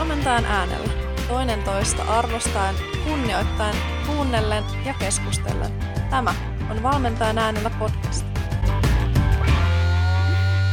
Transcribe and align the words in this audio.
Valmentajan 0.00 0.44
äänellä. 0.44 0.92
Toinen 1.28 1.64
toista 1.64 2.02
arvostaen, 2.02 2.74
kunnioittain, 3.04 3.76
kuunnellen 4.06 4.64
ja 4.86 4.94
keskustellen. 5.00 5.72
Tämä 6.10 6.34
on 6.70 6.82
Valmentajan 6.82 7.38
äänellä 7.38 7.70
podcast. 7.78 8.24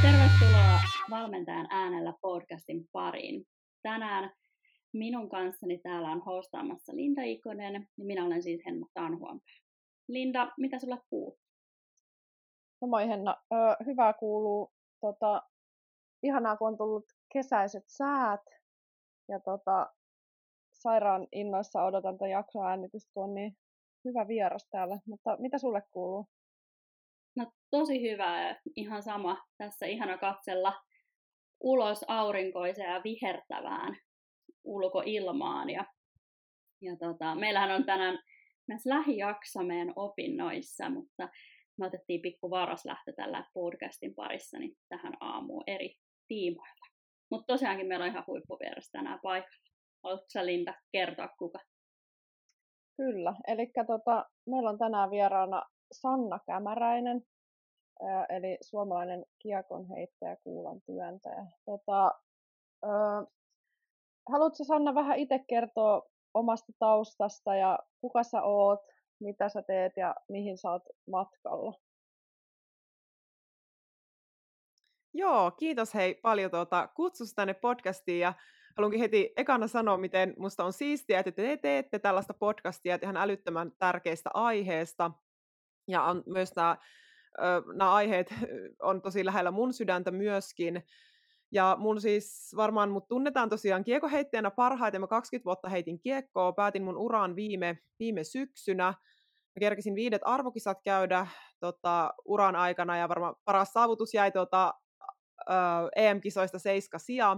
Tervetuloa 0.01 0.79
Valmentajan 1.09 1.67
äänellä 1.69 2.13
podcastin 2.21 2.87
pariin. 2.91 3.45
Tänään 3.81 4.33
minun 4.93 5.29
kanssani 5.29 5.77
täällä 5.77 6.11
on 6.11 6.21
hostaamassa 6.21 6.95
Linda 6.95 7.21
Ikonen 7.23 7.73
ja 7.73 7.81
minä 7.97 8.25
olen 8.25 8.43
siis 8.43 8.61
Henna 8.65 8.87
Tanhuanpää. 8.93 9.55
Linda, 10.07 10.51
mitä 10.57 10.79
sulle 10.79 10.97
kuuluu? 11.09 11.39
No 12.81 12.87
moi 12.87 13.07
Henna, 13.07 13.35
öö, 13.53 13.85
hyvää 13.85 14.13
kuuluu. 14.13 14.71
Tota, 15.01 15.41
ihanaa, 16.23 16.57
kun 16.57 16.67
on 16.67 16.77
tullut 16.77 17.05
kesäiset 17.33 17.83
säät. 17.87 18.56
Ja 19.29 19.39
tota, 19.39 19.93
sairaan 20.73 21.27
innoissa 21.31 21.83
odotan 21.83 22.17
tätä 22.17 22.27
jakson 22.27 22.67
äänitystä, 22.67 23.11
kun 23.13 23.23
on 23.23 23.33
niin 23.33 23.57
hyvä 24.05 24.27
vieras 24.27 24.67
täällä. 24.71 24.99
Mutta 25.07 25.37
mitä 25.39 25.57
sulle 25.57 25.81
kuuluu? 25.91 26.27
No 27.35 27.51
tosi 27.71 28.01
hyvää 28.01 28.49
ja 28.49 28.55
ihan 28.75 29.03
sama. 29.03 29.43
Tässä 29.57 29.85
ihana 29.85 30.17
katsella 30.17 30.73
ulos 31.59 32.05
aurinkoiseen 32.07 32.93
ja 32.93 33.01
vihertävään 33.03 33.97
ulkoilmaan. 34.63 35.69
Ja, 35.69 35.85
ja 36.81 36.95
tota, 36.95 37.35
meillähän 37.35 37.71
on 37.71 37.85
tänään 37.85 38.19
myös 38.67 38.85
lähijakso 38.85 39.63
meidän 39.63 39.93
opinnoissa, 39.95 40.89
mutta 40.89 41.29
me 41.79 41.85
otettiin 41.85 42.21
pikku 42.21 42.49
varaslähtö 42.49 43.13
tällä 43.13 43.43
podcastin 43.53 44.15
parissa 44.15 44.59
niin 44.59 44.77
tähän 44.89 45.13
aamuun 45.19 45.63
eri 45.67 45.95
tiimoilla. 46.27 46.86
Mutta 47.31 47.53
tosiaankin 47.53 47.87
meillä 47.87 48.03
on 48.03 48.11
ihan 48.11 48.23
huippuvieras 48.27 48.89
tänään 48.91 49.19
paikalla. 49.23 49.63
Haluatko 50.03 50.25
sä 50.33 50.45
Linda 50.45 50.73
kertoa 50.91 51.27
kuka? 51.27 51.59
Kyllä, 52.97 53.33
eli 53.47 53.71
tota, 53.87 54.25
meillä 54.45 54.69
on 54.69 54.77
tänään 54.77 55.11
vieraana 55.11 55.63
Sanna 55.91 56.39
Kämäräinen, 56.45 57.21
eli 58.29 58.57
suomalainen 58.61 59.25
kiekonheittäjä, 59.39 60.37
kuulan 60.43 60.81
työntäjä. 60.85 61.45
Tota, 61.65 62.11
haluatko 64.29 64.63
Sanna 64.63 64.95
vähän 64.95 65.19
itse 65.19 65.39
kertoa 65.47 66.01
omasta 66.33 66.73
taustasta 66.79 67.55
ja 67.55 67.79
kuka 68.01 68.23
sä 68.23 68.41
oot, 68.41 68.79
mitä 69.19 69.49
sä 69.49 69.61
teet 69.61 69.97
ja 69.97 70.15
mihin 70.29 70.57
sä 70.57 70.71
oot 70.71 70.83
matkalla? 71.07 71.73
Joo, 75.13 75.51
kiitos 75.51 75.93
hei 75.93 76.15
paljon 76.15 76.51
tuota 76.51 76.87
kutsusta 76.87 77.35
tänne 77.35 77.53
podcastiin 77.53 78.19
ja 78.19 78.33
haluankin 78.77 78.99
heti 78.99 79.33
ekana 79.37 79.67
sanoa, 79.67 79.97
miten 79.97 80.33
musta 80.37 80.63
on 80.63 80.73
siistiä, 80.73 81.19
että 81.19 81.31
te 81.31 81.57
teette 81.57 81.99
tällaista 81.99 82.33
podcastia 82.33 82.99
ihan 83.01 83.17
älyttömän 83.17 83.71
tärkeistä 83.79 84.29
aiheesta. 84.33 85.11
Ja 85.87 86.03
on 86.03 86.23
myös 86.25 86.55
nämä, 86.55 86.77
nämä 87.73 87.93
aiheet 87.93 88.33
on 88.81 89.01
tosi 89.01 89.25
lähellä 89.25 89.51
mun 89.51 89.73
sydäntä 89.73 90.11
myöskin. 90.11 90.83
Ja 91.51 91.75
mun 91.79 92.01
siis 92.01 92.53
varmaan 92.55 92.91
mut 92.91 93.07
tunnetaan 93.07 93.49
tosiaan 93.49 93.83
kiekoheittäjänä 93.83 94.51
parhaiten. 94.51 95.01
Mä 95.01 95.07
20 95.07 95.45
vuotta 95.45 95.69
heitin 95.69 95.99
kiekkoa, 95.99 96.53
päätin 96.53 96.83
mun 96.83 96.97
uraan 96.97 97.35
viime, 97.35 97.79
viime 97.99 98.23
syksynä. 98.23 98.85
Mä 98.85 99.59
kerkesin 99.59 99.95
viidet 99.95 100.21
arvokisat 100.25 100.77
käydä 100.83 101.27
tota, 101.59 102.13
uran 102.25 102.55
aikana 102.55 102.97
ja 102.97 103.09
varmaan 103.09 103.35
paras 103.45 103.73
saavutus 103.73 104.13
jäi 104.13 104.31
tota, 104.31 104.73
EM-kisoista 105.95 106.59
seiska 106.59 106.99
sija. 106.99 107.37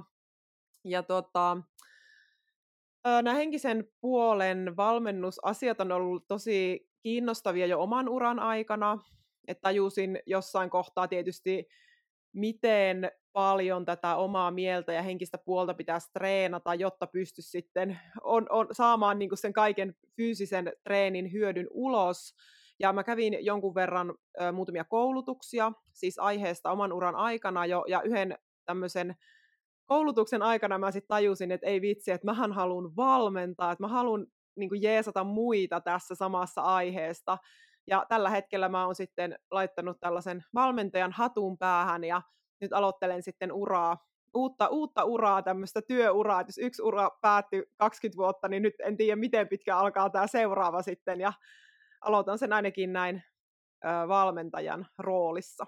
Ja 0.84 1.04
tota, 1.04 1.58
nämä 3.04 3.34
henkisen 3.34 3.88
puolen 4.02 4.78
valmennusasiat 4.78 5.82
on 5.82 5.92
ollut 5.92 6.28
tosi 6.28 6.90
kiinnostavia 7.02 7.66
jo 7.66 7.82
oman 7.82 8.10
uran 8.10 8.40
aikana. 8.40 9.00
Että 9.48 9.62
tajusin 9.62 10.20
jossain 10.26 10.70
kohtaa 10.70 11.08
tietysti, 11.08 11.68
miten 12.34 13.12
paljon 13.34 13.86
tätä 13.86 14.16
omaa 14.16 14.52
mieltä 14.52 14.94
ja 14.94 15.02
henkistä 15.02 15.38
puolta 15.38 15.74
pitäisi 15.74 16.10
treenata, 16.14 16.76
jotta 16.76 17.08
pystyisi 17.08 17.50
sitten 17.50 18.00
on, 18.24 18.48
on, 18.50 18.68
saamaan 18.72 19.20
niin 19.20 19.30
sen 19.34 19.54
kaiken 19.54 19.96
fyysisen 20.16 20.74
treenin 20.84 21.32
hyödyn 21.32 21.68
ulos. 21.72 22.36
Ja 22.80 22.94
mä 22.94 23.04
kävin 23.04 23.46
jonkun 23.46 23.76
verran 23.76 24.14
ö, 24.42 24.52
muutamia 24.52 24.84
koulutuksia, 24.84 25.72
siis 25.94 26.20
aiheesta 26.20 26.72
oman 26.72 26.94
uran 26.94 27.16
aikana 27.16 27.66
jo, 27.66 27.84
ja 27.88 28.02
yhden 28.02 28.38
tämmöisen 28.66 29.16
koulutuksen 29.86 30.42
aikana 30.42 30.78
mä 30.78 30.92
sitten 30.92 31.08
tajusin, 31.08 31.52
että 31.52 31.68
ei 31.68 31.82
vitsi, 31.82 32.12
että 32.12 32.26
mähän 32.26 32.54
haluan 32.54 32.96
valmentaa, 32.96 33.72
että 33.72 33.84
mä 33.84 33.88
haluan 33.88 34.28
niin 34.56 34.82
jeesata 34.82 35.24
muita 35.24 35.82
tässä 35.82 36.16
samassa 36.16 36.62
aiheesta. 36.62 37.38
Ja 37.88 38.06
tällä 38.10 38.30
hetkellä 38.30 38.70
mä 38.70 38.86
oon 38.86 38.96
sitten 38.96 39.40
laittanut 39.52 40.00
tällaisen 40.00 40.44
valmentajan 40.54 41.12
hatun 41.12 41.58
päähän 41.58 42.04
ja 42.04 42.22
nyt 42.62 42.74
aloittelen 42.74 43.24
sitten 43.24 43.52
uraa, 43.52 43.98
uutta, 44.34 44.68
uutta 44.68 45.04
uraa, 45.04 45.42
tämmöistä 45.42 45.82
työuraa, 45.82 46.42
että 46.42 46.50
jos 46.50 46.58
yksi 46.58 46.82
ura 46.82 47.10
päättyi 47.22 47.64
20 47.78 48.18
vuotta, 48.18 48.48
niin 48.48 48.64
nyt 48.64 48.76
en 48.80 48.98
tiedä, 48.98 49.16
miten 49.16 49.48
pitkä 49.48 49.78
alkaa 49.78 50.10
tämä 50.10 50.28
seuraava 50.28 50.82
sitten, 50.82 51.22
ja 51.22 51.34
aloitan 52.02 52.40
sen 52.40 52.54
ainakin 52.54 52.94
näin 52.94 53.24
valmentajan 54.08 54.88
roolissa. 54.98 55.66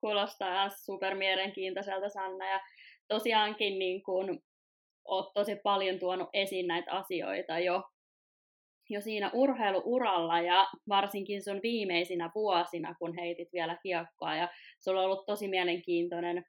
Kuulostaa 0.00 0.68
super 0.68 1.14
mielenkiintoiselta, 1.14 2.08
Sanna, 2.08 2.50
ja 2.50 2.60
tosiaankin 3.08 3.78
niin 3.78 4.02
kun, 4.02 4.42
oot 5.04 5.32
tosi 5.34 5.56
paljon 5.56 5.98
tuonut 5.98 6.28
esiin 6.32 6.66
näitä 6.66 6.92
asioita 6.92 7.58
jo, 7.58 7.82
jo 8.90 9.00
siinä 9.00 9.30
urheiluuralla 9.34 10.40
ja 10.40 10.66
varsinkin 10.88 11.44
sun 11.44 11.60
viimeisinä 11.62 12.30
vuosina, 12.34 12.94
kun 12.98 13.14
heitit 13.14 13.48
vielä 13.52 13.78
kiekkoa 13.82 14.36
ja 14.36 14.48
sulla 14.84 15.00
on 15.00 15.06
ollut 15.06 15.26
tosi 15.26 15.48
mielenkiintoinen 15.48 16.44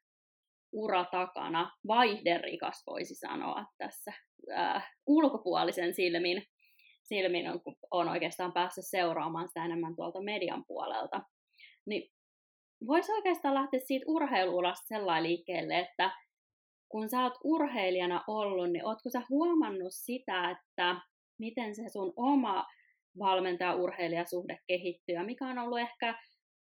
ura 0.74 1.06
takana, 1.06 1.72
vaihderikas 1.88 2.84
voisi 2.88 3.16
sanoa 3.16 3.66
tässä 3.78 4.14
äh, 4.52 4.92
ulkopuolisen 5.08 5.94
silmin, 5.94 6.44
silmin 7.04 7.50
on, 7.50 7.62
kun 7.62 7.76
on 7.92 8.10
oikeastaan 8.10 8.54
päässyt 8.54 8.86
seuraamaan 8.88 9.48
sitä 9.48 9.66
enemmän 9.66 9.96
tuolta 9.96 10.22
median 10.22 10.64
puolelta. 10.68 11.22
Niin 11.86 12.12
voisi 12.88 13.12
oikeastaan 13.12 13.56
lähteä 13.56 13.80
siitä 13.80 14.06
urheiluurasta 14.08 14.88
sellainen 14.88 15.24
liikkeelle, 15.24 15.80
että 15.80 16.12
kun 16.90 17.10
sä 17.10 17.24
oot 17.24 17.34
urheilijana 17.44 18.24
ollut, 18.28 18.72
niin 18.72 18.86
ootko 18.86 19.10
sä 19.10 19.22
huomannut 19.30 19.94
sitä, 19.94 20.52
että 20.52 20.96
miten 21.40 21.76
se 21.76 21.90
sun 21.90 22.14
oma 22.16 22.66
valmentaja-urheilijasuhde 23.20 24.58
kehittyy 24.68 25.16
ja 25.16 25.24
mikä 25.24 25.48
on 25.48 25.58
ollut 25.58 25.80
ehkä 25.80 26.20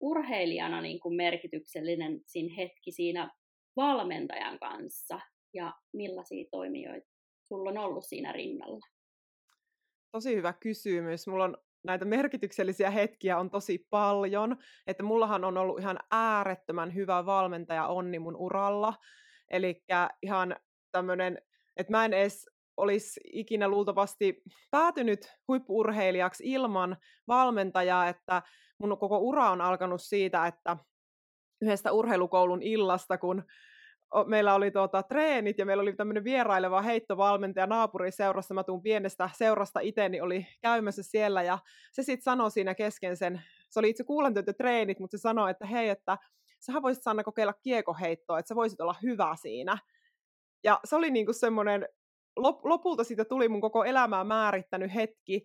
urheilijana 0.01 0.81
niin 0.81 1.01
kuin 1.01 1.17
merkityksellinen 1.17 2.21
siinä 2.27 2.55
hetki 2.57 2.93
siinä 2.93 3.31
valmentajan 3.77 4.59
kanssa 4.59 5.21
ja 5.55 5.73
millaisia 5.93 6.45
toimijoita 6.51 7.11
sulla 7.49 7.71
on 7.71 7.79
ollut 7.79 8.05
siinä 8.05 8.33
rinnalla? 8.33 8.87
Tosi 10.15 10.37
hyvä 10.37 10.53
kysymys. 10.53 11.27
Mulla 11.27 11.45
on 11.45 11.57
näitä 11.85 12.05
merkityksellisiä 12.05 12.91
hetkiä 12.91 13.39
on 13.39 13.51
tosi 13.51 13.87
paljon, 13.91 14.57
että 14.87 15.03
mullahan 15.03 15.45
on 15.45 15.59
ollut 15.59 15.79
ihan 15.79 15.99
äärettömän 16.11 16.95
hyvä 16.95 17.27
valmentaja 17.27 17.87
onni 17.87 18.19
mun 18.19 18.37
uralla. 18.37 18.95
Eli 19.51 19.85
ihan 20.23 20.57
tämmöinen, 20.93 21.39
että 21.77 21.91
mä 21.91 22.05
en 22.05 22.13
edes 22.13 22.51
olisi 22.77 23.21
ikinä 23.25 23.69
luultavasti 23.69 24.43
päätynyt 24.71 25.33
huippuurheilijaksi 25.49 26.45
ilman 26.47 26.97
valmentajaa, 27.29 28.09
että 28.09 28.43
mun 28.79 28.99
koko 28.99 29.19
ura 29.19 29.51
on 29.51 29.61
alkanut 29.61 30.03
siitä, 30.03 30.47
että 30.47 30.77
yhdestä 31.63 31.93
urheilukoulun 31.93 32.63
illasta, 32.63 33.19
kun 33.19 33.45
meillä 34.27 34.55
oli 34.55 34.71
tuota, 34.71 35.03
treenit 35.03 35.59
ja 35.59 35.67
meillä 35.67 35.83
oli 35.83 35.93
tämmöinen 35.93 36.25
vieraileva 36.25 36.83
heittovalmentaja 36.83 37.67
naapuriseurassa, 37.67 38.55
mä 38.55 38.65
tuun 38.65 38.83
pienestä 38.83 39.31
seurasta 39.33 39.81
itse, 39.81 40.09
niin 40.09 40.23
oli 40.23 40.47
käymässä 40.63 41.03
siellä 41.03 41.43
ja 41.43 41.59
se 41.93 42.03
sitten 42.03 42.25
sanoi 42.25 42.51
siinä 42.51 42.75
kesken 42.75 43.17
sen, 43.17 43.43
se 43.71 43.79
oli 43.79 43.91
itse 43.91 44.05
kuulantyötreenit, 44.05 45.01
mutta 45.01 45.19
se 45.19 45.21
sanoi, 45.21 45.51
että 45.51 45.67
hei, 45.67 45.89
että 45.89 46.19
sähän 46.61 46.83
voisit 46.83 47.03
Sanna 47.03 47.25
kokeilla 47.25 47.53
kiekoheittoa, 47.53 48.39
että 48.39 48.49
sä 48.49 48.55
voisit 48.55 48.81
olla 48.81 48.95
hyvä 49.03 49.37
siinä. 49.41 49.79
Ja 50.65 50.81
se 50.85 50.97
oli 50.97 51.11
niinku 51.11 51.33
semmoinen, 51.33 51.89
lopulta 52.65 53.05
siitä 53.05 53.25
tuli 53.25 53.49
mun 53.49 53.61
koko 53.61 53.85
elämää 53.85 54.25
määrittänyt 54.25 54.95
hetki, 54.95 55.45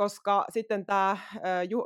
koska 0.00 0.44
sitten 0.50 0.86
tämä 0.86 1.16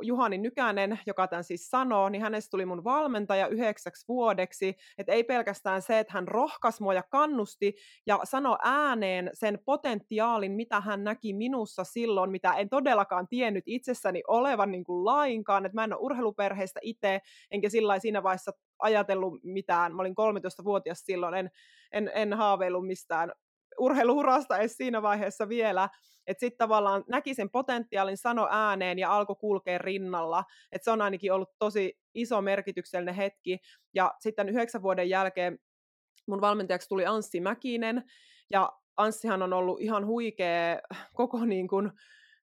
Juhani 0.01 0.37
Nykänen, 0.37 0.99
joka 1.07 1.27
tämän 1.27 1.43
siis 1.43 1.69
sanoo, 1.69 2.09
niin 2.09 2.21
hänestä 2.21 2.51
tuli 2.51 2.65
mun 2.65 2.83
valmentaja 2.83 3.47
yhdeksäksi 3.47 4.07
vuodeksi, 4.07 4.77
että 4.97 5.11
ei 5.11 5.23
pelkästään 5.23 5.81
se, 5.81 5.99
että 5.99 6.13
hän 6.13 6.27
rohkas 6.27 6.81
mua 6.81 6.93
ja 6.93 7.03
kannusti 7.03 7.75
ja 8.05 8.19
sanoi 8.23 8.57
ääneen 8.63 9.29
sen 9.33 9.59
potentiaalin, 9.65 10.51
mitä 10.51 10.81
hän 10.81 11.03
näki 11.03 11.33
minussa 11.33 11.83
silloin, 11.83 12.31
mitä 12.31 12.53
en 12.53 12.69
todellakaan 12.69 13.27
tiennyt 13.27 13.63
itsessäni 13.67 14.23
olevan 14.27 14.71
niin 14.71 14.83
kuin 14.83 15.05
lainkaan, 15.05 15.65
että 15.65 15.75
mä 15.75 15.83
en 15.83 15.93
ole 15.93 16.01
urheiluperheestä 16.01 16.79
itse, 16.83 17.21
enkä 17.51 17.69
sillä 17.69 17.99
siinä 17.99 18.23
vaiheessa 18.23 18.51
ajatellut 18.79 19.43
mitään, 19.43 19.95
mä 19.95 20.01
olin 20.01 20.15
13-vuotias 20.61 20.99
silloin, 20.99 21.33
en, 21.33 21.51
en, 21.91 22.11
en 22.13 22.33
haaveillut 22.33 22.87
mistään 22.87 23.31
urheiluurasta 23.79 24.57
edes 24.57 24.77
siinä 24.77 25.01
vaiheessa 25.01 25.49
vielä, 25.49 25.89
että 26.27 26.39
sitten 26.39 26.57
tavallaan 26.57 27.03
näki 27.07 27.33
sen 27.33 27.49
potentiaalin, 27.49 28.17
sano 28.17 28.47
ääneen 28.51 28.99
ja 28.99 29.15
alkoi 29.15 29.35
kulkea 29.35 29.77
rinnalla. 29.77 30.43
Että 30.71 30.83
se 30.83 30.91
on 30.91 31.01
ainakin 31.01 31.33
ollut 31.33 31.49
tosi 31.59 31.99
iso 32.13 32.41
merkityksellinen 32.41 33.15
hetki. 33.15 33.59
Ja 33.93 34.13
sitten 34.19 34.49
yhdeksän 34.49 34.81
vuoden 34.81 35.09
jälkeen 35.09 35.59
mun 36.27 36.41
valmentajaksi 36.41 36.89
tuli 36.89 37.05
Anssi 37.05 37.39
Mäkinen, 37.39 38.03
ja 38.51 38.73
Anssihan 38.97 39.41
on 39.41 39.53
ollut 39.53 39.81
ihan 39.81 40.05
huikea 40.05 40.79
koko 41.13 41.45
niin 41.45 41.67
kuin 41.67 41.91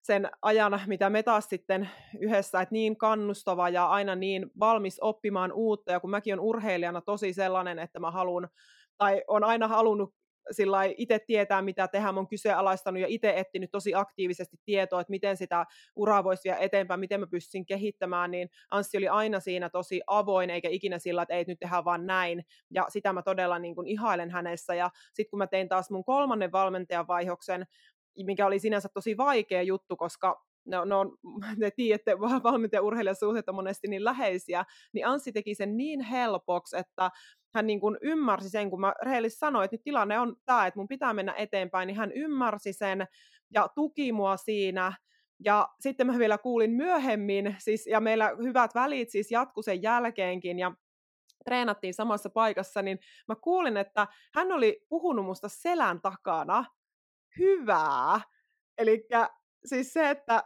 sen 0.01 0.29
ajan, 0.41 0.81
mitä 0.87 1.09
me 1.09 1.23
taas 1.23 1.45
sitten 1.49 1.89
yhdessä, 2.19 2.61
että 2.61 2.73
niin 2.73 2.97
kannustava 2.97 3.69
ja 3.69 3.87
aina 3.87 4.15
niin 4.15 4.51
valmis 4.59 4.99
oppimaan 4.99 5.51
uutta, 5.51 5.91
ja 5.91 5.99
kun 5.99 6.09
mäkin 6.09 6.33
on 6.33 6.39
urheilijana 6.39 7.01
tosi 7.01 7.33
sellainen, 7.33 7.79
että 7.79 7.99
mä 7.99 8.11
haluan, 8.11 8.49
tai 8.97 9.23
on 9.27 9.43
aina 9.43 9.67
halunnut 9.67 10.13
sillä 10.51 10.79
itse 10.97 11.19
tietää, 11.19 11.61
mitä 11.61 11.87
tehdä, 11.87 12.11
mä 12.11 12.19
oon 12.19 12.27
kyseenalaistanut 12.27 13.01
ja 13.01 13.07
itse 13.09 13.33
etsinyt 13.35 13.71
tosi 13.71 13.95
aktiivisesti 13.95 14.57
tietoa, 14.65 15.01
että 15.01 15.11
miten 15.11 15.37
sitä 15.37 15.65
uraa 15.95 16.23
voisi 16.23 16.43
viedä 16.43 16.57
eteenpäin, 16.57 16.99
miten 16.99 17.19
mä 17.19 17.27
pystyisin 17.27 17.65
kehittämään, 17.65 18.31
niin 18.31 18.49
Anssi 18.71 18.97
oli 18.97 19.07
aina 19.07 19.39
siinä 19.39 19.69
tosi 19.69 20.01
avoin, 20.07 20.49
eikä 20.49 20.69
ikinä 20.69 20.99
sillä, 20.99 21.21
että 21.21 21.33
ei 21.33 21.45
nyt 21.47 21.59
tehdä 21.59 21.85
vaan 21.85 22.05
näin, 22.05 22.45
ja 22.71 22.85
sitä 22.89 23.13
mä 23.13 23.21
todella 23.21 23.59
niin 23.59 23.75
kuin 23.75 23.87
ihailen 23.87 24.31
hänessä, 24.31 24.75
ja 24.75 24.89
sitten 25.13 25.29
kun 25.29 25.39
mä 25.39 25.47
tein 25.47 25.69
taas 25.69 25.91
mun 25.91 26.05
kolmannen 26.05 26.51
valmentajan 26.51 27.07
vaihoksen, 27.07 27.65
mikä 28.25 28.45
oli 28.45 28.59
sinänsä 28.59 28.89
tosi 28.93 29.17
vaikea 29.17 29.61
juttu, 29.61 29.95
koska 29.95 30.52
no, 30.65 30.85
no, 30.85 31.17
ne 31.57 31.71
tiedätte, 31.75 32.19
valmentaja 32.43 32.81
urheilijasuhteet 32.81 33.49
on 33.49 33.55
monesti 33.55 33.87
niin 33.87 34.05
läheisiä, 34.05 34.65
niin 34.93 35.07
Anssi 35.07 35.31
teki 35.31 35.55
sen 35.55 35.77
niin 35.77 36.01
helpoksi, 36.01 36.77
että 36.77 37.11
hän 37.53 37.67
niin 37.67 37.79
kuin 37.79 37.97
ymmärsi 38.01 38.49
sen, 38.49 38.69
kun 38.69 38.81
mä 38.81 38.93
rehellisesti 39.01 39.39
sanoin, 39.39 39.65
että 39.65 39.75
nyt 39.75 39.83
tilanne 39.83 40.19
on 40.19 40.35
tämä, 40.45 40.67
että 40.67 40.79
mun 40.79 40.87
pitää 40.87 41.13
mennä 41.13 41.33
eteenpäin, 41.33 41.87
niin 41.87 41.97
hän 41.97 42.11
ymmärsi 42.11 42.73
sen 42.73 43.07
ja 43.53 43.67
tuki 43.75 44.11
mua 44.11 44.37
siinä. 44.37 44.93
Ja 45.45 45.69
sitten 45.79 46.07
mä 46.07 46.19
vielä 46.19 46.37
kuulin 46.37 46.71
myöhemmin, 46.71 47.55
siis, 47.59 47.87
ja 47.87 48.01
meillä 48.01 48.31
hyvät 48.43 48.75
välit 48.75 49.09
siis 49.09 49.31
jatku 49.31 49.61
sen 49.61 49.81
jälkeenkin, 49.81 50.59
ja 50.59 50.71
treenattiin 51.45 51.93
samassa 51.93 52.29
paikassa, 52.29 52.81
niin 52.81 52.99
mä 53.27 53.35
kuulin, 53.35 53.77
että 53.77 54.07
hän 54.35 54.51
oli 54.51 54.85
puhunut 54.89 55.25
musta 55.25 55.49
selän 55.49 56.01
takana 56.01 56.65
hyvää. 57.39 58.21
Eli 58.77 59.07
siis 59.65 59.93
se, 59.93 60.09
että 60.09 60.43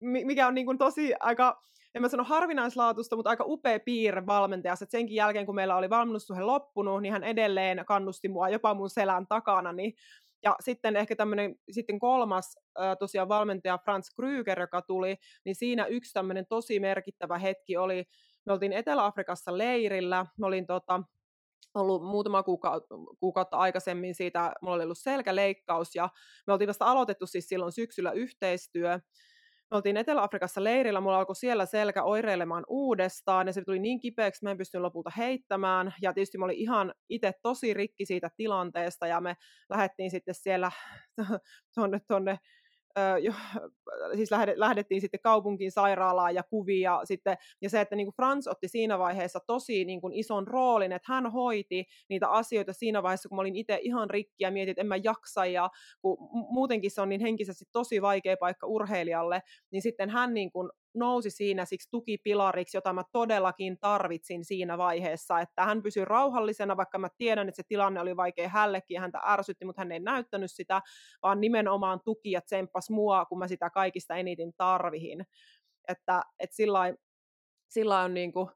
mikä 0.00 0.46
on 0.46 0.54
niin 0.54 0.66
kuin 0.66 0.78
tosi 0.78 1.14
aika 1.20 1.60
en 1.94 2.02
mä 2.02 2.08
sano 2.08 2.24
harvinaislaatusta, 2.24 3.16
mutta 3.16 3.30
aika 3.30 3.44
upea 3.46 3.80
piirre 3.80 4.26
valmentajassa, 4.26 4.84
että 4.84 4.90
senkin 4.90 5.14
jälkeen, 5.14 5.46
kun 5.46 5.54
meillä 5.54 5.76
oli 5.76 5.90
valmennussuhe 5.90 6.40
loppunut, 6.40 7.02
niin 7.02 7.12
hän 7.12 7.24
edelleen 7.24 7.84
kannusti 7.86 8.28
mua 8.28 8.48
jopa 8.48 8.74
mun 8.74 8.90
selän 8.90 9.26
takana, 9.26 9.72
niin 9.72 9.94
ja 10.42 10.56
sitten 10.60 10.96
ehkä 10.96 11.16
tämmöinen 11.16 11.54
sitten 11.70 11.98
kolmas 11.98 12.58
tosiaan 12.98 13.28
valmentaja 13.28 13.78
Franz 13.78 14.08
Krüger, 14.20 14.60
joka 14.60 14.82
tuli, 14.82 15.16
niin 15.44 15.54
siinä 15.54 15.86
yksi 15.86 16.12
tämmöinen 16.12 16.46
tosi 16.48 16.80
merkittävä 16.80 17.38
hetki 17.38 17.76
oli, 17.76 18.04
me 18.46 18.52
oltiin 18.52 18.72
Etelä-Afrikassa 18.72 19.58
leirillä, 19.58 20.26
me 20.38 20.46
olin 20.46 20.66
tota, 20.66 21.02
ollut 21.74 22.04
muutama 22.04 22.42
kuukautta, 22.42 22.94
kuukautta 23.20 23.56
aikaisemmin 23.56 24.14
siitä, 24.14 24.52
mulla 24.62 24.74
oli 24.74 24.84
ollut 24.84 24.98
selkäleikkaus 24.98 25.94
ja 25.94 26.08
me 26.46 26.52
oltiin 26.52 26.68
vasta 26.68 26.84
aloitettu 26.84 27.26
siis 27.26 27.48
silloin 27.48 27.72
syksyllä 27.72 28.12
yhteistyö. 28.12 29.00
Me 29.70 29.76
oltiin 29.76 29.96
Etelä-Afrikassa 29.96 30.64
leirillä, 30.64 31.00
mulla 31.00 31.18
alkoi 31.18 31.36
siellä 31.36 31.66
selkä 31.66 32.02
oireilemaan 32.02 32.64
uudestaan, 32.68 33.46
ja 33.46 33.52
se 33.52 33.64
tuli 33.64 33.78
niin 33.78 34.00
kipeäksi, 34.00 34.38
että 34.38 34.46
mä 34.46 34.50
en 34.50 34.58
pystynyt 34.58 34.82
lopulta 34.82 35.10
heittämään, 35.16 35.94
ja 36.02 36.12
tietysti 36.12 36.38
mä 36.38 36.44
olin 36.44 36.56
ihan 36.56 36.94
itse 37.08 37.32
tosi 37.42 37.74
rikki 37.74 38.06
siitä 38.06 38.30
tilanteesta, 38.36 39.06
ja 39.06 39.20
me 39.20 39.36
lähdettiin 39.70 40.10
sitten 40.10 40.34
siellä 40.34 40.70
tuonne, 41.74 42.00
tuonne 42.08 42.38
jo, 43.22 43.32
siis 44.16 44.30
lähdettiin 44.56 45.00
sitten 45.00 45.20
kaupunkiin 45.20 45.72
sairaalaan 45.72 46.34
ja 46.34 46.42
kuvia 46.42 47.00
sitten, 47.04 47.36
ja 47.62 47.70
se, 47.70 47.80
että 47.80 47.96
niin 47.96 48.06
kuin 48.06 48.14
Frans 48.14 48.48
otti 48.48 48.68
siinä 48.68 48.98
vaiheessa 48.98 49.40
tosi 49.46 49.84
niin 49.84 50.00
kuin 50.00 50.14
ison 50.14 50.46
roolin, 50.46 50.92
että 50.92 51.12
hän 51.12 51.32
hoiti 51.32 51.84
niitä 52.08 52.28
asioita 52.28 52.72
siinä 52.72 53.02
vaiheessa, 53.02 53.28
kun 53.28 53.36
mä 53.36 53.40
olin 53.40 53.56
itse 53.56 53.78
ihan 53.82 54.10
rikki 54.10 54.44
ja 54.44 54.50
mietin, 54.50 54.70
että 54.70 54.80
en 54.80 54.86
mä 54.86 54.96
jaksa, 54.96 55.46
ja 55.46 55.70
kun 56.02 56.16
muutenkin 56.30 56.90
se 56.90 57.00
on 57.00 57.08
niin 57.08 57.20
henkisesti 57.20 57.64
tosi 57.72 58.02
vaikea 58.02 58.36
paikka 58.36 58.66
urheilijalle, 58.66 59.42
niin 59.70 59.82
sitten 59.82 60.10
hän 60.10 60.34
niin 60.34 60.52
kuin 60.52 60.70
nousi 60.94 61.30
siinä 61.30 61.64
siksi 61.64 61.90
tukipilariksi, 61.90 62.76
jota 62.76 62.92
mä 62.92 63.02
todellakin 63.12 63.78
tarvitsin 63.78 64.44
siinä 64.44 64.78
vaiheessa, 64.78 65.40
että 65.40 65.64
hän 65.64 65.82
pysyi 65.82 66.04
rauhallisena, 66.04 66.76
vaikka 66.76 66.98
mä 66.98 67.08
tiedän, 67.18 67.48
että 67.48 67.56
se 67.56 67.68
tilanne 67.68 68.00
oli 68.00 68.16
vaikea 68.16 68.48
hällekin 68.48 68.94
ja 68.94 69.00
häntä 69.00 69.20
ärsytti, 69.26 69.64
mutta 69.64 69.80
hän 69.80 69.92
ei 69.92 70.00
näyttänyt 70.00 70.50
sitä, 70.50 70.82
vaan 71.22 71.40
nimenomaan 71.40 72.00
tuki 72.04 72.30
ja 72.30 72.40
tsemppas 72.40 72.90
mua, 72.90 73.24
kun 73.24 73.38
mä 73.38 73.48
sitä 73.48 73.70
kaikista 73.70 74.16
eniten 74.16 74.52
tarvihin. 74.56 75.26
Että, 75.88 76.22
että 76.38 76.56
sillä 77.68 78.00
on 78.00 78.14
niin 78.14 78.32
kuin, 78.32 78.48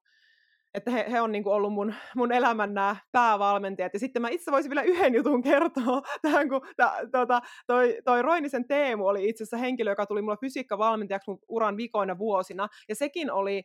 että 0.76 0.90
he, 0.90 1.06
he 1.11 1.20
on 1.20 1.32
niin 1.32 1.44
kuin 1.44 1.55
ollut 1.55 1.73
mun, 1.73 1.94
mun 2.17 2.32
elämän 2.32 2.75
nämä 2.75 2.96
päävalmentajat. 3.12 3.93
Ja 3.93 3.99
sitten 3.99 4.23
mä 4.23 4.28
itse 4.28 4.50
voisin 4.52 4.70
vielä 4.70 4.82
yhden 4.82 5.14
jutun 5.14 5.43
kertoa 5.43 6.02
tähän, 6.23 6.49
kun 6.49 6.61
ta, 6.76 6.93
tota, 7.12 7.40
toi, 7.67 7.99
toi 8.05 8.23
Roinisen 8.23 8.69
Teemu 8.69 9.06
oli 9.06 9.28
itse 9.28 9.44
asiassa 9.44 9.56
henkilö, 9.56 9.90
joka 9.90 10.06
tuli 10.06 10.23
mulla 10.23 10.37
fysiikkavalmentajaksi 10.37 11.31
mun 11.31 11.38
uran 11.49 11.76
vikoina 11.76 12.19
vuosina. 12.19 12.69
Ja 12.88 12.94
sekin 12.94 13.32
oli 13.32 13.62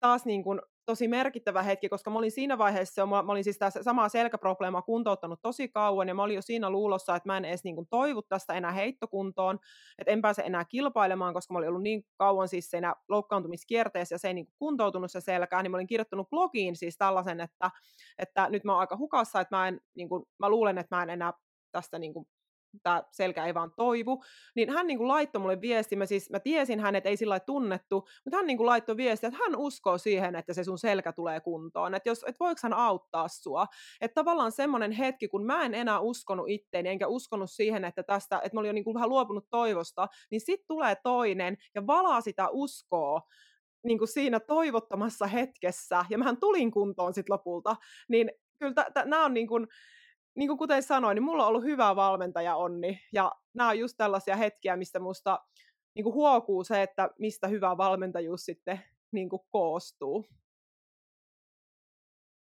taas 0.00 0.26
niin 0.26 0.42
kuin 0.42 0.60
tosi 0.88 1.08
merkittävä 1.08 1.62
hetki, 1.62 1.88
koska 1.88 2.10
mä 2.10 2.18
olin 2.18 2.30
siinä 2.30 2.58
vaiheessa, 2.58 3.06
mä, 3.06 3.22
mä 3.22 3.32
olin 3.32 3.44
siis 3.44 3.58
tässä 3.58 3.82
samaa 3.82 4.08
selkäprobleemaa 4.08 4.82
kuntouttanut 4.82 5.42
tosi 5.42 5.68
kauan, 5.68 6.08
ja 6.08 6.14
mä 6.14 6.22
olin 6.22 6.36
jo 6.36 6.42
siinä 6.42 6.70
luulossa, 6.70 7.16
että 7.16 7.28
mä 7.28 7.36
en 7.36 7.44
edes 7.44 7.64
niin 7.64 7.74
kuin 7.74 7.86
toivu 7.90 8.22
tästä 8.22 8.54
enää 8.54 8.72
heittokuntoon, 8.72 9.58
että 9.98 10.12
en 10.12 10.22
pääse 10.22 10.42
enää 10.42 10.64
kilpailemaan, 10.64 11.34
koska 11.34 11.54
mä 11.54 11.58
olin 11.58 11.68
ollut 11.68 11.82
niin 11.82 12.06
kauan 12.16 12.48
siis 12.48 12.70
siinä 12.70 12.94
loukkaantumiskierteessä, 13.08 14.14
ja 14.14 14.18
se 14.18 14.28
ei 14.28 14.34
niin 14.34 14.46
kuin 14.46 14.54
kuntoutunut 14.58 15.10
se 15.10 15.20
selkää, 15.20 15.62
niin 15.62 15.70
mä 15.70 15.76
olin 15.76 15.86
kirjoittanut 15.86 16.30
blogiin 16.30 16.76
siis 16.76 16.96
tällaisen, 16.98 17.40
että, 17.40 17.70
että 18.18 18.48
nyt 18.48 18.64
mä 18.64 18.72
oon 18.72 18.80
aika 18.80 18.96
hukassa, 18.96 19.40
että 19.40 19.56
mä, 19.56 19.68
en, 19.68 19.80
niin 19.94 20.08
kuin, 20.08 20.24
mä 20.38 20.48
luulen, 20.48 20.78
että 20.78 20.96
mä 20.96 21.02
en 21.02 21.10
enää 21.10 21.32
tästä 21.72 21.98
niin 21.98 22.12
kuin 22.12 22.26
tämä 22.82 23.02
selkä 23.10 23.46
ei 23.46 23.54
vaan 23.54 23.72
toivu, 23.76 24.22
niin 24.54 24.70
hän 24.70 24.86
niin 24.86 24.98
kuin 24.98 25.08
laittoi 25.08 25.40
mulle 25.40 25.60
viesti, 25.60 25.96
mä, 25.96 26.06
siis, 26.06 26.30
mä 26.30 26.40
tiesin 26.40 26.80
hänet, 26.80 27.06
ei 27.06 27.16
sillä 27.16 27.40
tunnettu, 27.40 28.08
mutta 28.24 28.36
hän 28.36 28.46
niin 28.46 28.56
kuin 28.56 28.66
laittoi 28.66 28.96
viesti, 28.96 29.26
että 29.26 29.38
hän 29.44 29.56
uskoo 29.56 29.98
siihen, 29.98 30.34
että 30.34 30.52
se 30.52 30.64
sun 30.64 30.78
selkä 30.78 31.12
tulee 31.12 31.40
kuntoon, 31.40 31.94
että, 31.94 32.08
jos, 32.08 32.18
että 32.18 32.44
voiko 32.44 32.60
hän 32.62 32.72
auttaa 32.72 33.28
sua, 33.28 33.66
että 34.00 34.14
tavallaan 34.14 34.52
semmoinen 34.52 34.92
hetki, 34.92 35.28
kun 35.28 35.46
mä 35.46 35.64
en 35.64 35.74
enää 35.74 36.00
uskonut 36.00 36.48
itteeni, 36.48 36.88
enkä 36.88 37.06
uskonut 37.06 37.50
siihen, 37.50 37.84
että 37.84 38.02
tästä, 38.02 38.40
että 38.44 38.56
mä 38.56 38.60
olin 38.60 38.68
jo 38.68 38.72
niin 38.72 38.84
kuin 38.84 38.94
vähän 38.94 39.08
luopunut 39.08 39.46
toivosta, 39.50 40.08
niin 40.30 40.40
sitten 40.40 40.66
tulee 40.68 40.96
toinen 41.02 41.56
ja 41.74 41.86
valaa 41.86 42.20
sitä 42.20 42.48
uskoa, 42.50 43.22
niin 43.84 43.98
kuin 43.98 44.08
siinä 44.08 44.40
toivottomassa 44.40 45.26
hetkessä, 45.26 46.04
ja 46.10 46.18
mähän 46.18 46.36
tulin 46.36 46.70
kuntoon 46.70 47.14
sitten 47.14 47.32
lopulta, 47.34 47.76
niin 48.08 48.30
kyllä 48.58 48.74
nämä 49.04 49.24
on 49.24 49.34
niin 49.34 49.48
kuin, 49.48 49.66
niin 50.38 50.48
kuin 50.48 50.58
kuten 50.58 50.82
sanoin, 50.82 51.14
niin 51.14 51.22
mulla 51.22 51.42
on 51.42 51.48
ollut 51.48 51.64
hyvä 51.64 51.96
valmentaja 51.96 52.56
onni, 52.56 53.00
ja 53.12 53.32
nämä 53.54 53.70
on 53.70 53.78
just 53.78 53.94
tällaisia 53.96 54.36
hetkiä, 54.36 54.76
mistä 54.76 54.98
musta 54.98 55.38
niin 55.94 56.04
kuin 56.04 56.14
huokuu 56.14 56.64
se, 56.64 56.82
että 56.82 57.10
mistä 57.18 57.48
hyvä 57.48 57.76
valmentajuus 57.76 58.40
sitten 58.40 58.80
niin 59.12 59.28
kuin 59.28 59.42
koostuu. 59.50 60.24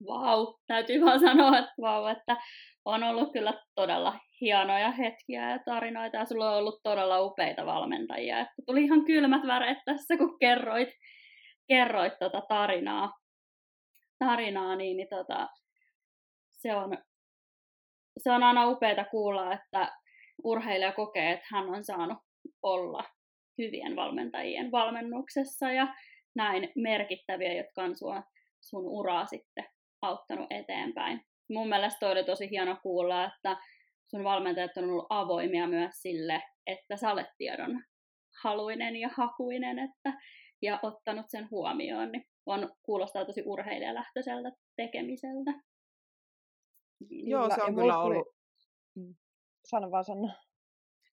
Vau, 0.06 0.44
wow, 0.44 0.54
täytyy 0.66 1.00
vaan 1.04 1.20
sanoa, 1.20 1.58
että 1.58 1.72
wow, 1.82 2.10
että 2.10 2.36
on 2.84 3.02
ollut 3.02 3.32
kyllä 3.32 3.62
todella 3.74 4.18
hienoja 4.40 4.90
hetkiä 4.90 5.50
ja 5.50 5.58
tarinoita, 5.64 6.16
ja 6.16 6.24
sulla 6.24 6.50
on 6.50 6.58
ollut 6.58 6.80
todella 6.82 7.20
upeita 7.20 7.66
valmentajia. 7.66 8.40
Että 8.40 8.62
tuli 8.66 8.84
ihan 8.84 9.04
kylmät 9.04 9.46
väreet 9.46 9.78
tässä, 9.84 10.16
kun 10.16 10.38
kerroit, 10.38 10.88
kerroit 11.68 12.12
tota 12.18 12.42
tarinaa, 12.48 13.12
tarinaa 14.18 14.76
niin, 14.76 14.96
niin 14.96 15.08
tota, 15.08 15.48
se 16.52 16.74
on 16.74 16.98
se 18.18 18.30
on 18.30 18.42
aina 18.42 18.68
upeaa 18.68 19.04
kuulla, 19.10 19.52
että 19.54 19.92
urheilija 20.44 20.92
kokee, 20.92 21.32
että 21.32 21.46
hän 21.50 21.68
on 21.68 21.84
saanut 21.84 22.18
olla 22.62 23.04
hyvien 23.58 23.96
valmentajien 23.96 24.70
valmennuksessa 24.70 25.72
ja 25.72 25.94
näin 26.36 26.72
merkittäviä, 26.76 27.52
jotka 27.52 27.82
on 27.82 27.96
sun, 27.96 28.22
sun 28.60 28.84
uraa 28.84 29.26
sitten 29.26 29.64
auttanut 30.02 30.46
eteenpäin. 30.50 31.20
Mun 31.50 31.68
mielestä 31.68 32.08
oli 32.08 32.24
tosi 32.24 32.50
hieno 32.50 32.76
kuulla, 32.82 33.24
että 33.24 33.56
sun 34.10 34.24
valmentajat 34.24 34.76
on 34.76 34.84
ollut 34.84 35.06
avoimia 35.08 35.66
myös 35.66 35.94
sille, 36.02 36.42
että 36.66 36.96
sä 36.96 37.12
olet 37.12 37.26
tiedon 37.38 37.82
haluinen 38.42 38.96
ja 38.96 39.08
hakuinen 39.16 39.78
että, 39.78 40.12
ja 40.62 40.78
ottanut 40.82 41.26
sen 41.28 41.48
huomioon, 41.50 42.12
niin 42.12 42.24
on, 42.46 42.70
kuulostaa 42.82 43.24
tosi 43.24 43.42
urheilijalähtöiseltä 43.46 44.52
tekemiseltä. 44.76 45.50
Joo, 47.10 47.50
se 47.54 47.62
on 47.62 47.74
kyllä 47.74 47.98
ollut. 47.98 48.28
Mm. 48.94 49.14
Sano 49.64 49.90
vaan 49.90 50.04
sano. 50.04 50.30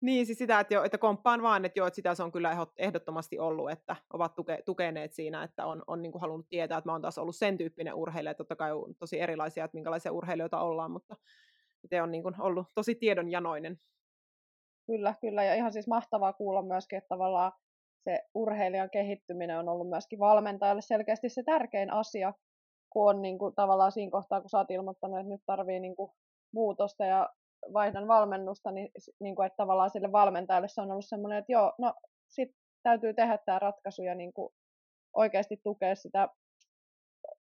Niin, 0.01 0.25
siis 0.25 0.37
sitä, 0.37 0.59
että, 0.59 0.73
jo, 0.73 0.83
että 0.83 0.97
komppaan 0.97 1.41
vaan, 1.41 1.65
että 1.65 1.79
joo, 1.79 1.87
että 1.87 1.95
sitä 1.95 2.15
se 2.15 2.23
on 2.23 2.31
kyllä 2.31 2.67
ehdottomasti 2.77 3.39
ollut, 3.39 3.71
että 3.71 3.95
ovat 4.13 4.35
tuke, 4.35 4.63
tukeneet 4.65 5.13
siinä, 5.13 5.43
että 5.43 5.65
on, 5.65 5.83
on 5.87 6.01
niin 6.01 6.11
kuin 6.11 6.21
halunnut 6.21 6.49
tietää, 6.49 6.77
että 6.77 6.87
mä 6.87 6.91
oon 6.91 7.01
taas 7.01 7.17
ollut 7.17 7.35
sen 7.35 7.57
tyyppinen 7.57 7.93
urheilija, 7.93 8.33
totta 8.33 8.55
kai 8.55 8.71
on 8.71 8.95
tosi 8.95 9.19
erilaisia, 9.19 9.65
että 9.65 9.75
minkälaisia 9.75 10.11
urheilijoita 10.11 10.59
ollaan, 10.59 10.91
mutta 10.91 11.15
itse 11.83 12.01
on 12.01 12.11
niin 12.11 12.23
kuin 12.23 12.41
ollut 12.41 12.67
tosi 12.75 12.95
tiedonjanoinen. 12.95 13.79
Kyllä, 14.87 15.15
kyllä. 15.21 15.43
Ja 15.43 15.55
ihan 15.55 15.73
siis 15.73 15.87
mahtavaa 15.87 16.33
kuulla 16.33 16.61
myöskin, 16.61 16.97
että 16.97 17.07
tavallaan 17.07 17.51
se 18.03 18.19
urheilijan 18.33 18.89
kehittyminen 18.89 19.59
on 19.59 19.69
ollut 19.69 19.89
myöskin 19.89 20.19
valmentajalle 20.19 20.81
selkeästi 20.81 21.29
se 21.29 21.43
tärkein 21.43 21.93
asia, 21.93 22.33
kun 22.95 23.09
on 23.09 23.21
niin 23.21 23.37
kuin, 23.37 23.55
tavallaan 23.55 23.91
siinä 23.91 24.11
kohtaa, 24.11 24.41
kun 24.41 24.49
sä 24.49 24.57
oot 24.57 24.71
ilmoittanut, 24.71 25.19
että 25.19 25.29
nyt 25.29 25.41
tarvii 25.45 25.79
niin 25.79 25.95
kuin, 25.95 26.11
muutosta 26.53 27.05
ja 27.05 27.29
vaihdan 27.73 28.07
valmennusta, 28.07 28.71
niin, 28.71 28.91
niin 29.19 29.35
kuin, 29.35 29.45
että 29.45 29.57
tavallaan 29.57 29.89
sille 29.89 30.11
valmentajalle 30.11 30.67
se 30.67 30.81
on 30.81 30.91
ollut 30.91 31.05
semmoinen, 31.07 31.39
että 31.39 31.51
joo, 31.51 31.73
no 31.77 31.93
sit 32.29 32.49
täytyy 32.83 33.13
tehdä 33.13 33.37
tämä 33.37 33.59
ratkaisu 33.59 34.03
ja 34.03 34.15
niin 34.15 34.33
kuin, 34.33 34.53
oikeasti 35.13 35.59
tukea 35.63 35.95
sitä, 35.95 36.29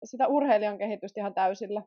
sitä 0.04 0.26
urheilijan 0.26 0.78
kehitystä 0.78 1.20
ihan 1.20 1.34
täysillä. 1.34 1.82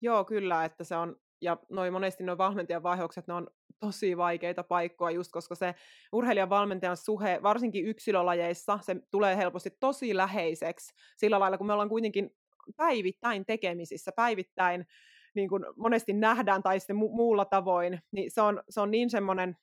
Joo, 0.00 0.24
kyllä, 0.24 0.64
että 0.64 0.84
se 0.84 0.96
on, 0.96 1.16
ja 1.46 1.56
noin 1.68 1.92
monesti 1.92 2.24
nuo 2.24 2.38
valmentajan 2.38 2.82
vaihdokset, 2.82 3.26
ne 3.26 3.34
on 3.34 3.46
tosi 3.80 4.16
vaikeita 4.16 4.62
paikkoja, 4.62 5.14
just 5.14 5.32
koska 5.32 5.54
se 5.54 5.74
urheilijan 6.12 6.50
valmentajan 6.50 6.96
suhe, 6.96 7.40
varsinkin 7.42 7.86
yksilölajeissa, 7.86 8.78
se 8.82 8.96
tulee 9.10 9.36
helposti 9.36 9.70
tosi 9.80 10.16
läheiseksi 10.16 10.94
sillä 11.16 11.40
lailla, 11.40 11.58
kun 11.58 11.66
me 11.66 11.72
ollaan 11.72 11.88
kuitenkin 11.88 12.30
päivittäin 12.76 13.46
tekemisissä, 13.46 14.12
päivittäin 14.12 14.86
niin 15.34 15.48
kuin 15.48 15.64
monesti 15.76 16.12
nähdään 16.12 16.62
tai 16.62 16.80
sitten 16.80 16.96
mu- 16.96 17.16
muulla 17.16 17.44
tavoin, 17.44 18.00
niin 18.12 18.30
se 18.30 18.40
on, 18.40 18.62
se 18.68 18.80
on 18.80 18.90
niin 18.90 19.10
semmoinen, 19.10 19.56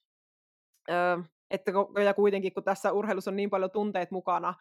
öö, 0.89 1.17
että 1.53 1.71
ja 2.05 2.13
kuitenkin 2.13 2.53
kun 2.53 2.63
tässä 2.63 2.91
urheilussa 2.91 3.31
on 3.31 3.35
niin 3.35 3.49
paljon 3.49 3.71
tunteet 3.71 4.11
mukana, 4.11 4.53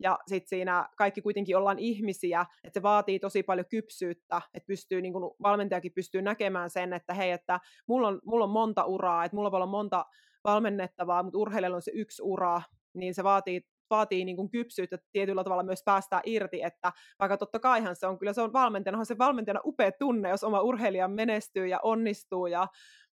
ja 0.00 0.18
sitten 0.26 0.48
siinä 0.48 0.88
kaikki 0.96 1.22
kuitenkin 1.22 1.56
ollaan 1.56 1.78
ihmisiä, 1.78 2.46
että 2.64 2.80
se 2.80 2.82
vaatii 2.82 3.18
tosi 3.18 3.42
paljon 3.42 3.66
kypsyyttä, 3.66 4.42
että 4.54 4.66
pystyy, 4.66 5.02
niin 5.02 5.12
kuin 5.12 5.34
valmentajakin 5.42 5.92
pystyy 5.92 6.22
näkemään 6.22 6.70
sen, 6.70 6.92
että 6.92 7.14
hei, 7.14 7.30
että 7.30 7.60
mulla 7.86 8.08
on, 8.08 8.20
mulla 8.24 8.44
on 8.44 8.50
monta 8.50 8.84
uraa, 8.84 9.24
että 9.24 9.36
mulla 9.36 9.50
voi 9.50 9.56
olla 9.56 9.66
monta 9.66 10.06
valmennettavaa, 10.44 11.22
mutta 11.22 11.38
urheilijalla 11.38 11.76
on 11.76 11.82
se 11.82 11.92
yksi 11.94 12.22
ura, 12.22 12.62
niin 12.94 13.14
se 13.14 13.24
vaatii 13.24 13.62
vaatii 13.90 14.24
niin 14.24 14.36
kuin 14.36 14.50
kypsyyttä 14.50 14.98
tietyllä 15.12 15.44
tavalla 15.44 15.62
myös 15.62 15.82
päästää 15.84 16.20
irti, 16.24 16.62
että 16.62 16.92
vaikka 17.18 17.36
totta 17.36 17.58
kaihan 17.58 17.96
se 17.96 18.06
on, 18.06 18.18
kyllä 18.18 18.32
se 18.32 18.42
on 18.42 18.52
valmentajana, 18.52 19.04
se 19.04 19.18
valmentajana 19.18 19.60
upea 19.64 19.92
tunne, 19.92 20.28
jos 20.28 20.44
oma 20.44 20.60
urheilija 20.60 21.08
menestyy 21.08 21.66
ja 21.66 21.80
onnistuu 21.82 22.46
ja 22.46 22.66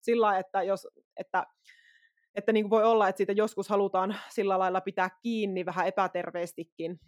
sillä 0.02 0.38
että 0.38 0.64
jos, 0.64 0.88
että 1.18 1.46
että 2.36 2.52
niin 2.52 2.64
kuin 2.64 2.70
voi 2.70 2.84
olla, 2.84 3.10
että 3.10 3.18
siitä 3.18 3.34
joskus 3.34 3.70
halutaan 3.70 4.16
sillä 4.30 4.60
lailla 4.60 4.82
pitää 4.82 5.10
kiinni 5.22 5.66
vähän 5.66 5.88
epäterveestikin. 5.88 7.00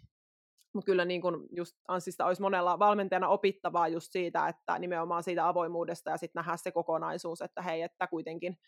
Mutta 0.74 0.86
kyllä 0.86 1.04
niin 1.04 1.20
kuin 1.20 1.48
just 1.56 1.76
Anssista 1.88 2.26
olisi 2.26 2.42
monella 2.42 2.78
valmentajana 2.78 3.28
opittavaa 3.28 3.88
just 3.88 4.12
siitä, 4.12 4.48
että 4.48 4.78
nimenomaan 4.78 5.22
siitä 5.22 5.48
avoimuudesta 5.48 6.10
ja 6.10 6.16
sitten 6.16 6.40
nähdä 6.40 6.56
se 6.56 6.72
kokonaisuus, 6.72 7.40
että 7.40 7.62
hei, 7.62 7.82
että 7.82 8.06
kuitenkin, 8.06 8.58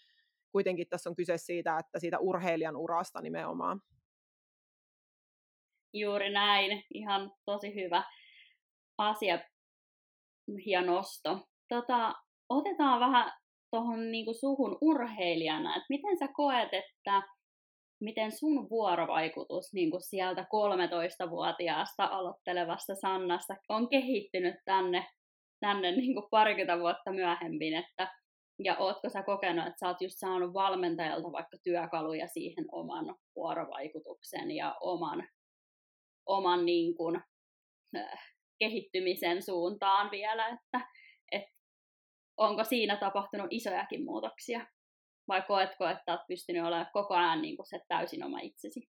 kuitenkin 0.52 0.88
tässä 0.88 1.10
on 1.10 1.16
kyse 1.16 1.38
siitä, 1.38 1.78
että 1.78 1.98
siitä 1.98 2.18
urheilijan 2.18 2.76
urasta 2.76 3.20
nimenomaan. 3.20 3.80
Juuri 5.92 6.32
näin, 6.32 6.84
ihan 6.94 7.32
tosi 7.44 7.74
hyvä 7.74 8.04
asia 8.98 9.38
ja 10.66 10.82
nosto. 10.82 11.46
Tota, 11.68 12.14
otetaan 12.48 13.00
vähän 13.00 13.32
tuohon 13.70 14.10
niinku 14.10 14.34
suhun 14.34 14.78
urheilijana, 14.80 15.76
että 15.76 15.86
miten 15.88 16.18
sä 16.18 16.28
koet, 16.32 16.68
että 16.72 17.22
miten 18.00 18.32
sun 18.32 18.70
vuorovaikutus 18.70 19.72
niin 19.72 19.90
kuin 19.90 20.02
sieltä 20.02 20.42
13-vuotiaasta 20.42 22.04
aloittelevasta 22.04 22.94
Sannasta 22.94 23.54
on 23.68 23.88
kehittynyt 23.88 24.54
tänne, 24.64 25.06
tänne 25.60 25.92
niin 25.92 26.14
kuin 26.14 26.26
parikymmentä 26.30 26.80
vuotta 26.80 27.12
myöhemmin, 27.12 27.74
että 27.74 28.08
ja 28.64 28.76
ootko 28.78 29.08
sä 29.08 29.22
kokenut, 29.22 29.66
että 29.66 29.78
sä 29.80 29.88
oot 29.88 30.00
just 30.00 30.18
saanut 30.18 30.54
valmentajalta 30.54 31.32
vaikka 31.32 31.56
työkaluja 31.62 32.26
siihen 32.26 32.64
oman 32.72 33.16
vuorovaikutuksen 33.36 34.50
ja 34.50 34.76
oman, 34.80 35.28
oman 36.26 36.66
niin 36.66 36.94
kuin, 36.94 37.20
äh, 37.96 38.32
kehittymisen 38.58 39.42
suuntaan 39.42 40.10
vielä, 40.10 40.48
että 40.48 40.86
onko 42.40 42.64
siinä 42.64 42.96
tapahtunut 42.96 43.46
isojakin 43.50 44.04
muutoksia? 44.04 44.66
Vai 45.28 45.42
koetko, 45.42 45.88
että 45.88 46.12
olet 46.12 46.26
pystynyt 46.28 46.64
olemaan 46.64 46.90
koko 46.92 47.14
ajan 47.14 47.42
niin 47.42 47.56
kuin 47.56 47.66
se 47.66 47.80
täysin 47.88 48.24
oma 48.24 48.40
itsesi? 48.40 48.88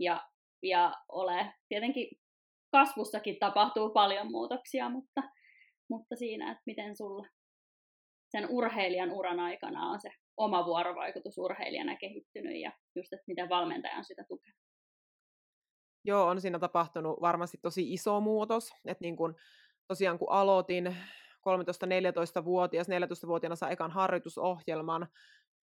Ja, 0.00 0.28
ja 0.62 0.94
ole, 1.08 1.54
tietenkin 1.68 2.08
kasvussakin 2.72 3.38
tapahtuu 3.38 3.90
paljon 3.90 4.30
muutoksia, 4.30 4.88
mutta, 4.88 5.22
mutta 5.90 6.16
siinä, 6.16 6.50
että 6.52 6.62
miten 6.66 6.96
sulla 6.96 7.26
sen 8.30 8.46
urheilijan 8.50 9.10
uran 9.10 9.40
aikana 9.40 9.90
on 9.90 10.00
se 10.00 10.10
oma 10.36 10.66
vuorovaikutus 10.66 11.38
urheilijana 11.38 11.96
kehittynyt 11.96 12.60
ja 12.60 12.72
just, 12.96 13.12
että 13.12 13.24
miten 13.26 13.48
valmentaja 13.48 13.96
on 13.96 14.04
sitä 14.04 14.24
tukenut. 14.28 14.58
Joo, 16.04 16.26
on 16.26 16.40
siinä 16.40 16.58
tapahtunut 16.58 17.20
varmasti 17.20 17.58
tosi 17.62 17.92
iso 17.92 18.20
muutos, 18.20 18.70
että 18.86 19.02
niin 19.02 19.16
kun, 19.16 19.36
tosiaan 19.88 20.18
kun 20.18 20.32
aloitin 20.32 20.96
13-14-vuotias, 21.48 22.86
14-vuotiaana 22.88 23.56
sai 23.56 23.72
ekan 23.72 23.90
harjoitusohjelman, 23.90 25.08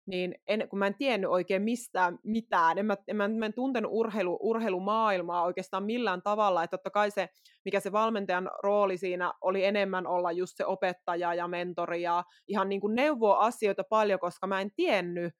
niin 0.07 0.35
en, 0.47 0.69
kun 0.69 0.79
mä 0.79 0.87
en 0.87 0.95
tiennyt 0.95 1.29
oikein 1.29 1.61
mistään 1.61 2.19
mitään, 2.23 2.77
en 2.77 2.85
mä, 2.85 2.97
en, 3.07 3.15
mä, 3.15 3.27
mä 3.27 3.45
en 3.45 3.53
tuntenut 3.53 3.91
urheilu, 3.93 4.37
urheilumaailmaa 4.41 5.43
oikeastaan 5.43 5.83
millään 5.83 6.21
tavalla, 6.21 6.63
että 6.63 6.77
totta 6.77 6.89
kai 6.89 7.11
se, 7.11 7.29
mikä 7.65 7.79
se 7.79 7.91
valmentajan 7.91 8.49
rooli 8.63 8.97
siinä 8.97 9.33
oli 9.41 9.65
enemmän 9.65 10.07
olla 10.07 10.31
just 10.31 10.57
se 10.57 10.65
opettaja 10.65 11.33
ja 11.33 11.47
mentori 11.47 12.01
ja 12.01 12.23
ihan 12.47 12.69
niin 12.69 12.81
kuin 12.81 12.95
neuvoa 12.95 13.37
asioita 13.37 13.83
paljon, 13.89 14.19
koska 14.19 14.47
mä 14.47 14.61
en 14.61 14.71
tiennyt, 14.75 15.33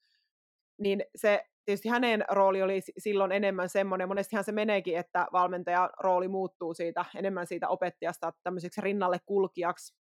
niin 0.78 1.04
se 1.16 1.46
tietysti 1.66 1.90
hänen 1.90 2.26
rooli 2.32 2.62
oli 2.62 2.82
silloin 2.98 3.32
enemmän 3.32 3.70
semmoinen, 3.70 4.08
monestihan 4.08 4.44
se 4.44 4.52
meneekin, 4.52 4.98
että 4.98 5.28
valmentajan 5.32 5.90
rooli 6.00 6.28
muuttuu 6.28 6.74
siitä 6.74 7.06
enemmän 7.16 7.48
siitä 7.48 7.70
opettajasta 7.70 8.34
tämmöiseksi 8.44 8.82
rinnalle 8.82 9.18
kulkijaksi, 9.26 9.96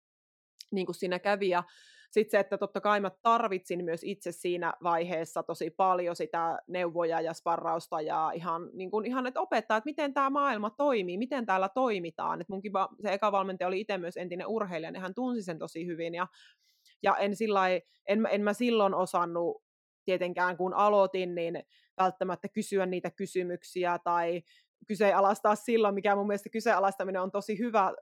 niin 0.71 0.85
kuin 0.85 0.95
siinä 0.95 1.19
kävi. 1.19 1.49
Ja 1.49 1.63
sitten 2.11 2.31
se, 2.31 2.39
että 2.39 2.57
totta 2.57 2.81
kai 2.81 2.99
mä 2.99 3.11
tarvitsin 3.21 3.85
myös 3.85 4.03
itse 4.03 4.31
siinä 4.31 4.73
vaiheessa 4.83 5.43
tosi 5.43 5.69
paljon 5.69 6.15
sitä 6.15 6.59
neuvoja 6.67 7.21
ja 7.21 7.33
sparrausta 7.33 8.01
ja 8.01 8.31
ihan, 8.35 8.69
niin 8.73 8.91
kuin, 8.91 9.05
ihan 9.05 9.27
että 9.27 9.41
opettaa, 9.41 9.77
että 9.77 9.85
miten 9.85 10.13
tämä 10.13 10.29
maailma 10.29 10.69
toimii, 10.69 11.17
miten 11.17 11.45
täällä 11.45 11.69
toimitaan. 11.69 12.41
Et 12.41 12.49
munkin 12.49 12.71
se 13.01 13.13
eka 13.13 13.31
valmentaja 13.31 13.67
oli 13.67 13.79
itse 13.79 13.97
myös 13.97 14.17
entinen 14.17 14.47
urheilija, 14.47 14.91
niin 14.91 15.01
hän 15.01 15.13
tunsi 15.13 15.41
sen 15.41 15.59
tosi 15.59 15.85
hyvin 15.85 16.15
ja, 16.15 16.27
ja 17.03 17.17
en, 17.17 17.35
sillai, 17.35 17.81
en, 18.07 18.27
en 18.31 18.41
mä 18.41 18.53
silloin 18.53 18.93
osannut 18.93 19.63
tietenkään 20.05 20.57
kun 20.57 20.73
aloitin, 20.73 21.35
niin 21.35 21.63
välttämättä 21.97 22.49
kysyä 22.49 22.85
niitä 22.85 23.11
kysymyksiä 23.11 23.99
tai 24.03 24.41
kyseenalaistaa 24.87 25.55
silloin, 25.55 25.95
mikä 25.95 26.15
mun 26.15 26.27
mielestä 26.27 26.49
kyseenalaistaminen 26.49 27.21
on 27.21 27.31
tosi 27.31 27.59
hyvä 27.59 27.93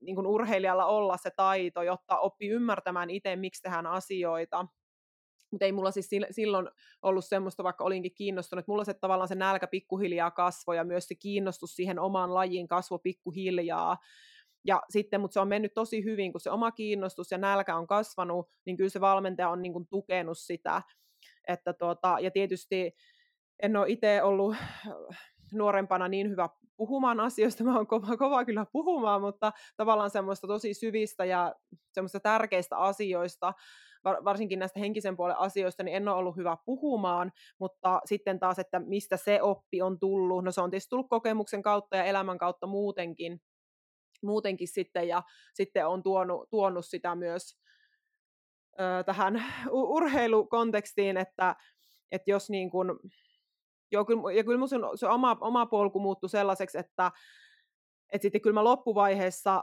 niin 0.00 0.14
kuin 0.14 0.26
urheilijalla 0.26 0.86
olla 0.86 1.16
se 1.16 1.30
taito, 1.30 1.82
jotta 1.82 2.18
oppii 2.18 2.48
ymmärtämään 2.48 3.10
itse, 3.10 3.36
miksi 3.36 3.62
tehdään 3.62 3.86
asioita. 3.86 4.66
Mutta 5.50 5.64
ei 5.64 5.72
mulla 5.72 5.90
siis 5.90 6.10
silloin 6.30 6.68
ollut 7.02 7.24
semmoista, 7.24 7.64
vaikka 7.64 7.84
olinkin 7.84 8.14
kiinnostunut, 8.14 8.66
mulla 8.68 8.84
se 8.84 8.94
tavallaan 8.94 9.28
se 9.28 9.34
nälkä 9.34 9.66
pikkuhiljaa 9.66 10.30
kasvoi 10.30 10.76
ja 10.76 10.84
myös 10.84 11.08
se 11.08 11.14
kiinnostus 11.14 11.76
siihen 11.76 11.98
omaan 11.98 12.34
lajiin 12.34 12.68
kasvoi 12.68 12.98
pikkuhiljaa. 13.02 13.96
Ja 14.64 14.82
sitten, 14.90 15.20
mutta 15.20 15.32
se 15.32 15.40
on 15.40 15.48
mennyt 15.48 15.74
tosi 15.74 16.04
hyvin, 16.04 16.32
kun 16.32 16.40
se 16.40 16.50
oma 16.50 16.70
kiinnostus 16.70 17.30
ja 17.30 17.38
nälkä 17.38 17.76
on 17.76 17.86
kasvanut, 17.86 18.50
niin 18.64 18.76
kyllä 18.76 18.90
se 18.90 19.00
valmentaja 19.00 19.48
on 19.48 19.62
niin 19.62 19.72
kuin 19.72 19.86
tukenut 19.88 20.38
sitä. 20.38 20.82
Että 21.48 21.72
tuota, 21.72 22.16
ja 22.20 22.30
tietysti 22.30 22.94
en 23.62 23.76
ole 23.76 23.88
itse 23.88 24.22
ollut 24.22 24.56
nuorempana 25.52 26.08
niin 26.08 26.30
hyvä 26.30 26.48
puhumaan 26.76 27.20
asioista, 27.20 27.64
mä 27.64 27.76
oon 27.76 27.86
kova, 27.86 28.16
kova 28.16 28.44
kyllä 28.44 28.66
puhumaan, 28.72 29.20
mutta 29.20 29.52
tavallaan 29.76 30.10
semmoista 30.10 30.46
tosi 30.46 30.74
syvistä 30.74 31.24
ja 31.24 31.54
semmoista 31.92 32.20
tärkeistä 32.20 32.76
asioista, 32.76 33.54
varsinkin 34.04 34.58
näistä 34.58 34.80
henkisen 34.80 35.16
puolen 35.16 35.38
asioista, 35.38 35.82
niin 35.82 35.96
en 35.96 36.08
ole 36.08 36.16
ollut 36.16 36.36
hyvä 36.36 36.56
puhumaan, 36.64 37.32
mutta 37.58 38.00
sitten 38.04 38.38
taas, 38.38 38.58
että 38.58 38.80
mistä 38.80 39.16
se 39.16 39.42
oppi 39.42 39.82
on 39.82 39.98
tullut, 39.98 40.44
no 40.44 40.50
se 40.50 40.60
on 40.60 40.70
tietysti 40.70 40.90
tullut 40.90 41.08
kokemuksen 41.08 41.62
kautta 41.62 41.96
ja 41.96 42.04
elämän 42.04 42.38
kautta 42.38 42.66
muutenkin, 42.66 43.40
muutenkin 44.22 44.68
sitten, 44.68 45.08
ja 45.08 45.22
sitten 45.54 45.86
on 45.86 46.02
tuonut, 46.02 46.50
tuonut 46.50 46.86
sitä 46.86 47.14
myös 47.14 47.58
ö, 48.80 49.04
tähän 49.06 49.44
urheilukontekstiin, 49.70 51.16
että, 51.16 51.56
että 52.12 52.30
jos 52.30 52.50
niin 52.50 52.70
kuin, 52.70 52.88
joo, 53.92 54.04
kyllä, 54.04 54.32
ja 54.32 54.44
kyllä 54.44 54.58
mun 54.58 54.68
se, 54.68 55.06
oma, 55.06 55.36
oma 55.40 55.66
polku 55.66 56.00
muuttui 56.00 56.30
sellaiseksi, 56.30 56.78
että, 56.78 57.12
että 58.12 58.22
sitten 58.22 58.40
kyllä 58.40 58.54
mä 58.54 58.64
loppuvaiheessa 58.64 59.62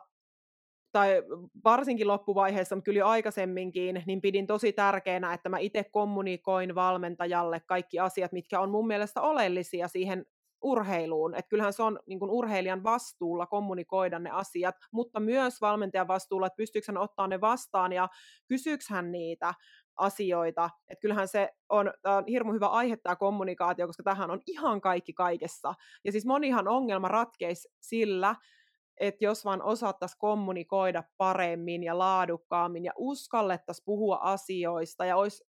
tai 0.92 1.24
varsinkin 1.64 2.08
loppuvaiheessa, 2.08 2.76
mutta 2.76 2.86
kyllä 2.86 3.00
jo 3.00 3.08
aikaisemminkin, 3.08 4.04
niin 4.06 4.22
pidin 4.22 4.48
tosi 4.48 4.74
tärkeänä, 4.74 5.34
että 5.34 5.50
mä 5.50 5.58
itse 5.58 5.84
kommunikoin 5.84 6.76
valmentajalle 6.76 7.60
kaikki 7.60 8.00
asiat, 8.00 8.32
mitkä 8.32 8.60
on 8.60 8.70
mun 8.72 8.88
mielestä 8.88 9.22
oleellisia 9.22 9.88
siihen 9.88 10.26
urheiluun. 10.64 11.36
Että 11.36 11.50
kyllähän 11.50 11.74
se 11.74 11.84
on 11.84 12.00
niin 12.08 12.20
kuin 12.20 12.32
urheilijan 12.32 12.84
vastuulla 12.84 13.46
kommunikoida 13.46 14.20
ne 14.20 14.30
asiat, 14.30 14.76
mutta 14.92 15.20
myös 15.20 15.62
valmentajan 15.62 16.08
vastuulla, 16.08 16.48
että 16.48 16.58
pystyykö 16.58 16.86
hän 16.88 16.98
ottaa 16.98 17.28
ne 17.28 17.42
vastaan 17.42 17.94
ja 17.94 18.10
kysyykö 18.48 18.84
hän 18.90 19.12
niitä 19.12 19.54
asioita. 19.96 20.70
Että 20.88 21.02
kyllähän 21.02 21.28
se 21.28 21.50
on, 21.70 21.94
on 22.04 22.24
hirmu 22.28 22.54
hyvä 22.54 22.68
aihe 22.68 22.98
tämä 22.98 23.16
kommunikaatio, 23.16 23.88
koska 23.88 24.04
tähän 24.04 24.32
on 24.32 24.42
ihan 24.48 24.82
kaikki 24.82 25.14
kaikessa. 25.14 25.74
Ja 26.04 26.12
siis 26.12 26.26
monihan 26.26 26.68
ongelma 26.68 27.08
ratkeisi 27.08 27.70
sillä, 27.80 28.36
että 29.00 29.26
jos 29.26 29.46
vaan 29.46 29.62
osattaisiin 29.62 30.20
kommunikoida 30.20 31.04
paremmin 31.18 31.84
ja 31.84 31.98
laadukkaammin 31.98 32.86
ja 32.86 32.94
uskallettaisiin 32.98 33.86
puhua 33.86 34.20
asioista 34.22 35.06
ja 35.06 35.18
olisi 35.18 35.44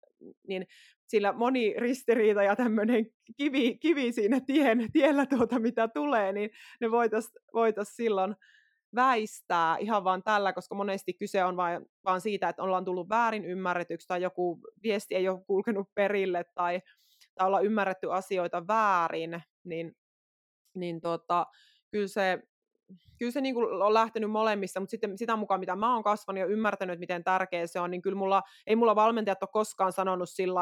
niin 0.49 0.67
sillä 1.07 1.33
moni 1.33 1.75
ristiriita 1.79 2.43
ja 2.43 2.57
tämmöinen 2.57 3.07
kivi, 3.37 3.79
kivi 3.79 4.13
siinä 4.13 4.41
tien, 4.41 4.93
tiellä, 4.93 5.27
tuota, 5.27 5.59
mitä 5.59 5.89
tulee, 5.89 6.33
niin 6.33 6.51
ne 6.81 6.91
voitaisiin 6.91 7.35
voitais 7.55 7.97
silloin 7.97 8.37
väistää 8.95 9.77
ihan 9.77 10.05
vaan 10.05 10.23
tällä, 10.23 10.53
koska 10.53 10.75
monesti 10.75 11.13
kyse 11.13 11.45
on 11.45 11.57
vain, 11.57 11.87
vaan 12.05 12.21
siitä, 12.21 12.49
että 12.49 12.63
ollaan 12.63 12.85
tullut 12.85 13.09
väärin 13.09 13.45
ymmärretyksi 13.45 14.09
tai 14.09 14.23
joku 14.23 14.61
viesti 14.83 15.15
ei 15.15 15.29
ole 15.29 15.45
kulkenut 15.47 15.89
perille 15.95 16.45
tai, 16.55 16.83
tai 17.35 17.47
ollaan 17.47 17.65
ymmärretty 17.65 18.13
asioita 18.13 18.67
väärin, 18.67 19.43
niin, 19.65 19.97
niin 20.75 21.01
tota, 21.01 21.47
kyllä 21.91 22.09
se, 22.09 22.43
kyllä 23.19 23.33
se 23.33 23.41
niin 23.41 23.55
kuin 23.55 23.83
on 23.83 23.95
lähtenyt 23.95 24.31
molemmissa, 24.31 24.81
mutta 24.81 24.91
sitten 24.91 25.19
sitä 25.19 25.37
mukaan, 25.37 25.61
mitä 25.61 25.77
mä 25.77 25.95
oon 25.95 26.03
kasvanut 26.03 26.41
ja 26.41 26.47
ymmärtänyt, 26.47 26.99
miten 26.99 27.25
tärkeä 27.25 27.67
se 27.67 27.81
on, 27.81 27.91
niin 27.91 28.03
kyllä 28.03 28.17
mulla, 28.17 28.43
ei 28.67 28.77
mulla 28.77 28.95
valmentajat 28.95 29.43
ole 29.43 29.51
koskaan 29.53 29.93
sanonut 29.93 30.31
sillä 30.31 30.61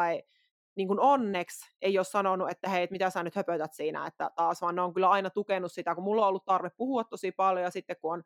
niin 0.81 0.89
kuin 0.89 1.01
onneksi 1.01 1.77
ei 1.83 1.99
ole 1.99 2.05
sanonut, 2.05 2.51
että 2.51 2.69
hei, 2.69 2.89
mitä 2.91 3.11
sä 3.11 3.23
nyt 3.23 3.37
höpötät 3.37 3.73
siinä, 3.73 4.07
että 4.07 4.31
taas, 4.37 4.63
vaan 4.63 4.75
ne 4.75 4.83
on 4.83 4.95
kyllä 4.95 5.11
aina 5.11 5.31
tukenut 5.31 5.73
sitä, 5.73 5.95
kun 5.95 6.05
mulla 6.05 6.23
on 6.23 6.29
ollut 6.29 6.45
tarve 6.45 6.71
puhua 6.77 7.05
tosi 7.05 7.33
paljon, 7.33 7.65
ja 7.65 7.71
sitten 7.71 7.97
kun 8.01 8.13
on, 8.13 8.23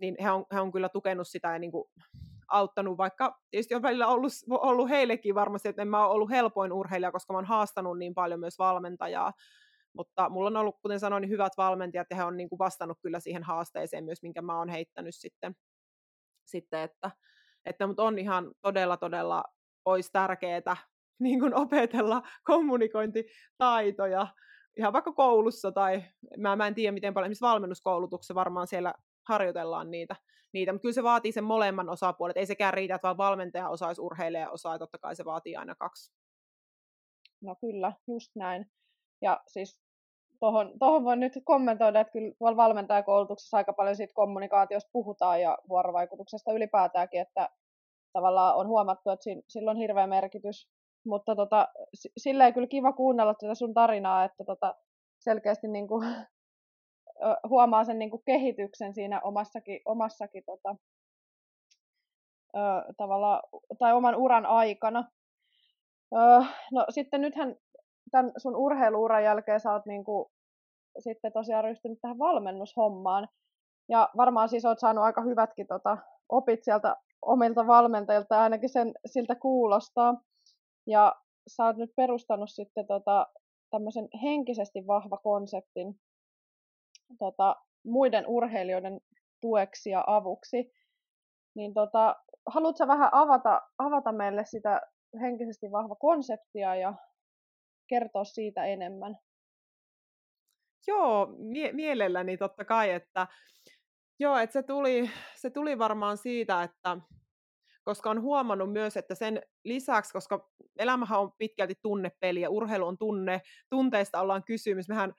niin 0.00 0.16
he 0.22 0.30
on, 0.30 0.44
he 0.52 0.60
on 0.60 0.72
kyllä 0.72 0.88
tukenut 0.88 1.28
sitä 1.28 1.52
ja 1.52 1.58
niin 1.58 1.72
kuin 1.72 1.84
auttanut, 2.48 2.98
vaikka 2.98 3.38
tietysti 3.50 3.74
on 3.74 3.82
välillä 3.82 4.06
ollut, 4.06 4.32
ollut 4.50 4.88
heillekin 4.88 5.34
varmasti, 5.34 5.68
että 5.68 5.82
en 5.82 5.88
mä 5.88 6.04
ole 6.06 6.14
ollut 6.14 6.30
helpoin 6.30 6.72
urheilija, 6.72 7.12
koska 7.12 7.32
mä 7.32 7.38
oon 7.38 7.44
haastanut 7.44 7.98
niin 7.98 8.14
paljon 8.14 8.40
myös 8.40 8.58
valmentajaa, 8.58 9.32
mutta 9.92 10.28
mulla 10.28 10.48
on 10.48 10.56
ollut, 10.56 10.80
kuten 10.82 11.00
sanoin, 11.00 11.20
niin 11.20 11.30
hyvät 11.30 11.52
valmentajat, 11.56 12.06
ja 12.10 12.16
he 12.16 12.24
on 12.24 12.36
niin 12.36 12.48
kuin 12.48 12.58
vastannut 12.58 12.98
kyllä 13.02 13.20
siihen 13.20 13.42
haasteeseen 13.42 14.04
myös, 14.04 14.22
minkä 14.22 14.42
mä 14.42 14.58
oon 14.58 14.68
heittänyt 14.68 15.14
sitten, 15.14 15.56
sitten 16.44 16.80
että, 16.80 17.10
että 17.66 17.86
mutta 17.86 18.02
on 18.02 18.18
ihan 18.18 18.50
todella, 18.60 18.96
todella 18.96 19.44
olisi 19.84 20.10
tärkeää 20.12 20.76
niin 21.24 21.40
kuin 21.40 21.54
opetella 21.54 22.22
kommunikointitaitoja 22.44 24.26
ihan 24.76 24.92
vaikka 24.92 25.12
koulussa 25.12 25.72
tai 25.72 26.02
mä, 26.38 26.56
mä 26.56 26.66
en 26.66 26.74
tiedä 26.74 26.92
miten 26.92 27.14
paljon, 27.14 27.26
esimerkiksi 27.26 27.44
valmennuskoulutuksessa 27.44 28.34
varmaan 28.34 28.66
siellä 28.66 28.94
harjoitellaan 29.28 29.90
niitä, 29.90 30.16
niitä. 30.52 30.72
mutta 30.72 30.82
kyllä 30.82 30.94
se 30.94 31.02
vaatii 31.02 31.32
sen 31.32 31.44
molemman 31.44 31.88
osapuolet, 31.88 32.36
ei 32.36 32.46
sekään 32.46 32.74
riitä, 32.74 32.94
että 32.94 33.06
vaan 33.06 33.16
valmentaja 33.16 33.68
osaisi 33.68 34.00
urheilija 34.00 34.50
osaa, 34.50 34.78
totta 34.78 34.98
kai 34.98 35.16
se 35.16 35.24
vaatii 35.24 35.56
aina 35.56 35.74
kaksi. 35.74 36.12
No 37.42 37.56
kyllä, 37.60 37.92
just 38.08 38.30
näin. 38.36 38.70
Ja 39.22 39.40
siis 39.46 39.80
tuohon, 40.40 40.72
tohon 40.78 41.04
voin 41.04 41.20
nyt 41.20 41.32
kommentoida, 41.44 42.00
että 42.00 42.12
kyllä 42.12 42.56
valmentajakoulutuksessa 42.56 43.56
aika 43.56 43.72
paljon 43.72 43.96
siitä 43.96 44.14
kommunikaatiosta 44.14 44.90
puhutaan 44.92 45.40
ja 45.40 45.58
vuorovaikutuksesta 45.68 46.52
ylipäätäänkin, 46.52 47.20
että 47.20 47.48
tavallaan 48.12 48.56
on 48.56 48.66
huomattu, 48.66 49.10
että 49.10 49.24
sillä 49.48 49.70
on 49.70 49.76
hirveä 49.76 50.06
merkitys 50.06 50.68
mutta 51.06 51.36
tota, 51.36 51.68
sillä 52.16 52.46
ei 52.46 52.52
kyllä 52.52 52.66
kiva 52.66 52.92
kuunnella 52.92 53.34
tätä 53.34 53.54
sun 53.54 53.74
tarinaa, 53.74 54.24
että 54.24 54.44
tota, 54.44 54.74
selkeästi 55.18 55.68
niin 55.68 55.88
kuin, 55.88 56.08
huomaa 57.48 57.84
sen 57.84 57.98
niin 57.98 58.10
kuin 58.10 58.22
kehityksen 58.26 58.94
siinä 58.94 59.20
omassakin, 59.20 59.80
omassakin 59.84 60.42
tota, 60.46 60.76
tavalla, 62.96 63.42
tai 63.78 63.92
oman 63.92 64.16
uran 64.16 64.46
aikana. 64.46 65.04
No 66.72 66.86
sitten 66.90 67.20
nythän 67.20 67.56
tämän 68.10 68.32
sun 68.36 68.56
urheiluuran 68.56 69.24
jälkeen 69.24 69.60
sä 69.60 69.72
oot 69.72 69.86
niin 69.86 70.04
kuin, 70.04 70.26
sitten 70.98 71.32
tosiaan 71.32 71.64
ryhtynyt 71.64 71.98
tähän 72.02 72.18
valmennushommaan. 72.18 73.28
Ja 73.88 74.08
varmaan 74.16 74.48
siis 74.48 74.64
oot 74.64 74.78
saanut 74.78 75.04
aika 75.04 75.22
hyvätkin 75.22 75.66
tota, 75.66 75.98
opit 76.28 76.64
sieltä 76.64 76.96
omilta 77.22 77.66
valmentajilta, 77.66 78.42
ainakin 78.42 78.68
sen 78.68 78.92
siltä 79.06 79.34
kuulostaa. 79.34 80.14
Ja 80.86 81.16
sä 81.46 81.64
oot 81.64 81.76
nyt 81.76 81.90
perustanut 81.96 82.50
sitten 82.50 82.86
tota, 82.86 83.26
tämmöisen 83.70 84.08
henkisesti 84.22 84.86
vahva 84.86 85.16
konseptin 85.16 86.00
tota, 87.18 87.56
muiden 87.84 88.26
urheilijoiden 88.26 89.00
tueksi 89.40 89.90
ja 89.90 90.04
avuksi. 90.06 90.72
Niin 91.54 91.74
tota, 91.74 92.16
haluatko 92.46 92.86
vähän 92.86 93.08
avata, 93.12 93.62
avata 93.78 94.12
meille 94.12 94.44
sitä 94.44 94.80
henkisesti 95.20 95.70
vahva 95.72 95.96
konseptia 95.96 96.74
ja 96.74 96.94
kertoa 97.86 98.24
siitä 98.24 98.64
enemmän? 98.64 99.18
Joo, 100.86 101.26
mie- 101.38 101.72
mielelläni 101.72 102.36
totta 102.36 102.64
kai, 102.64 102.90
että 102.90 103.26
joo, 104.18 104.36
että 104.36 104.52
se 104.52 104.62
tuli, 104.62 105.10
se 105.34 105.50
tuli 105.50 105.78
varmaan 105.78 106.16
siitä, 106.16 106.62
että 106.62 106.96
koska 107.84 108.10
on 108.10 108.22
huomannut 108.22 108.72
myös, 108.72 108.96
että 108.96 109.14
sen 109.14 109.42
lisäksi, 109.64 110.12
koska 110.12 110.50
elämähän 110.78 111.20
on 111.20 111.32
pitkälti 111.38 111.74
tunnepeli 111.82 112.40
ja 112.40 112.50
urheilu 112.50 112.86
on 112.86 112.98
tunne, 112.98 113.40
tunteista 113.70 114.20
ollaan 114.20 114.44
kysymys, 114.44 114.88
mehän 114.88 115.14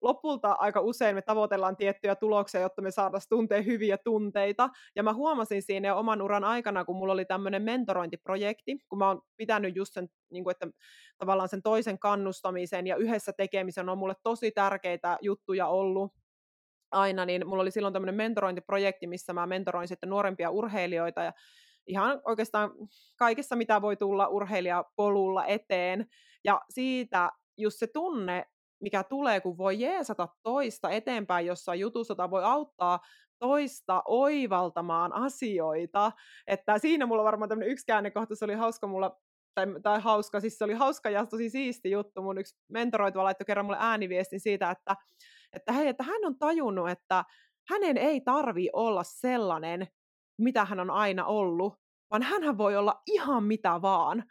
lopulta 0.00 0.56
aika 0.58 0.80
usein 0.80 1.14
me 1.14 1.22
tavoitellaan 1.22 1.76
tiettyjä 1.76 2.14
tuloksia, 2.14 2.60
jotta 2.60 2.82
me 2.82 2.90
saataisiin 2.90 3.28
tuntea 3.28 3.62
hyviä 3.62 3.98
tunteita. 3.98 4.68
Ja 4.96 5.02
mä 5.02 5.12
huomasin 5.12 5.62
siinä 5.62 5.88
jo 5.88 5.98
oman 5.98 6.22
uran 6.22 6.44
aikana, 6.44 6.84
kun 6.84 6.96
mulla 6.96 7.12
oli 7.12 7.24
tämmöinen 7.24 7.62
mentorointiprojekti, 7.62 8.78
kun 8.88 8.98
mä 8.98 9.08
oon 9.08 9.22
pitänyt 9.36 9.76
just 9.76 9.94
sen, 9.94 10.08
niin 10.30 10.44
kuin, 10.44 10.50
että 10.50 10.66
tavallaan 11.18 11.48
sen 11.48 11.62
toisen 11.62 11.98
kannustamisen 11.98 12.86
ja 12.86 12.96
yhdessä 12.96 13.32
tekemisen 13.32 13.88
on 13.88 13.98
mulle 13.98 14.14
tosi 14.22 14.50
tärkeitä 14.50 15.18
juttuja 15.20 15.66
ollut 15.66 16.12
aina, 16.90 17.24
niin 17.24 17.48
mulla 17.48 17.62
oli 17.62 17.70
silloin 17.70 17.92
tämmöinen 17.92 18.14
mentorointiprojekti, 18.14 19.06
missä 19.06 19.32
mä 19.32 19.46
mentoroin 19.46 19.88
sitten 19.88 20.08
nuorempia 20.08 20.50
urheilijoita 20.50 21.22
ja 21.22 21.32
ihan 21.88 22.20
oikeastaan 22.24 22.70
kaikessa, 23.16 23.56
mitä 23.56 23.82
voi 23.82 23.96
tulla 23.96 24.28
urheilijapolulla 24.28 25.46
eteen. 25.46 26.06
Ja 26.44 26.60
siitä 26.70 27.30
just 27.56 27.78
se 27.78 27.86
tunne, 27.86 28.46
mikä 28.80 29.04
tulee, 29.04 29.40
kun 29.40 29.58
voi 29.58 29.80
jeesata 29.80 30.28
toista 30.42 30.90
eteenpäin 30.90 31.46
jossain 31.46 31.80
jutussa 31.80 32.14
tai 32.14 32.30
voi 32.30 32.44
auttaa 32.44 33.00
toista 33.38 34.02
oivaltamaan 34.06 35.12
asioita. 35.12 36.12
Että 36.46 36.78
siinä 36.78 37.06
mulla 37.06 37.24
varmaan 37.24 37.48
tämmöinen 37.48 37.72
yksi 37.72 37.86
käännekohta, 37.86 38.34
se 38.34 38.44
oli 38.44 38.54
hauska 38.54 38.86
mulla, 38.86 39.20
tai, 39.54 39.66
tai 39.82 40.00
hauska, 40.00 40.40
siis 40.40 40.58
se 40.58 40.64
oli 40.64 40.74
hauska 40.74 41.10
ja 41.10 41.26
tosi 41.26 41.50
siisti 41.50 41.90
juttu. 41.90 42.22
Mun 42.22 42.38
yksi 42.38 42.56
mentoroituva 42.68 43.24
laittoi 43.24 43.44
kerran 43.44 43.66
mulle 43.66 43.78
ääniviestin 43.80 44.40
siitä, 44.40 44.70
että, 44.70 44.96
että 45.52 45.72
hei, 45.72 45.88
että 45.88 46.02
hän 46.02 46.24
on 46.24 46.38
tajunnut, 46.38 46.90
että 46.90 47.24
hänen 47.68 47.96
ei 47.96 48.20
tarvi 48.20 48.68
olla 48.72 49.02
sellainen, 49.04 49.88
mitä 50.38 50.64
hän 50.64 50.80
on 50.80 50.90
aina 50.90 51.24
ollut, 51.24 51.74
vaan 52.10 52.22
hän 52.22 52.58
voi 52.58 52.76
olla 52.76 53.02
ihan 53.06 53.44
mitä 53.44 53.82
vaan. 53.82 54.24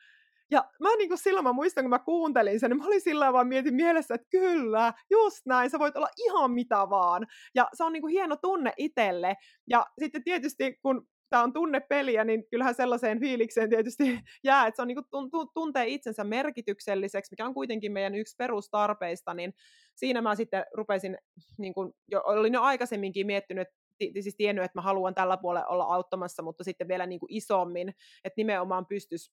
Ja 0.52 0.65
mä 0.82 0.89
niin 0.98 1.10
kuin 1.10 1.17
silloin 1.17 1.43
mä 1.43 1.54
muistan, 1.54 1.84
kun 1.84 1.89
mä 1.89 2.00
kuuntelin 2.00 2.60
sen, 2.60 2.70
niin 2.70 2.78
mä 2.78 2.86
olin 2.86 3.02
sillä 3.02 3.34
vaan 3.34 3.48
mietin 3.48 3.76
mielessä, 3.76 4.15
että 4.15 4.28
kyllä, 4.32 4.93
just 5.12 5.46
näin, 5.46 5.70
sä 5.70 5.80
voit 5.80 5.96
olla 5.96 6.10
ihan 6.17 6.52
mitä 6.52 6.76
vaan. 6.76 7.28
Ja 7.56 7.70
se 7.74 7.84
on 7.84 7.93
niin 7.93 8.02
kuin 8.02 8.12
hieno 8.12 8.36
tunne 8.36 8.74
itselle. 8.78 9.36
Ja 9.70 9.86
sitten 10.00 10.24
tietysti, 10.24 10.80
kun 10.82 11.08
tämä 11.30 11.43
on 11.43 11.54
tunnepeliä, 11.54 12.24
niin 12.24 12.43
kyllähän 12.50 12.76
sellaiseen 12.76 13.20
fiilikseen 13.20 13.70
tietysti 13.70 14.20
jää, 14.43 14.67
että 14.67 14.76
se 14.76 14.82
on 14.82 14.88
niin 14.88 15.04
kuin 15.32 15.48
tuntee 15.54 15.88
itsensä 15.88 16.24
merkitykselliseksi, 16.24 17.32
mikä 17.32 17.46
on 17.46 17.54
kuitenkin 17.54 17.91
meidän 17.91 18.15
yksi 18.15 18.36
perustarpeista, 18.38 19.34
niin 19.34 19.54
siinä 19.96 20.22
mä 20.22 20.36
sitten 20.36 20.65
rupesin, 20.74 21.17
niin 21.58 21.74
kuin 21.74 21.91
jo, 22.08 22.22
olin 22.26 22.54
jo 22.54 22.62
aikaisemminkin 22.62 23.28
miettinyt, 23.28 23.67
siis 23.99 24.36
tiennyt, 24.36 24.65
että 24.65 24.77
mä 24.77 24.81
haluan 24.81 25.15
tällä 25.15 25.38
puolella 25.38 25.67
olla 25.67 25.83
auttamassa, 25.83 26.43
mutta 26.43 26.63
sitten 26.63 26.88
vielä 26.88 27.05
niin 27.05 27.19
kuin 27.19 27.33
isommin, 27.33 27.89
että 28.23 28.38
nimenomaan 28.38 28.86
pystyisi 28.86 29.31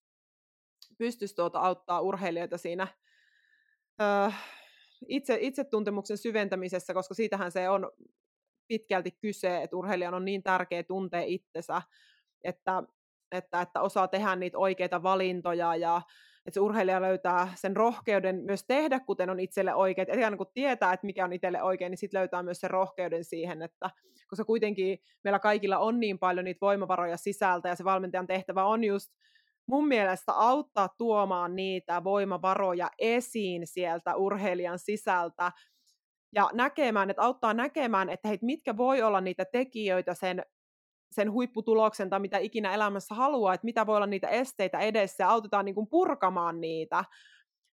pystyisi 0.98 1.34
tuota 1.34 1.60
auttaa 1.60 2.00
urheilijoita 2.00 2.58
siinä 2.58 2.88
öö, 4.02 4.30
itse, 5.08 5.38
itsetuntemuksen 5.40 6.18
syventämisessä, 6.18 6.94
koska 6.94 7.14
siitähän 7.14 7.52
se 7.52 7.68
on 7.68 7.90
pitkälti 8.68 9.10
kyse, 9.10 9.62
että 9.62 9.76
urheilijan 9.76 10.14
on 10.14 10.24
niin 10.24 10.42
tärkeä 10.42 10.82
tuntea 10.82 11.22
itsensä, 11.22 11.82
että, 12.44 12.82
että, 13.32 13.60
että 13.60 13.80
osaa 13.80 14.08
tehdä 14.08 14.36
niitä 14.36 14.58
oikeita 14.58 15.02
valintoja 15.02 15.76
ja 15.76 16.02
että 16.46 16.54
se 16.54 16.60
urheilija 16.60 17.02
löytää 17.02 17.52
sen 17.54 17.76
rohkeuden 17.76 18.36
myös 18.36 18.64
tehdä, 18.66 19.00
kuten 19.00 19.30
on 19.30 19.40
itselle 19.40 19.74
oikein. 19.74 20.10
Eli 20.10 20.24
aina 20.24 20.36
kun 20.36 20.46
tietää, 20.54 20.92
että 20.92 21.06
mikä 21.06 21.24
on 21.24 21.32
itselle 21.32 21.62
oikein, 21.62 21.90
niin 21.90 21.98
sitten 21.98 22.18
löytää 22.18 22.42
myös 22.42 22.60
sen 22.60 22.70
rohkeuden 22.70 23.24
siihen, 23.24 23.62
että 23.62 23.90
koska 24.28 24.44
kuitenkin 24.44 24.98
meillä 25.24 25.38
kaikilla 25.38 25.78
on 25.78 26.00
niin 26.00 26.18
paljon 26.18 26.44
niitä 26.44 26.60
voimavaroja 26.60 27.16
sisältä 27.16 27.68
ja 27.68 27.74
se 27.74 27.84
valmentajan 27.84 28.26
tehtävä 28.26 28.64
on 28.64 28.84
just 28.84 29.10
mun 29.66 29.88
mielestä 29.88 30.32
auttaa 30.32 30.88
tuomaan 30.98 31.56
niitä 31.56 32.04
voimavaroja 32.04 32.90
esiin 32.98 33.66
sieltä 33.66 34.16
urheilijan 34.16 34.78
sisältä, 34.78 35.52
ja 36.34 36.50
näkemään, 36.52 37.10
että 37.10 37.22
auttaa 37.22 37.54
näkemään, 37.54 38.10
että 38.10 38.28
hei, 38.28 38.38
mitkä 38.42 38.76
voi 38.76 39.02
olla 39.02 39.20
niitä 39.20 39.44
tekijöitä 39.44 40.14
sen, 40.14 40.42
sen 41.14 41.32
huipputuloksen 41.32 42.10
tai 42.10 42.20
mitä 42.20 42.38
ikinä 42.38 42.74
elämässä 42.74 43.14
haluaa, 43.14 43.54
että 43.54 43.64
mitä 43.64 43.86
voi 43.86 43.96
olla 43.96 44.06
niitä 44.06 44.28
esteitä 44.28 44.78
edessä 44.78 45.24
ja 45.24 45.30
autetaan 45.30 45.64
niin 45.64 45.74
kuin 45.74 45.86
purkamaan 45.86 46.60
niitä. 46.60 47.04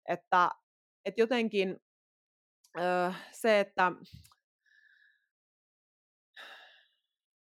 Että, 0.10 0.50
että 1.06 1.22
jotenkin 1.22 1.78
öö, 2.80 3.12
se, 3.32 3.60
että 3.60 3.92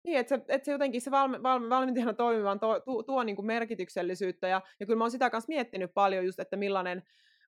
Niin, 0.04 0.18
että 0.18 0.36
se, 0.36 0.44
että 0.48 0.64
se 0.64 0.72
jotenkin 0.72 1.00
se 1.00 1.10
valme, 1.10 1.42
valme, 1.42 1.68
valmentajana 1.68 2.12
toimivan 2.14 2.60
tuo, 2.60 2.80
tuo, 2.80 3.02
tuo 3.02 3.22
niin 3.22 3.36
kuin 3.36 3.46
merkityksellisyyttä, 3.46 4.48
ja, 4.48 4.62
ja 4.80 4.86
kyllä 4.86 4.98
mä 4.98 5.04
oon 5.04 5.10
sitä 5.10 5.30
kanssa 5.30 5.48
miettinyt 5.48 5.94
paljon 5.94 6.24
just, 6.24 6.40
että 6.40 6.56
millainen 6.56 7.02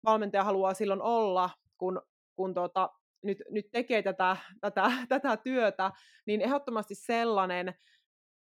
valmentaja 0.04 0.44
haluaa 0.44 0.74
silloin 0.74 1.02
olla, 1.02 1.50
kun, 1.78 2.02
kun 2.36 2.54
tota, 2.54 2.90
nyt, 3.22 3.38
nyt 3.50 3.66
tekee 3.72 4.02
tätä, 4.02 4.36
tätä, 4.60 4.92
tätä 5.08 5.36
työtä, 5.36 5.90
niin 6.26 6.40
ehdottomasti 6.40 6.94
sellainen, 6.94 7.74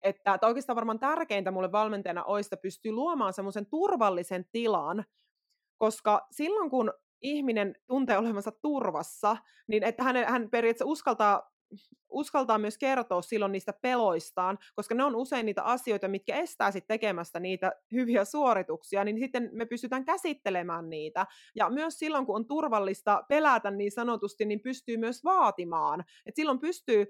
että, 0.02 0.34
että 0.34 0.46
oikeastaan 0.46 0.76
varmaan 0.76 0.98
tärkeintä 0.98 1.50
mulle 1.50 1.72
valmentajana 1.72 2.24
olisi, 2.24 2.46
että 2.46 2.62
pystyy 2.62 2.92
luomaan 2.92 3.32
semmoisen 3.32 3.66
turvallisen 3.66 4.44
tilan, 4.52 5.04
koska 5.78 6.26
silloin 6.30 6.70
kun 6.70 6.92
ihminen 7.22 7.74
tuntee 7.86 8.18
olevansa 8.18 8.52
turvassa, 8.62 9.36
niin 9.66 9.82
että 9.82 10.02
hän, 10.02 10.16
hän 10.16 10.50
periaatteessa 10.50 10.90
uskaltaa 10.90 11.52
uskaltaa 12.10 12.58
myös 12.58 12.78
kertoa 12.78 13.22
silloin 13.22 13.52
niistä 13.52 13.72
peloistaan, 13.72 14.58
koska 14.74 14.94
ne 14.94 15.04
on 15.04 15.16
usein 15.16 15.46
niitä 15.46 15.62
asioita, 15.62 16.08
mitkä 16.08 16.36
estää 16.36 16.70
sitten 16.70 16.94
tekemästä 16.94 17.40
niitä 17.40 17.72
hyviä 17.92 18.24
suorituksia, 18.24 19.04
niin 19.04 19.18
sitten 19.18 19.50
me 19.52 19.66
pystytään 19.66 20.04
käsittelemään 20.04 20.90
niitä. 20.90 21.26
Ja 21.54 21.70
myös 21.70 21.98
silloin, 21.98 22.26
kun 22.26 22.36
on 22.36 22.46
turvallista 22.46 23.24
pelätä 23.28 23.70
niin 23.70 23.92
sanotusti, 23.92 24.44
niin 24.44 24.60
pystyy 24.60 24.96
myös 24.96 25.24
vaatimaan. 25.24 26.04
Et 26.26 26.36
silloin 26.36 26.60
pystyy 26.60 27.06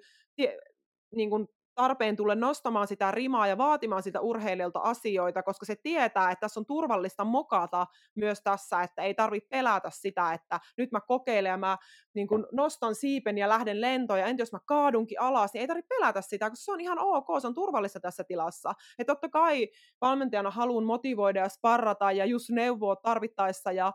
niin 1.17 1.31
kuin 1.31 1.49
tarpeen 1.75 2.17
tulla 2.17 2.35
nostamaan 2.35 2.89
sitä 2.89 3.11
rimaa 3.11 3.47
ja 3.47 3.59
vaatimaan 3.59 4.03
sitä 4.03 4.21
urheilijalta 4.21 4.81
asioita, 4.81 5.43
koska 5.43 5.67
se 5.67 5.77
tietää, 5.77 6.31
että 6.31 6.41
tässä 6.41 6.61
on 6.61 6.67
turvallista 6.67 7.25
mokata 7.25 7.87
myös 8.15 8.41
tässä, 8.43 8.83
että 8.83 9.03
ei 9.03 9.15
tarvitse 9.15 9.49
pelätä 9.49 9.91
sitä, 9.91 10.33
että 10.33 10.61
nyt 10.79 10.93
mä 10.93 11.01
kokeilen 11.01 11.51
ja 11.51 11.57
mä 11.57 11.79
niin 12.15 12.29
kun 12.29 12.47
nostan 12.53 12.95
siipen 12.95 13.39
ja 13.39 13.49
lähden 13.49 13.81
lentoon 13.81 14.21
ja 14.21 14.27
entä 14.27 14.43
jos 14.43 14.53
mä 14.53 14.59
kaadunkin 14.67 15.21
alas, 15.21 15.53
niin 15.53 15.61
ei 15.61 15.67
tarvitse 15.67 15.89
pelätä 15.89 16.21
sitä, 16.21 16.51
koska 16.51 16.65
se 16.65 16.73
on 16.73 16.81
ihan 16.81 16.99
ok, 16.99 17.27
se 17.41 17.47
on 17.47 17.55
turvallista 17.55 18.01
tässä 18.01 18.25
tilassa. 18.25 18.73
Ja 18.99 19.05
totta 19.05 19.29
kai 19.29 19.69
valmentajana 20.01 20.51
haluan 20.51 20.85
motivoida 20.85 21.41
ja 21.41 21.49
sparrata 21.49 22.13
ja 22.13 22.25
just 22.25 22.51
neuvoa 22.51 22.97
tarvittaessa 22.97 23.73
ja 23.73 23.93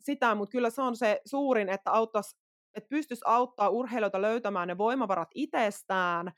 sitä, 0.00 0.34
mutta 0.34 0.52
kyllä 0.52 0.70
se 0.70 0.82
on 0.82 0.96
se 0.96 1.20
suurin, 1.24 1.68
että 1.68 1.90
auttaisi 1.90 2.40
että 2.74 2.88
pystyisi 2.88 3.22
auttaa 3.26 3.68
urheilijoita 3.68 4.22
löytämään 4.22 4.68
ne 4.68 4.78
voimavarat 4.78 5.28
itsestään, 5.34 6.32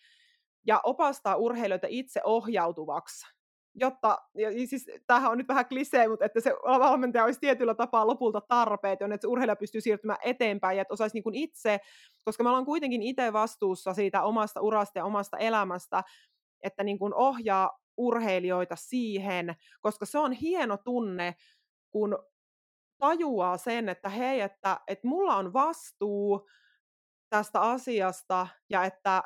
ja 0.67 0.81
opastaa 0.85 1.37
urheilijoita 1.37 1.87
itse 1.91 2.21
ohjautuvaksi, 2.25 3.27
jotta, 3.75 4.19
ja 4.35 4.51
siis 4.67 4.87
tämähän 5.07 5.31
on 5.31 5.39
nyt 5.39 5.49
vähän 5.49 5.69
klisee, 5.69 6.09
mutta 6.09 6.25
että 6.25 6.41
se 6.41 6.51
valmentaja 6.65 7.25
olisi 7.25 7.41
tietyllä 7.41 7.75
tapaa 7.75 8.07
lopulta 8.07 8.41
tarpeet, 8.41 9.03
että 9.03 9.19
se 9.21 9.29
urheilija 9.29 9.57
pystyy 9.57 9.81
siirtymään 9.81 10.19
eteenpäin 10.25 10.77
ja 10.77 10.83
että 10.83 10.95
osaisi 10.95 11.17
niin 11.17 11.23
kuin 11.23 11.35
itse, 11.35 11.81
koska 12.25 12.43
me 12.43 12.49
ollaan 12.49 12.65
kuitenkin 12.65 13.03
itse 13.03 13.33
vastuussa 13.33 13.95
siitä 13.95 14.23
omasta 14.23 14.61
urasta 14.61 14.99
ja 14.99 15.05
omasta 15.05 15.39
elämästä, 15.39 16.03
että 16.63 16.85
niin 16.85 16.99
kuin 16.99 17.15
ohjaa 17.15 17.79
urheilijoita 17.97 18.77
siihen, 18.77 19.55
koska 19.81 20.07
se 20.07 20.19
on 20.19 20.33
hieno 20.33 20.77
tunne, 20.77 21.35
kun 21.91 22.19
tajuaa 22.99 23.57
sen, 23.57 23.89
että 23.89 24.09
hei, 24.09 24.41
että, 24.41 24.81
että 24.87 25.09
mulla 25.09 25.37
on 25.37 25.53
vastuu 25.53 26.49
tästä 27.29 27.61
asiasta 27.61 28.47
ja 28.71 28.85
että 28.85 29.23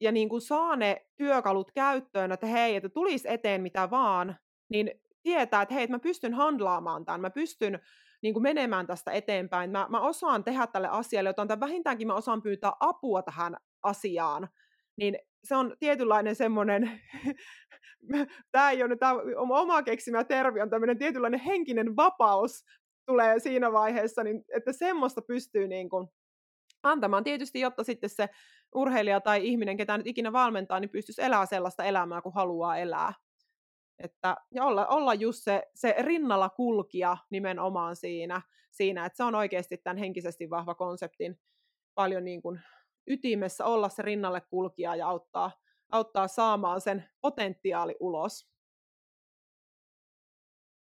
ja 0.00 0.12
niin 0.12 0.28
kuin 0.28 0.40
saa 0.40 0.76
ne 0.76 1.06
työkalut 1.16 1.72
käyttöön, 1.72 2.32
että 2.32 2.46
hei, 2.46 2.76
että 2.76 2.88
tulisi 2.88 3.28
eteen 3.28 3.62
mitä 3.62 3.90
vaan, 3.90 4.36
niin 4.68 4.90
tietää, 5.22 5.62
että 5.62 5.74
hei, 5.74 5.84
että 5.84 5.94
mä 5.94 5.98
pystyn 5.98 6.34
handlaamaan 6.34 7.04
tämän, 7.04 7.20
mä 7.20 7.30
pystyn 7.30 7.80
niin 8.22 8.34
kuin 8.34 8.42
menemään 8.42 8.86
tästä 8.86 9.12
eteenpäin, 9.12 9.70
mä, 9.70 9.86
mä 9.90 10.00
osaan 10.00 10.44
tehdä 10.44 10.66
tälle 10.66 10.88
asialle 10.88 11.28
jotain, 11.28 11.48
tai 11.48 11.60
vähintäänkin 11.60 12.06
mä 12.06 12.14
osaan 12.14 12.42
pyytää 12.42 12.72
apua 12.80 13.22
tähän 13.22 13.56
asiaan, 13.82 14.48
niin 14.96 15.18
se 15.44 15.56
on 15.56 15.76
tietynlainen 15.80 16.34
semmoinen, 16.34 17.00
tämä 18.52 18.70
ei 18.70 18.82
ole 18.82 18.96
tämä 18.96 19.14
oma 19.36 19.82
keksimä 19.82 20.24
termi, 20.24 20.60
on 20.60 20.70
tämmöinen 20.70 20.98
tietynlainen 20.98 21.40
henkinen 21.40 21.96
vapaus 21.96 22.64
tulee 23.06 23.38
siinä 23.38 23.72
vaiheessa, 23.72 24.24
niin 24.24 24.44
että 24.56 24.72
semmoista 24.72 25.22
pystyy 25.22 25.68
niin 25.68 25.88
kuin 25.88 26.08
antamaan 26.86 27.24
tietysti, 27.24 27.60
jotta 27.60 27.84
sitten 27.84 28.10
se 28.10 28.28
urheilija 28.74 29.20
tai 29.20 29.46
ihminen, 29.46 29.76
ketä 29.76 29.98
nyt 29.98 30.06
ikinä 30.06 30.32
valmentaa, 30.32 30.80
niin 30.80 30.90
pystyisi 30.90 31.22
elämään 31.22 31.46
sellaista 31.46 31.84
elämää, 31.84 32.22
kuin 32.22 32.34
haluaa 32.34 32.76
elää. 32.76 33.12
Että, 33.98 34.36
ja 34.54 34.64
olla, 34.64 34.86
olla 34.86 35.14
just 35.14 35.42
se, 35.42 35.62
se 35.74 35.94
rinnalla 35.98 36.48
kulkija 36.48 37.16
nimenomaan 37.30 37.96
siinä, 37.96 38.42
siinä, 38.70 39.06
että 39.06 39.16
se 39.16 39.24
on 39.24 39.34
oikeasti 39.34 39.76
tämän 39.76 39.96
henkisesti 39.96 40.50
vahva 40.50 40.74
konseptin 40.74 41.40
paljon 41.94 42.24
niin 42.24 42.42
kuin 42.42 42.60
ytimessä 43.06 43.64
olla 43.64 43.88
se 43.88 44.02
rinnalle 44.02 44.40
kulkija 44.40 44.96
ja 44.96 45.08
auttaa, 45.08 45.50
auttaa 45.92 46.28
saamaan 46.28 46.80
sen 46.80 47.04
potentiaali 47.20 47.96
ulos. 48.00 48.48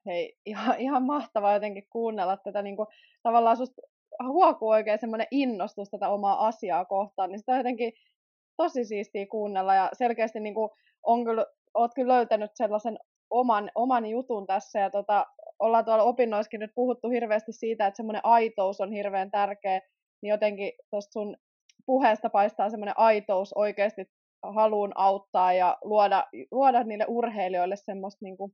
Hei, 0.07 0.39
ihan, 0.47 0.81
ihan 0.81 1.03
mahtavaa 1.03 1.55
jotenkin 1.55 1.87
kuunnella 1.91 2.37
tätä 2.37 2.63
niin 2.63 2.77
kuin, 2.77 2.89
tavallaan 3.23 3.57
susta 3.57 3.83
huokuu 4.29 4.69
oikein 4.69 4.99
semmoinen 4.99 5.27
innostus 5.31 5.91
tätä 5.91 6.09
omaa 6.09 6.47
asiaa 6.47 6.85
kohtaan, 6.85 7.31
niin 7.31 7.39
sitä 7.39 7.53
on 7.53 7.59
jotenkin 7.59 7.93
tosi 8.57 8.85
siistiä 8.85 9.27
kuunnella. 9.27 9.75
Ja 9.75 9.91
selkeästi 9.93 10.41
niin 10.41 10.55
kuin 10.55 10.71
on 11.03 11.25
kyllä, 11.25 11.47
oot 11.75 11.95
kyllä 11.95 12.15
löytänyt 12.15 12.51
sellaisen 12.55 12.99
oman, 13.31 13.71
oman 13.75 14.07
jutun 14.07 14.47
tässä 14.47 14.79
ja 14.79 14.91
tota, 14.91 15.27
ollaan 15.59 15.85
tuolla 15.85 16.03
opinnoissakin 16.03 16.61
nyt 16.61 16.73
puhuttu 16.75 17.09
hirveästi 17.09 17.53
siitä, 17.53 17.87
että 17.87 17.97
semmoinen 17.97 18.25
aitous 18.25 18.81
on 18.81 18.93
hirveän 18.93 19.31
tärkeä, 19.31 19.81
niin 20.23 20.31
jotenkin 20.31 20.73
tuosta 20.91 21.13
sun 21.13 21.37
puheesta 21.87 22.31
paistaa 22.31 22.71
semmoinen 22.71 22.99
aitous 22.99 23.53
oikeasti 23.53 24.05
haluun 24.43 24.93
auttaa 24.95 25.53
ja 25.53 25.79
luoda, 25.85 26.27
luoda 26.51 26.85
niille 26.85 27.05
urheilijoille 27.09 27.77
semmoista 27.77 28.25
niin 28.25 28.37
kuin 28.37 28.53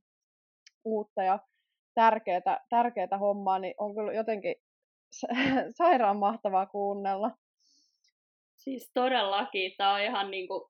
uutta 0.85 1.23
ja 1.23 1.39
tärkeää, 1.95 2.65
tärkeää 2.69 3.17
hommaa, 3.19 3.59
niin 3.59 3.73
on 3.77 3.95
kyllä 3.95 4.13
jotenkin 4.13 4.55
sairaan 5.77 6.17
mahtavaa 6.17 6.65
kuunnella. 6.65 7.31
Siis 8.55 8.91
todellakin, 8.93 9.71
tämä 9.77 9.93
on 9.93 10.01
ihan 10.01 10.31
niinku, 10.31 10.69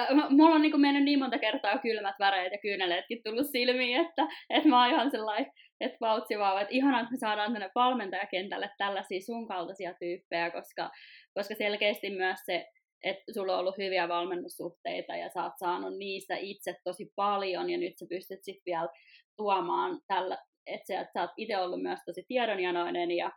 äh, 0.00 0.08
mulla 0.30 0.54
on 0.54 0.62
niinku 0.62 0.78
mennyt 0.78 1.04
niin 1.04 1.18
monta 1.18 1.38
kertaa 1.38 1.78
kylmät 1.78 2.14
väreet 2.18 2.52
ja 2.52 2.58
kyyneleetkin 2.58 3.22
tullut 3.24 3.46
silmiin, 3.52 4.00
että, 4.00 4.22
että 4.50 4.68
mä 4.68 4.82
oon 4.82 4.94
ihan 4.94 5.10
sellainen, 5.10 5.52
että 5.80 5.96
vautsi 6.00 6.38
vaan, 6.38 6.62
että 6.62 6.74
ihanaa, 6.74 7.00
että 7.00 7.12
me 7.12 7.18
saadaan 7.18 7.52
tänne 7.52 7.70
valmentajakentälle 7.74 8.70
tällaisia 8.78 9.20
sun 9.20 9.48
kaltaisia 9.48 9.94
tyyppejä, 9.94 10.50
koska, 10.50 10.90
koska 11.34 11.54
selkeästi 11.54 12.10
myös 12.10 12.38
se, 12.46 12.66
että 13.04 13.32
sulla 13.34 13.52
on 13.52 13.58
ollut 13.58 13.78
hyviä 13.78 14.08
valmennussuhteita 14.08 15.16
ja 15.16 15.28
sä 15.28 15.44
oot 15.44 15.52
saanut 15.58 15.98
niistä 15.98 16.36
itse 16.36 16.74
tosi 16.84 17.12
paljon 17.16 17.70
ja 17.70 17.78
nyt 17.78 17.98
sä 17.98 18.06
pystyt 18.08 18.44
sitten 18.44 18.62
vielä 18.66 18.88
tuomaan 19.36 20.00
tällä, 20.06 20.38
että 20.66 20.86
sä, 20.86 21.00
että 21.00 21.12
sä 21.12 21.20
oot 21.20 21.30
itse 21.36 21.58
ollut 21.58 21.82
myös 21.82 22.00
tosi 22.06 22.24
tiedonjanoinen 22.28 23.10
ja 23.10 23.30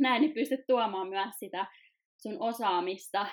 näin 0.00 0.20
niin 0.20 0.34
pystyt 0.34 0.60
tuomaan 0.66 1.08
myös 1.08 1.38
sitä 1.38 1.66
sun 2.16 2.36
osaamista 2.40 3.26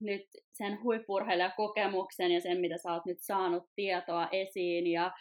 nyt 0.00 0.26
sen 0.52 0.82
huippurheilijakokemuksen 0.82 2.32
ja 2.32 2.40
sen, 2.40 2.60
mitä 2.60 2.78
sä 2.78 2.92
oot 2.92 3.06
nyt 3.06 3.20
saanut 3.20 3.62
tietoa 3.76 4.28
esiin 4.32 4.86
ja 4.86 5.12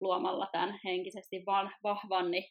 luomalla 0.00 0.48
tämän 0.52 0.80
henkisesti 0.84 1.42
vahvan, 1.82 2.30
niin 2.30 2.44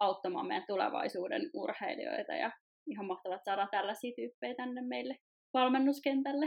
auttamaan 0.00 0.46
meidän 0.46 0.66
tulevaisuuden 0.66 1.50
urheilijoita 1.54 2.32
ja 2.32 2.50
ihan 2.86 3.06
mahtavaa, 3.06 3.36
että 3.36 3.44
saadaan 3.44 3.68
tällaisia 3.70 4.12
tyyppejä 4.16 4.54
tänne 4.54 4.82
meille 4.82 5.16
valmennuskentälle. 5.54 6.46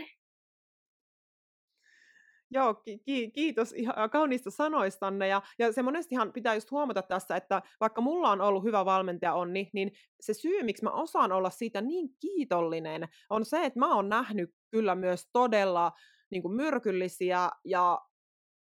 Joo, 2.55 2.73
ki- 2.73 3.31
kiitos 3.31 3.73
ihan 3.73 4.09
kauniista 4.09 4.51
sanoistanne. 4.51 5.27
Ja, 5.27 5.41
ja 5.59 5.73
se 5.73 5.81
monestihan 5.81 6.33
pitää 6.33 6.53
just 6.53 6.71
huomata 6.71 7.01
tässä, 7.01 7.35
että 7.35 7.61
vaikka 7.79 8.01
mulla 8.01 8.29
on 8.31 8.41
ollut 8.41 8.63
hyvä 8.63 8.85
valmentaja 8.85 9.33
onni, 9.33 9.69
niin 9.73 9.91
se 10.21 10.33
syy, 10.33 10.63
miksi 10.63 10.83
mä 10.83 10.91
osaan 10.91 11.31
olla 11.31 11.49
siitä 11.49 11.81
niin 11.81 12.09
kiitollinen, 12.19 13.07
on 13.29 13.45
se, 13.45 13.65
että 13.65 13.79
mä 13.79 13.95
oon 13.95 14.09
nähnyt 14.09 14.49
kyllä 14.71 14.95
myös 14.95 15.29
todella 15.33 15.91
niin 16.31 16.41
kuin 16.41 16.55
myrkyllisiä 16.55 17.49
ja 17.65 17.99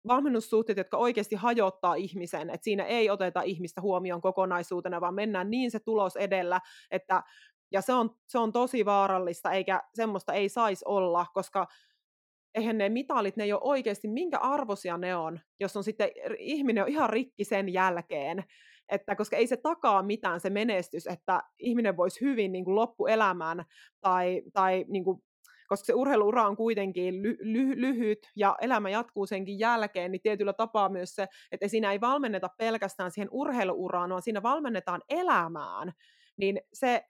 valmennussuhteet, 0.08 0.78
jotka 0.78 0.98
oikeasti 0.98 1.36
hajottaa 1.36 1.96
ihmisen, 1.96 2.50
että 2.50 2.64
siinä 2.64 2.84
ei 2.84 3.10
oteta 3.10 3.42
ihmistä 3.42 3.82
huomioon 3.82 4.22
kokonaisuutena, 4.22 5.02
vaan 5.02 5.14
mennään 5.16 5.52
niin 5.52 5.72
se 5.72 5.80
tulos 5.80 6.16
edellä, 6.16 6.62
että 6.92 7.24
ja 7.72 7.82
se 7.82 7.94
on, 7.94 8.10
se 8.28 8.40
on 8.40 8.52
tosi 8.52 8.86
vaarallista, 8.86 9.52
eikä 9.52 9.82
semmoista 9.94 10.34
ei 10.34 10.50
saisi 10.50 10.86
olla, 10.88 11.26
koska 11.34 11.68
eihän 12.56 12.78
ne 12.78 12.90
mitalit, 12.90 13.38
ne 13.38 13.44
ei 13.44 13.54
ole 13.54 13.62
oikeasti, 13.64 14.08
minkä 14.08 14.38
arvoisia 14.38 14.98
ne 14.98 15.16
on, 15.16 15.40
jos 15.60 15.78
on 15.78 15.84
sitten 15.84 16.10
ihminen 16.38 16.84
on 16.84 16.90
ihan 16.90 17.10
rikki 17.10 17.44
sen 17.44 17.70
jälkeen. 17.70 18.44
että 18.90 19.16
koska 19.16 19.36
ei 19.38 19.48
se 19.48 19.58
takaa 19.58 20.04
mitään 20.04 20.40
se 20.40 20.50
menestys, 20.50 21.08
että 21.08 21.44
ihminen 21.60 21.98
voisi 21.98 22.22
hyvin 22.22 22.52
niin 22.52 22.66
kuin 22.66 22.76
loppuelämään 22.76 23.66
tai, 24.02 24.42
tai 24.54 24.86
niin 24.88 25.04
kuin 25.04 25.24
koska 25.72 25.86
se 25.86 25.94
urheiluura 25.94 26.48
on 26.48 26.58
kuitenkin 26.58 27.16
ly- 27.22 27.38
ly- 27.42 27.82
lyhyt 27.82 28.20
ja 28.36 28.56
elämä 28.62 28.90
jatkuu 28.90 29.26
senkin 29.26 29.60
jälkeen, 29.60 30.12
niin 30.12 30.22
tietyllä 30.22 30.54
tapaa 30.54 30.90
myös 30.90 31.16
se, 31.16 31.28
että 31.52 31.68
siinä 31.68 31.92
ei 31.92 32.02
valmenneta 32.02 32.50
pelkästään 32.58 33.12
siihen 33.12 33.30
urheiluuraan, 33.32 34.10
vaan 34.10 34.22
siinä 34.22 34.44
valmennetaan 34.44 35.02
elämään, 35.10 35.92
niin 36.38 36.62
se, 36.74 37.04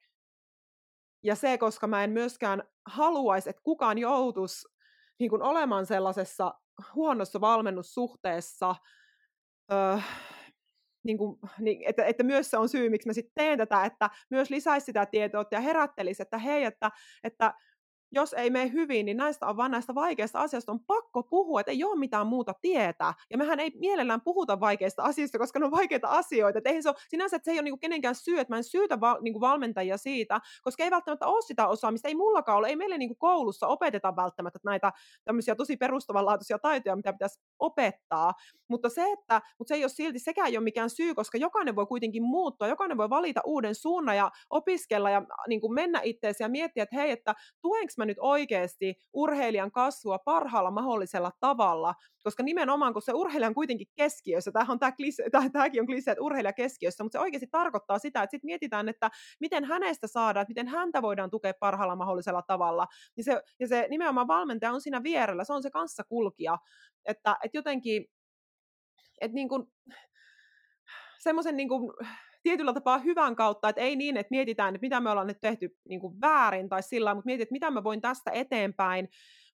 ja 1.24 1.36
se, 1.36 1.58
koska 1.58 1.88
mä 1.88 2.04
en 2.04 2.12
myöskään 2.12 2.64
haluaisi, 2.86 3.50
että 3.50 3.62
kukaan 3.64 3.98
joutuisi 3.98 4.68
niin 5.20 5.30
kuin 5.30 5.42
olemaan 5.42 5.86
sellaisessa 5.86 6.54
huonossa 6.96 7.42
valmennussuhteessa, 7.42 8.76
öö, 9.72 9.98
niin 11.04 11.18
kuin, 11.18 11.40
niin, 11.60 11.84
että, 11.86 12.06
että 12.06 12.24
myös 12.24 12.52
se 12.52 12.58
on 12.58 12.70
syy, 12.70 12.90
miksi 12.90 13.08
mä 13.08 13.14
sitten 13.14 13.32
teen 13.36 13.58
tätä, 13.58 13.86
että 13.86 14.10
myös 14.30 14.50
lisäisi 14.50 14.86
sitä 14.86 15.06
tietoa 15.06 15.46
ja 15.52 15.60
herättelisi, 15.60 16.22
että 16.22 16.38
hei, 16.38 16.64
että, 16.64 16.92
että 17.24 17.54
jos 18.12 18.34
ei 18.34 18.50
mene 18.50 18.72
hyvin, 18.72 19.06
niin 19.06 19.18
näistä 19.18 19.48
on 19.48 19.58
vaan 19.58 19.72
näistä 19.72 19.96
vaikeista 19.96 20.40
asioista 20.42 20.72
on 20.72 20.80
pakko 20.80 21.24
puhua, 21.24 21.60
että 21.60 21.72
ei 21.72 21.84
ole 21.84 22.00
mitään 22.00 22.28
muuta 22.28 22.54
tietää. 22.62 23.14
Ja 23.30 23.38
mehän 23.38 23.60
ei 23.60 23.72
mielellään 23.80 24.22
puhuta 24.22 24.60
vaikeista 24.60 25.04
asioista, 25.04 25.38
koska 25.38 25.60
ne 25.60 25.66
on 25.66 25.72
vaikeita 25.72 26.08
asioita. 26.08 26.58
Että 26.58 26.70
eihän 26.70 26.84
se 26.84 26.90
ole, 26.90 26.98
sinänsä, 27.10 27.36
että 27.36 27.46
se 27.46 27.52
ei 27.52 27.58
ole 27.58 27.64
niin 27.64 27.80
kenenkään 27.80 28.16
syy, 28.16 28.40
että 28.40 28.54
mä 28.54 28.58
en 28.58 28.64
syytä 28.64 29.00
val, 29.00 29.18
niin 29.22 29.34
kuin 29.34 29.42
valmentajia 29.42 29.98
siitä, 29.98 30.42
koska 30.64 30.84
ei 30.84 30.92
välttämättä 30.92 31.28
ole 31.28 31.42
sitä 31.42 31.68
osaamista. 31.68 32.08
Ei 32.08 32.16
mullakaan 32.16 32.58
ole, 32.58 32.68
ei 32.68 32.76
meille 32.76 32.98
niin 32.98 33.10
kuin 33.10 33.18
koulussa 33.18 33.68
opeteta 33.68 34.16
välttämättä 34.16 34.60
näitä 34.64 34.92
tämmöisiä 35.24 35.56
tosi 35.56 35.78
perustavanlaatuisia 35.78 36.60
taitoja, 36.60 36.96
mitä 36.96 37.14
pitäisi 37.14 37.40
opettaa. 37.60 38.34
Mutta 38.70 38.90
se, 38.90 39.12
että, 39.12 39.42
mutta 39.60 39.70
se 39.70 39.76
ei 39.76 39.84
ole 39.84 39.90
silti, 39.90 40.20
sekään 40.20 40.48
ei 40.48 40.58
ole 40.58 40.64
mikään 40.64 40.90
syy, 40.90 41.16
koska 41.16 41.38
jokainen 41.38 41.76
voi 41.76 41.86
kuitenkin 41.86 42.24
muuttua, 42.24 42.68
jokainen 42.68 42.98
voi 42.98 43.10
valita 43.10 43.42
uuden 43.46 43.76
suunnan 43.76 44.18
ja 44.18 44.32
opiskella 44.50 45.10
ja 45.10 45.22
niin 45.48 45.62
kuin 45.62 45.74
mennä 45.74 46.02
itseesi 46.04 46.44
ja 46.44 46.50
miettiä, 46.50 46.84
että 46.84 46.96
hei, 46.96 47.12
että 47.12 47.36
tuenko 47.62 47.92
mä 48.02 48.06
nyt 48.06 48.18
oikeasti 48.20 48.96
urheilijan 49.14 49.72
kasvua 49.72 50.20
parhaalla 50.20 50.72
mahdollisella 50.72 51.32
tavalla, 51.40 51.96
koska 52.24 52.44
nimenomaan 52.44 52.94
kun 52.94 53.02
se 53.02 53.14
urheilija 53.14 53.48
on 53.48 53.54
kuitenkin 53.54 53.88
keskiössä, 53.96 54.52
tämähän 54.52 54.72
on 54.72 54.80
tämä 54.80 54.92
klise, 54.92 55.24
tämäkin 55.52 55.82
on 55.82 55.88
klise, 55.88 56.12
että 56.12 56.24
urheilija 56.24 56.54
keskiössä, 56.54 57.04
mutta 57.04 57.18
se 57.18 57.22
oikeasti 57.22 57.48
tarkoittaa 57.52 58.00
sitä, 58.00 58.24
että 58.24 58.32
sitten 58.32 58.48
mietitään, 58.48 58.90
että 58.90 59.10
miten 59.40 59.66
hänestä 59.66 60.08
saadaan, 60.08 60.42
että 60.42 60.52
miten 60.52 60.68
häntä 60.68 61.02
voidaan 61.02 61.30
tukea 61.30 61.54
parhaalla 61.60 61.96
mahdollisella 61.96 62.42
tavalla, 62.42 62.88
ja 63.18 63.24
se, 63.24 63.44
ja 63.60 63.68
se 63.68 63.88
nimenomaan 63.90 64.28
valmentaja 64.28 64.72
on 64.72 64.82
siinä 64.82 65.04
vierellä, 65.04 65.44
se 65.44 65.54
on 65.54 65.64
se 65.64 65.72
kanssakulkija, 65.72 66.58
että, 67.06 67.38
että 67.44 67.58
jotenkin, 67.58 68.06
että 69.22 69.36
niin 69.36 69.50
kuin, 69.50 69.64
semmoisen 71.20 71.58
niin 71.58 71.70
kuin, 71.70 71.94
tietyllä 72.44 72.74
tapaa 72.74 72.98
hyvän 72.98 73.36
kautta, 73.36 73.70
että 73.70 73.82
ei 73.82 73.96
niin, 73.96 74.18
että 74.18 74.32
mietitään, 74.32 74.76
että 74.76 74.86
mitä 74.86 75.00
me 75.00 75.10
ollaan 75.10 75.28
nyt 75.28 75.42
tehty 75.42 75.78
niin 75.90 76.00
kuin 76.00 76.22
väärin 76.22 76.70
tai 76.70 76.84
sillä 76.84 77.14
mutta 77.14 77.26
mietit, 77.26 77.42
että 77.42 77.54
mitä 77.54 77.72
mä 77.72 77.84
voin 77.84 78.02
tästä 78.02 78.32
eteenpäin, 78.32 79.10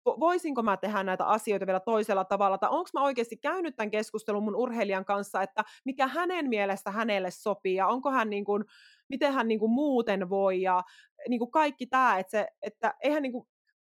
voisinko 0.06 0.64
mä 0.64 0.78
tehdä 0.78 1.04
näitä 1.04 1.26
asioita 1.26 1.66
vielä 1.66 1.80
toisella 1.80 2.26
tavalla, 2.26 2.58
tai 2.58 2.70
onko 2.70 2.90
mä 2.94 3.04
oikeasti 3.04 3.38
käynyt 3.38 3.76
tämän 3.76 3.92
keskustelun 3.92 4.44
mun 4.44 4.56
urheilijan 4.56 5.06
kanssa, 5.06 5.42
että 5.42 5.64
mikä 5.86 6.08
hänen 6.08 6.50
mielestä 6.50 6.92
hänelle 6.92 7.32
sopii, 7.32 7.76
ja 7.76 7.88
onko 7.88 8.12
hän 8.12 8.30
niin 8.30 8.46
kuin, 8.46 8.64
miten 9.10 9.34
hän 9.34 9.48
niin 9.48 9.60
kuin 9.60 9.72
muuten 9.72 10.30
voi, 10.30 10.62
ja 10.62 10.84
niin 11.30 11.40
kuin 11.40 11.52
kaikki 11.52 11.88
tämä, 11.88 12.20
että, 12.20 12.32
se, 12.32 12.48
että 12.62 12.94
eihän 13.04 13.24
niin 13.24 13.32
kuin, 13.32 13.48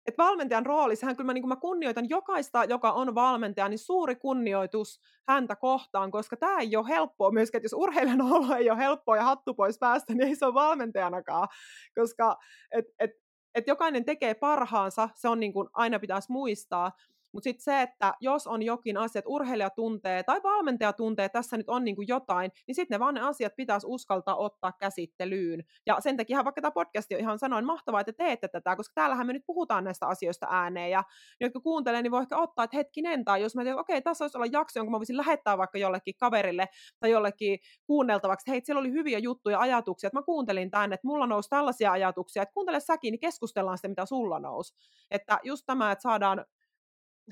että 0.08 0.22
valmentajan 0.22 0.64
hän 1.02 1.16
kyllä 1.16 1.26
mä, 1.26 1.32
niin 1.32 1.48
mä 1.48 1.56
kunnioitan 1.56 2.08
jokaista, 2.08 2.64
joka 2.64 2.92
on 2.92 3.14
valmentaja, 3.14 3.68
niin 3.68 3.78
suuri 3.78 4.16
kunnioitus 4.16 5.00
häntä 5.28 5.56
kohtaan, 5.56 6.10
koska 6.10 6.36
tämä 6.36 6.58
ei 6.58 6.76
ole 6.76 6.88
helppoa 6.88 7.30
myöskään, 7.30 7.58
että 7.58 7.64
jos 7.64 7.82
urheilijan 7.82 8.22
olo 8.32 8.54
ei 8.54 8.70
ole 8.70 8.78
helppoa 8.78 9.16
ja 9.16 9.22
hattu 9.22 9.54
pois 9.54 9.78
päästä, 9.78 10.14
niin 10.14 10.28
ei 10.28 10.36
se 10.36 10.46
ole 10.46 10.54
valmentajanakaan, 10.54 11.48
koska 11.94 12.36
et, 12.72 12.84
et, 12.98 13.10
et 13.54 13.66
jokainen 13.66 14.04
tekee 14.04 14.34
parhaansa, 14.34 15.08
se 15.14 15.28
on 15.28 15.40
niin 15.40 15.52
kuin 15.52 15.68
aina 15.72 15.98
pitäisi 15.98 16.32
muistaa, 16.32 16.92
mutta 17.32 17.44
sitten 17.44 17.64
se, 17.64 17.82
että 17.82 18.14
jos 18.20 18.46
on 18.46 18.62
jokin 18.62 18.96
asia, 18.96 19.18
että 19.18 19.28
urheilija 19.28 19.70
tuntee 19.70 20.22
tai 20.22 20.40
valmentaja 20.42 20.92
tuntee, 20.92 21.24
että 21.24 21.38
tässä 21.38 21.56
nyt 21.56 21.68
on 21.68 21.84
niin 21.84 21.96
kuin 21.96 22.08
jotain, 22.08 22.50
niin 22.66 22.74
sitten 22.74 22.94
ne 22.94 22.98
vaan 22.98 23.14
ne 23.14 23.20
asiat 23.20 23.56
pitäisi 23.56 23.86
uskaltaa 23.90 24.36
ottaa 24.36 24.72
käsittelyyn. 24.72 25.64
Ja 25.86 25.96
sen 26.00 26.16
takia 26.16 26.44
vaikka 26.44 26.60
tämä 26.60 26.70
podcast 26.70 27.12
on 27.12 27.18
ihan 27.18 27.38
sanoin 27.38 27.64
mahtavaa, 27.64 28.00
että 28.00 28.12
teette 28.12 28.48
tätä, 28.48 28.76
koska 28.76 28.92
täällähän 28.94 29.26
me 29.26 29.32
nyt 29.32 29.46
puhutaan 29.46 29.84
näistä 29.84 30.06
asioista 30.06 30.46
ääneen. 30.50 30.90
Ja 30.90 31.02
ne, 31.40 31.46
jotka 31.46 31.60
kuuntelee, 31.60 32.02
niin 32.02 32.10
voi 32.10 32.22
ehkä 32.22 32.36
ottaa, 32.36 32.64
että 32.64 32.76
hetkinen, 32.76 33.24
tai 33.24 33.42
jos 33.42 33.56
mä 33.56 33.62
tiedän, 33.62 33.80
että 33.80 33.80
okei, 33.80 34.02
tässä 34.02 34.24
olisi 34.24 34.38
olla 34.38 34.46
jakso, 34.52 34.78
jonka 34.78 34.90
mä 34.90 34.98
voisin 34.98 35.16
lähettää 35.16 35.58
vaikka 35.58 35.78
jollekin 35.78 36.14
kaverille 36.18 36.68
tai 37.00 37.10
jollekin 37.10 37.58
kuunneltavaksi, 37.86 38.42
että 38.42 38.50
hei, 38.50 38.60
siellä 38.64 38.80
oli 38.80 38.92
hyviä 38.92 39.18
juttuja, 39.18 39.60
ajatuksia, 39.60 40.08
että 40.08 40.18
mä 40.18 40.22
kuuntelin 40.22 40.70
tänne, 40.70 40.94
että 40.94 41.06
mulla 41.06 41.26
nousi 41.26 41.50
tällaisia 41.50 41.92
ajatuksia, 41.92 42.42
että 42.42 42.54
kuuntele 42.54 42.80
säkin, 42.80 43.12
niin 43.12 43.20
keskustellaan 43.20 43.78
sitä, 43.78 43.88
mitä 43.88 44.06
sulla 44.06 44.38
nousi. 44.38 44.74
Että 45.10 45.38
just 45.42 45.62
tämä, 45.66 45.92
että 45.92 46.02
saadaan 46.02 46.44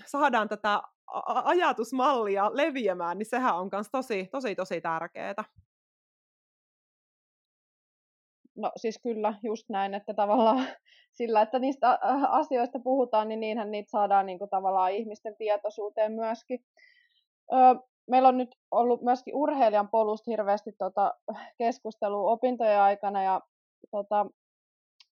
saadaan 0.07 0.49
tätä 0.49 0.83
ajatusmallia 1.45 2.51
leviämään, 2.55 3.19
niin 3.19 3.27
sehän 3.27 3.57
on 3.57 3.69
myös 3.73 3.89
tosi, 3.93 4.29
tosi, 4.33 4.55
tosi 4.55 4.81
tärkeää. 4.81 5.45
No 8.57 8.73
siis 8.77 8.99
kyllä, 9.03 9.35
just 9.43 9.69
näin, 9.69 9.95
että 9.95 10.15
tavallaan 10.15 10.67
sillä, 11.19 11.43
että 11.43 11.59
niistä 11.59 11.99
asioista 12.29 12.79
puhutaan, 12.85 13.29
niin 13.29 13.41
niinhän 13.41 13.71
niitä 13.71 13.91
saadaan 13.91 14.27
niin 14.27 14.39
kuin 14.39 14.51
tavallaan 14.51 14.93
ihmisten 14.93 15.37
tietoisuuteen 15.37 16.13
myöskin. 16.13 16.65
Öö, 17.53 17.75
meillä 18.11 18.29
on 18.29 18.39
nyt 18.39 18.57
ollut 18.71 19.03
myöskin 19.03 19.35
urheilijan 19.35 19.89
polusta 19.89 20.31
hirveästi 20.31 20.73
tota 20.79 21.15
keskustelua 21.59 22.31
opintojen 22.31 22.81
aikana, 22.81 23.23
ja 23.23 23.41
tota, 23.91 24.27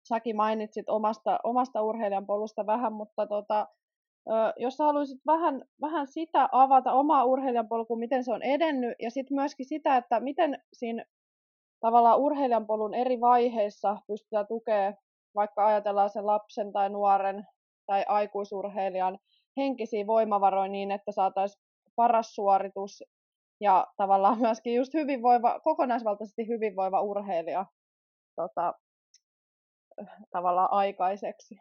säkin 0.07 0.35
mainitsit 0.35 0.89
omasta, 0.89 1.39
omasta 1.43 1.81
urheilijan 1.81 2.25
polusta 2.25 2.65
vähän, 2.65 2.93
mutta 2.93 3.27
tota, 3.27 3.67
jos 4.57 4.79
haluaisit 4.79 5.21
vähän, 5.25 5.65
vähän 5.81 6.07
sitä 6.07 6.49
avata, 6.51 6.91
omaa 6.91 7.25
urheilijan 7.25 7.67
polkua, 7.67 7.97
miten 7.97 8.23
se 8.23 8.33
on 8.33 8.43
edennyt, 8.43 8.95
ja 9.01 9.11
sitten 9.11 9.35
myöskin 9.35 9.65
sitä, 9.65 9.97
että 9.97 10.19
miten 10.19 10.63
siinä 10.73 11.05
tavallaan 11.79 12.19
urheilijan 12.19 12.67
polun 12.67 12.93
eri 12.93 13.21
vaiheissa 13.21 13.97
pystytään 14.07 14.47
tukemaan, 14.47 14.97
vaikka 15.35 15.67
ajatellaan 15.67 16.09
sen 16.09 16.25
lapsen 16.25 16.73
tai 16.73 16.89
nuoren 16.89 17.47
tai 17.85 18.05
aikuisurheilijan 18.07 19.19
henkisiä 19.57 20.07
voimavaroja 20.07 20.67
niin, 20.67 20.91
että 20.91 21.11
saataisiin 21.11 21.63
paras 21.95 22.35
suoritus 22.35 23.03
ja 23.59 23.87
tavallaan 23.97 24.39
myöskin 24.39 24.75
just 24.75 24.93
hyvinvoiva, 24.93 25.59
kokonaisvaltaisesti 25.59 26.47
hyvinvoiva 26.47 27.01
urheilija 27.01 27.65
tota, 28.35 28.73
tavallaan 30.31 30.71
aikaiseksi. 30.71 31.59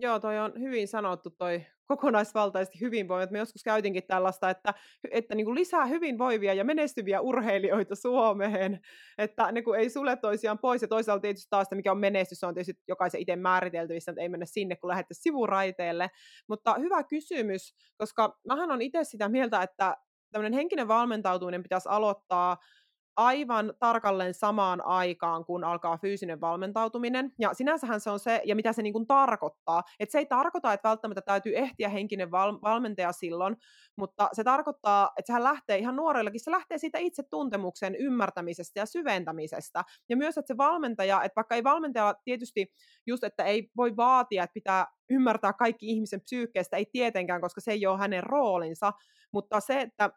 Joo, 0.00 0.20
toi 0.20 0.38
on 0.38 0.52
hyvin 0.60 0.88
sanottu 0.88 1.30
toi 1.30 1.66
kokonaisvaltaisesti 1.84 2.80
hyvinvoiva. 2.80 3.30
Me 3.30 3.38
joskus 3.38 3.62
käytinkin 3.62 4.02
tällaista, 4.06 4.50
että, 4.50 4.74
että 5.10 5.34
niin 5.34 5.44
kuin 5.44 5.54
lisää 5.54 5.86
hyvinvoivia 5.86 6.54
ja 6.54 6.64
menestyviä 6.64 7.20
urheilijoita 7.20 7.94
Suomeen, 7.94 8.80
että 9.18 9.52
ne 9.52 9.62
kun 9.62 9.76
ei 9.76 9.90
sule 9.90 10.16
toisiaan 10.16 10.58
pois. 10.58 10.82
Ja 10.82 10.88
toisaalta 10.88 11.22
tietysti 11.22 11.46
taas, 11.50 11.66
mikä 11.74 11.92
on 11.92 11.98
menestys, 11.98 12.44
on 12.44 12.54
tietysti 12.54 12.82
jokaisen 12.88 13.20
itse 13.20 13.36
määriteltävissä, 13.36 14.10
että 14.10 14.22
ei 14.22 14.28
mennä 14.28 14.46
sinne, 14.46 14.76
kun 14.76 14.88
lähdette 14.88 15.14
sivuraiteelle. 15.14 16.10
Mutta 16.48 16.74
hyvä 16.78 17.02
kysymys, 17.04 17.74
koska 17.96 18.38
mähän 18.46 18.70
on 18.70 18.82
itse 18.82 19.04
sitä 19.04 19.28
mieltä, 19.28 19.62
että 19.62 19.96
tämmöinen 20.32 20.52
henkinen 20.52 20.88
valmentautuminen 20.88 21.62
pitäisi 21.62 21.88
aloittaa 21.88 22.56
aivan 23.18 23.74
tarkalleen 23.78 24.34
samaan 24.34 24.84
aikaan, 24.84 25.44
kun 25.44 25.64
alkaa 25.64 25.98
fyysinen 25.98 26.40
valmentautuminen. 26.40 27.32
Ja 27.38 27.54
sinänsähän 27.54 28.00
se 28.00 28.10
on 28.10 28.18
se, 28.18 28.40
ja 28.44 28.56
mitä 28.56 28.72
se 28.72 28.82
niin 28.82 28.92
kuin 28.92 29.06
tarkoittaa. 29.06 29.82
Että 30.00 30.12
se 30.12 30.18
ei 30.18 30.26
tarkoita, 30.26 30.72
että 30.72 30.88
välttämättä 30.88 31.22
täytyy 31.22 31.56
ehtiä 31.56 31.88
henkinen 31.88 32.30
val- 32.30 32.58
valmentaja 32.62 33.12
silloin, 33.12 33.56
mutta 33.96 34.28
se 34.32 34.44
tarkoittaa, 34.44 35.10
että 35.16 35.26
sehän 35.26 35.44
lähtee 35.44 35.78
ihan 35.78 35.96
nuorellakin, 35.96 36.40
se 36.40 36.50
lähtee 36.50 36.78
siitä 36.78 36.98
itse 36.98 37.22
tuntemuksen 37.30 37.94
ymmärtämisestä 37.96 38.80
ja 38.80 38.86
syventämisestä. 38.86 39.84
Ja 40.08 40.16
myös, 40.16 40.38
että 40.38 40.54
se 40.54 40.56
valmentaja, 40.56 41.22
että 41.22 41.36
vaikka 41.36 41.54
ei 41.54 41.64
valmentaja 41.64 42.14
tietysti 42.24 42.72
just, 43.06 43.24
että 43.24 43.44
ei 43.44 43.70
voi 43.76 43.96
vaatia, 43.96 44.44
että 44.44 44.54
pitää 44.54 44.86
ymmärtää 45.10 45.52
kaikki 45.52 45.86
ihmisen 45.86 46.20
psyykkeestä, 46.20 46.76
ei 46.76 46.86
tietenkään, 46.92 47.40
koska 47.40 47.60
se 47.60 47.72
ei 47.72 47.86
ole 47.86 47.98
hänen 47.98 48.22
roolinsa, 48.22 48.92
mutta 49.32 49.60
se, 49.60 49.80
että 49.80 50.10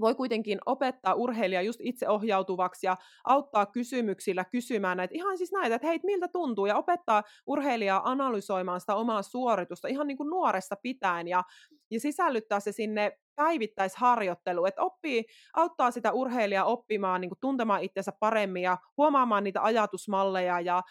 voi 0.00 0.14
kuitenkin 0.14 0.58
opettaa 0.66 1.14
urheilija 1.14 1.62
just 1.62 1.80
itseohjautuvaksi 1.82 2.86
ja 2.86 2.96
auttaa 3.24 3.66
kysymyksillä 3.66 4.44
kysymään 4.44 4.96
näitä, 4.96 5.14
ihan 5.14 5.38
siis 5.38 5.52
näitä, 5.52 5.74
että 5.74 5.88
hei, 5.88 6.00
miltä 6.02 6.28
tuntuu, 6.28 6.66
ja 6.66 6.76
opettaa 6.76 7.22
urheilijaa 7.46 8.10
analysoimaan 8.10 8.80
sitä 8.80 8.94
omaa 8.94 9.22
suoritusta 9.22 9.88
ihan 9.88 10.06
niin 10.06 10.16
kuin 10.16 10.30
nuoresta 10.30 10.76
pitäen, 10.82 11.28
ja, 11.28 11.44
ja 11.90 12.00
sisällyttää 12.00 12.60
se 12.60 12.72
sinne 12.72 13.18
päivittäisharjoitteluun, 13.36 14.68
että 14.68 14.82
oppii, 14.82 15.24
auttaa 15.54 15.90
sitä 15.90 16.12
urheilijaa 16.12 16.64
oppimaan, 16.64 17.20
niin 17.20 17.30
kuin 17.30 17.40
tuntemaan 17.40 17.82
itsensä 17.82 18.12
paremmin 18.20 18.62
ja 18.62 18.78
huomaamaan 18.96 19.44
niitä 19.44 19.62
ajatusmalleja 19.62 20.60
ja 20.60 20.82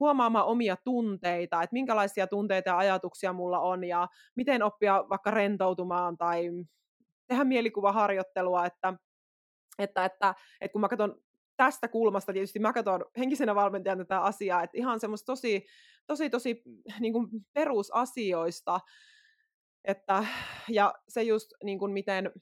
huomaamaan 0.00 0.46
omia 0.46 0.76
tunteita, 0.84 1.62
että 1.62 1.74
minkälaisia 1.74 2.26
tunteita 2.26 2.70
ja 2.70 2.78
ajatuksia 2.78 3.32
mulla 3.32 3.60
on 3.60 3.84
ja 3.84 4.08
miten 4.36 4.62
oppia 4.62 5.04
vaikka 5.08 5.30
rentoutumaan 5.30 6.16
tai 6.16 6.50
tehdä 7.32 7.44
mielikuvaharjoittelua, 7.44 8.66
että 8.66 8.94
että, 9.78 10.04
että, 10.04 10.34
että 10.60 10.72
kun 10.72 10.80
mä 10.80 10.88
katson 10.88 11.22
tästä 11.56 11.88
kulmasta, 11.88 12.32
tietysti 12.32 12.58
mä 12.58 12.72
katson 12.72 13.04
henkisenä 13.18 13.54
valmentajana 13.54 14.04
tätä 14.04 14.20
asiaa, 14.20 14.62
että 14.62 14.78
ihan 14.78 15.00
semmoista 15.00 15.26
tosi, 15.26 15.66
tosi, 16.06 16.30
tosi 16.30 16.62
niin 17.00 17.12
kuin 17.12 17.28
perusasioista, 17.52 18.80
että, 19.84 20.26
ja 20.68 20.94
se 21.08 21.22
just 21.22 21.50
niin 21.64 21.78
kuin 21.78 21.92
miten, 21.92 22.32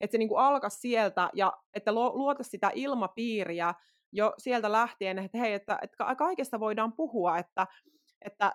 että 0.00 0.12
se 0.12 0.18
niin 0.18 0.28
kuin 0.28 0.40
alkaisi 0.40 0.80
sieltä 0.80 1.30
ja 1.34 1.52
että 1.74 1.92
luota 1.92 2.42
sitä 2.42 2.70
ilmapiiriä 2.74 3.74
jo 4.12 4.34
sieltä 4.38 4.72
lähtien, 4.72 5.18
että 5.18 5.38
hei, 5.38 5.52
että, 5.52 5.78
että 5.82 6.14
kaikesta 6.14 6.60
voidaan 6.60 6.92
puhua, 6.92 7.38
että, 7.38 7.66
että 8.22 8.52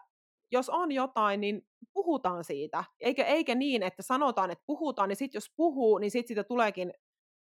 jos 0.51 0.69
on 0.69 0.91
jotain, 0.91 1.41
niin 1.41 1.61
puhutaan 1.93 2.43
siitä. 2.43 2.83
Eikä, 2.99 3.25
eikä 3.25 3.55
niin, 3.55 3.83
että 3.83 4.03
sanotaan, 4.03 4.51
että 4.51 4.63
puhutaan, 4.67 5.09
niin 5.09 5.15
sitten 5.17 5.37
jos 5.37 5.53
puhuu, 5.55 5.97
niin 5.97 6.11
sitten 6.11 6.27
siitä 6.27 6.43
tuleekin 6.43 6.93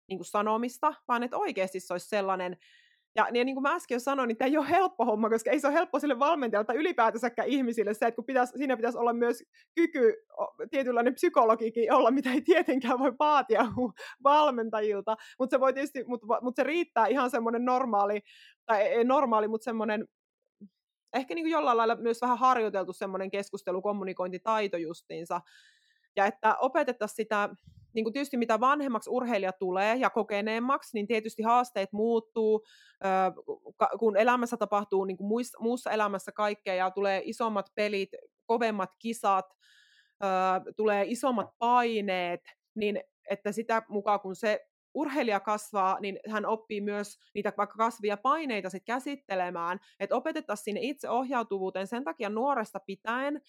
niin 0.08 0.18
kuin 0.18 0.26
sanomista, 0.26 0.94
vaan 1.08 1.22
että 1.22 1.36
oikeasti 1.36 1.80
se 1.80 1.94
olisi 1.94 2.08
sellainen, 2.08 2.56
ja 3.16 3.28
niin, 3.30 3.46
niin 3.46 3.54
kuin 3.54 3.62
mä 3.62 3.74
äsken 3.74 3.94
jo 3.94 4.00
sanoin, 4.00 4.28
niin 4.28 4.36
tämä 4.36 4.46
ei 4.46 4.56
ole 4.56 4.70
helppo 4.70 5.04
homma, 5.04 5.30
koska 5.30 5.50
ei 5.50 5.60
se 5.60 5.66
ole 5.66 5.74
helppo 5.74 5.98
sille 5.98 6.18
valmentajalle 6.18 6.66
tai 6.66 6.76
ylipäätänsäkään 6.76 7.48
ihmisille 7.48 7.94
se, 7.94 8.06
että 8.06 8.16
kun 8.16 8.24
pitäisi, 8.24 8.52
siinä 8.58 8.76
pitäisi 8.76 8.98
olla 8.98 9.12
myös 9.12 9.44
kyky, 9.74 10.14
tietynlainen 10.70 11.14
psykologikin 11.14 11.92
olla, 11.92 12.10
mitä 12.10 12.32
ei 12.32 12.40
tietenkään 12.40 12.98
voi 12.98 13.12
vaatia 13.18 13.66
valmentajilta, 14.24 15.16
mutta 15.38 15.54
se 15.54 15.60
voi 15.60 15.72
tietysti, 15.72 16.04
mutta, 16.06 16.26
mutta 16.42 16.62
se 16.62 16.64
riittää 16.64 17.06
ihan 17.06 17.30
semmoinen 17.30 17.64
normaali, 17.64 18.20
tai 18.66 18.82
ei 18.82 19.04
normaali, 19.04 19.48
mutta 19.48 19.64
semmoinen 19.64 20.04
ehkä 21.12 21.34
niin 21.34 21.44
kuin 21.44 21.52
jollain 21.52 21.76
lailla 21.76 21.96
myös 21.96 22.20
vähän 22.20 22.38
harjoiteltu 22.38 22.92
semmoinen 22.92 23.30
keskustelu, 23.30 23.82
kommunikointitaito 23.82 24.76
justiinsa, 24.76 25.40
ja 26.16 26.26
että 26.26 26.56
opetettaisiin 26.60 27.16
sitä, 27.16 27.48
niin 27.94 28.04
kuin 28.04 28.12
tietysti 28.12 28.36
mitä 28.36 28.60
vanhemmaksi 28.60 29.10
urheilija 29.10 29.52
tulee 29.52 29.96
ja 29.96 30.10
kokeneemmaksi, 30.10 30.90
niin 30.94 31.06
tietysti 31.06 31.42
haasteet 31.42 31.92
muuttuu, 31.92 32.64
kun 33.98 34.16
elämässä 34.16 34.56
tapahtuu 34.56 35.04
niin 35.04 35.16
kuin 35.16 35.44
muussa 35.58 35.90
elämässä 35.90 36.32
kaikkea 36.32 36.74
ja 36.74 36.90
tulee 36.90 37.22
isommat 37.24 37.66
pelit, 37.74 38.10
kovemmat 38.46 38.90
kisat, 38.98 39.46
tulee 40.76 41.04
isommat 41.06 41.50
paineet, 41.58 42.40
niin 42.74 43.00
että 43.30 43.52
sitä 43.52 43.82
mukaan 43.88 44.20
kun 44.20 44.36
se 44.36 44.69
urheilija 44.94 45.40
kasvaa, 45.40 46.00
niin 46.00 46.18
hän 46.28 46.46
oppii 46.46 46.80
myös 46.80 47.18
niitä 47.34 47.52
vaikka 47.56 47.76
kasvia 47.76 48.16
paineita 48.16 48.70
sit 48.70 48.84
käsittelemään, 48.84 49.80
että 50.00 50.16
opetettaisiin 50.16 50.64
sinne 50.64 50.80
itseohjautuvuuteen 50.82 51.86
sen 51.86 52.04
takia 52.04 52.28
nuoresta 52.28 52.80
pitäen, 52.80 53.40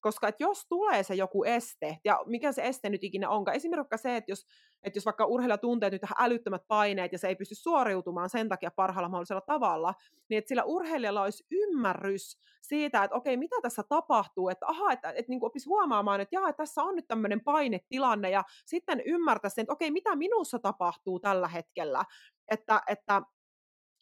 koska 0.00 0.28
että 0.28 0.44
jos 0.44 0.66
tulee 0.68 1.02
se 1.02 1.14
joku 1.14 1.44
este, 1.44 1.98
ja 2.04 2.20
mikä 2.26 2.52
se 2.52 2.62
este 2.62 2.90
nyt 2.90 3.04
ikinä 3.04 3.28
onkaan, 3.28 3.56
esimerkiksi 3.56 4.02
se, 4.02 4.16
että 4.16 4.32
jos, 4.32 4.46
että 4.82 4.96
jos 4.96 5.04
vaikka 5.04 5.24
urheilija 5.24 5.58
tuntee 5.58 5.90
nyt 5.90 6.02
älyttömät 6.18 6.62
paineet 6.68 7.12
ja 7.12 7.18
se 7.18 7.28
ei 7.28 7.36
pysty 7.36 7.54
suoriutumaan 7.54 8.28
sen 8.28 8.48
takia 8.48 8.70
parhaalla 8.70 9.08
mahdollisella 9.08 9.40
tavalla, 9.40 9.94
niin 10.28 10.38
että 10.38 10.48
sillä 10.48 10.64
urheilijalla 10.64 11.22
olisi 11.22 11.46
ymmärrys 11.50 12.38
siitä, 12.62 13.04
että 13.04 13.16
okei, 13.16 13.36
mitä 13.36 13.56
tässä 13.62 13.82
tapahtuu, 13.82 14.48
että 14.48 14.66
aha, 14.66 14.92
että, 14.92 15.08
että, 15.08 15.20
että 15.20 15.30
niin 15.30 15.44
opisi 15.44 15.68
huomaamaan, 15.68 16.20
että 16.20 16.36
jaa, 16.36 16.48
että 16.48 16.62
tässä 16.62 16.82
on 16.82 16.96
nyt 16.96 17.08
tämmöinen 17.08 17.40
painetilanne, 17.40 18.30
ja 18.30 18.44
sitten 18.66 19.02
ymmärtää 19.06 19.48
sen, 19.48 19.62
että 19.62 19.72
okei, 19.72 19.90
mitä 19.90 20.16
minussa 20.16 20.58
tapahtuu 20.58 21.20
tällä 21.20 21.48
hetkellä, 21.48 22.04
että, 22.48 22.82
että 22.88 23.22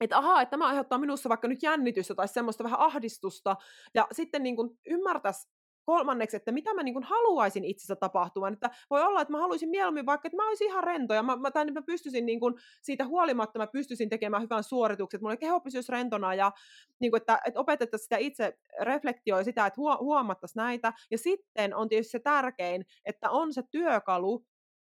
että 0.01 0.19
ahaa, 0.19 0.43
että 0.43 0.51
tämä 0.51 0.67
aiheuttaa 0.67 0.99
minussa 0.99 1.29
vaikka 1.29 1.49
nyt 1.49 1.63
jännitystä 1.63 2.15
tai 2.15 2.29
semmoista 2.29 2.65
vähän 2.65 2.81
ahdistusta, 2.81 3.57
ja 3.95 4.09
sitten 4.13 4.43
niin 4.43 4.57
kuin 4.57 4.71
ymmärtäisi 4.87 5.49
kolmanneksi, 5.89 6.37
että 6.37 6.53
mitä 6.53 6.75
mä 6.75 6.83
niin 6.83 7.03
haluaisin 7.03 7.65
itsessä 7.65 7.97
tapahtuvan. 7.97 8.53
Että 8.53 8.71
voi 8.91 9.03
olla, 9.03 9.21
että 9.21 9.33
mä 9.33 9.39
haluaisin 9.39 9.69
mieluummin 9.69 10.07
vaikka, 10.07 10.29
että 10.29 10.37
mä 10.37 10.49
olisin 10.49 10.67
ihan 10.67 10.85
rento 10.85 11.15
ja 11.15 11.23
mä, 11.23 11.37
mä, 11.37 11.51
tai 11.51 11.71
mä 11.71 11.83
pystyisin 11.83 12.27
niin 12.27 12.41
kuin, 12.41 12.55
siitä 12.83 13.07
huolimatta, 13.07 13.59
mä 13.59 13.67
pystyisin 13.67 14.09
tekemään 14.09 14.43
hyvän 14.43 14.65
suorituksen, 14.65 15.19
että 15.19 15.25
mulla 15.25 15.37
keho 15.37 15.61
pysyisi 15.61 15.93
rentona 15.93 16.35
ja 16.35 16.53
niin 17.01 17.13
kuin, 17.13 17.21
että, 17.21 17.41
että 17.47 17.61
opetettaisiin 17.61 18.05
sitä 18.05 18.17
itse 18.17 18.59
reflektioi 18.81 19.45
sitä, 19.45 19.67
että 19.67 19.81
huomattaisiin 20.01 20.61
näitä. 20.63 20.93
Ja 21.11 21.19
sitten 21.19 21.77
on 21.77 21.89
tietysti 21.89 22.11
se 22.11 22.19
tärkein, 22.19 22.87
että 23.05 23.31
on 23.31 23.53
se 23.53 23.63
työkalu, 23.71 24.47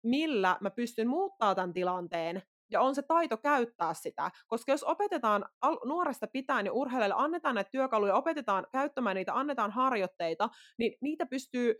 millä 0.04 0.58
mä 0.62 0.70
pystyn 0.70 1.08
muuttaa 1.08 1.56
tämän 1.56 1.74
tilanteen 1.74 2.42
ja 2.72 2.82
on 2.82 2.96
se 2.96 3.02
taito 3.02 3.38
käyttää 3.38 3.94
sitä. 3.94 4.32
Koska 4.48 4.72
jos 4.72 4.84
opetetaan 4.84 5.46
nuoresta 5.86 6.28
pitäen 6.28 6.66
ja 6.66 6.74
urheilijalle, 6.74 7.24
annetaan 7.24 7.56
näitä 7.56 7.70
työkaluja, 7.70 8.16
opetetaan 8.16 8.68
käyttämään 8.72 9.16
niitä, 9.16 9.34
annetaan 9.34 9.72
harjoitteita, 9.72 10.50
niin 10.78 10.98
niitä 11.02 11.26
pystyy 11.26 11.76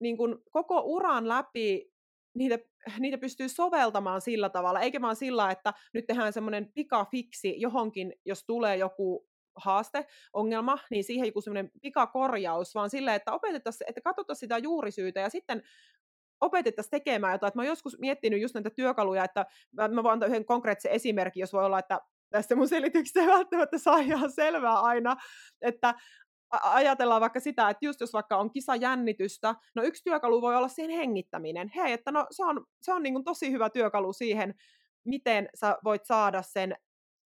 niin 0.00 0.16
kuin 0.16 0.36
koko 0.50 0.80
uran 0.80 1.28
läpi 1.28 1.92
niitä, 2.34 2.58
niitä 2.98 3.18
pystyy 3.18 3.48
soveltamaan 3.48 4.20
sillä 4.20 4.48
tavalla, 4.48 4.80
eikä 4.80 5.00
vaan 5.00 5.16
sillä, 5.16 5.50
että 5.50 5.72
nyt 5.94 6.06
tehdään 6.06 6.32
semmoinen 6.32 6.72
pikafiksi 6.74 7.60
johonkin, 7.60 8.12
jos 8.24 8.44
tulee 8.44 8.76
joku 8.76 9.28
haaste, 9.56 10.06
ongelma, 10.32 10.78
niin 10.90 11.04
siihen 11.04 11.26
joku 11.26 11.40
semmoinen 11.40 11.70
pikakorjaus, 11.82 12.74
vaan 12.74 12.90
silleen, 12.90 13.16
että 13.16 13.32
opetettaisiin, 13.32 13.90
että 13.90 14.00
katsotaan 14.00 14.36
sitä 14.36 14.58
juurisyytä 14.58 15.20
ja 15.20 15.28
sitten 15.28 15.62
opetettaisiin 16.42 16.90
tekemään 16.90 17.32
jotain. 17.32 17.52
Mä 17.54 17.62
oon 17.62 17.66
joskus 17.66 17.98
miettinyt 17.98 18.40
just 18.40 18.54
näitä 18.54 18.70
työkaluja, 18.70 19.24
että 19.24 19.46
mä 19.90 20.02
voin 20.02 20.12
antaa 20.12 20.28
yhden 20.28 20.44
konkreettisen 20.44 20.92
esimerkin, 20.92 21.40
jos 21.40 21.52
voi 21.52 21.64
olla, 21.64 21.78
että 21.78 22.00
tässä 22.30 22.56
mun 22.56 22.68
selityksestä 22.68 23.20
välttämättä 23.26 23.78
saa 23.78 23.98
ihan 23.98 24.32
selvää 24.32 24.80
aina, 24.80 25.16
että 25.60 25.94
ajatellaan 26.62 27.20
vaikka 27.20 27.40
sitä, 27.40 27.70
että 27.70 27.86
just 27.86 28.00
jos 28.00 28.12
vaikka 28.12 28.36
on 28.36 28.50
kisajännitystä, 28.50 29.54
no 29.74 29.82
yksi 29.82 30.04
työkalu 30.04 30.42
voi 30.42 30.56
olla 30.56 30.68
siihen 30.68 30.96
hengittäminen. 30.96 31.70
Hei, 31.76 31.92
että 31.92 32.12
no 32.12 32.26
se 32.30 32.44
on, 32.44 32.66
se 32.82 32.92
on 32.92 33.02
niin 33.02 33.24
tosi 33.24 33.52
hyvä 33.52 33.70
työkalu 33.70 34.12
siihen, 34.12 34.54
miten 35.04 35.48
sä 35.54 35.78
voit 35.84 36.04
saada 36.04 36.42
sen 36.42 36.76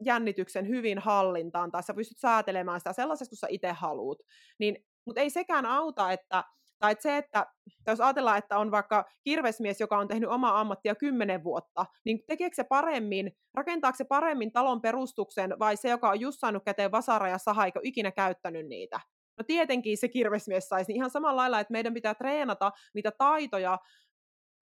jännityksen 0.05 0.69
hyvin 0.69 0.99
hallintaan, 0.99 1.71
tai 1.71 1.83
sä 1.83 1.95
pystyt 1.95 2.19
säätelemään 2.19 2.81
sitä 2.81 2.93
sellaisesta, 2.93 3.31
kun 3.31 3.37
sä 3.37 3.47
itse 3.51 3.73
haluut. 3.73 4.23
Niin, 4.59 4.85
mutta 5.05 5.21
ei 5.21 5.31
sekään 5.31 5.67
auta, 5.67 6.13
että 6.13 6.45
tai 6.79 6.93
että 6.93 7.03
se, 7.03 7.17
että 7.17 7.47
jos 7.87 8.01
ajatellaan, 8.01 8.39
että 8.39 8.59
on 8.59 8.71
vaikka 8.71 9.05
kirvesmies, 9.25 9.81
joka 9.81 9.99
on 9.99 10.09
tehnyt 10.09 10.31
omaa 10.31 10.61
ammattia 10.61 10.95
kymmenen 10.95 11.45
vuotta, 11.45 11.87
niin 12.05 12.21
tekeekö 12.27 12.55
se 12.55 12.65
paremmin, 12.65 13.33
rakentaako 13.55 13.97
se 13.97 14.05
paremmin 14.05 14.53
talon 14.53 14.81
perustuksen 14.81 15.55
vai 15.59 15.77
se, 15.77 15.89
joka 15.89 16.11
on 16.11 16.21
just 16.21 16.41
saanut 16.41 16.65
käteen 16.65 16.93
vasara 16.93 17.29
ja 17.29 17.39
saha 17.39 17.65
eikä 17.65 17.81
ikinä 17.83 18.11
käyttänyt 18.11 18.67
niitä? 18.67 19.01
No 19.39 19.45
tietenkin 19.47 19.99
se 19.99 20.09
kirvesmies 20.09 20.69
saisi, 20.69 20.93
niin 20.93 20.97
ihan 20.97 21.11
samalla 21.11 21.37
lailla, 21.37 21.61
että 21.61 21.73
meidän 21.73 21.95
pitää 21.95 22.15
treenata 22.15 22.73
niitä 22.95 23.11
taitoja, 23.11 23.79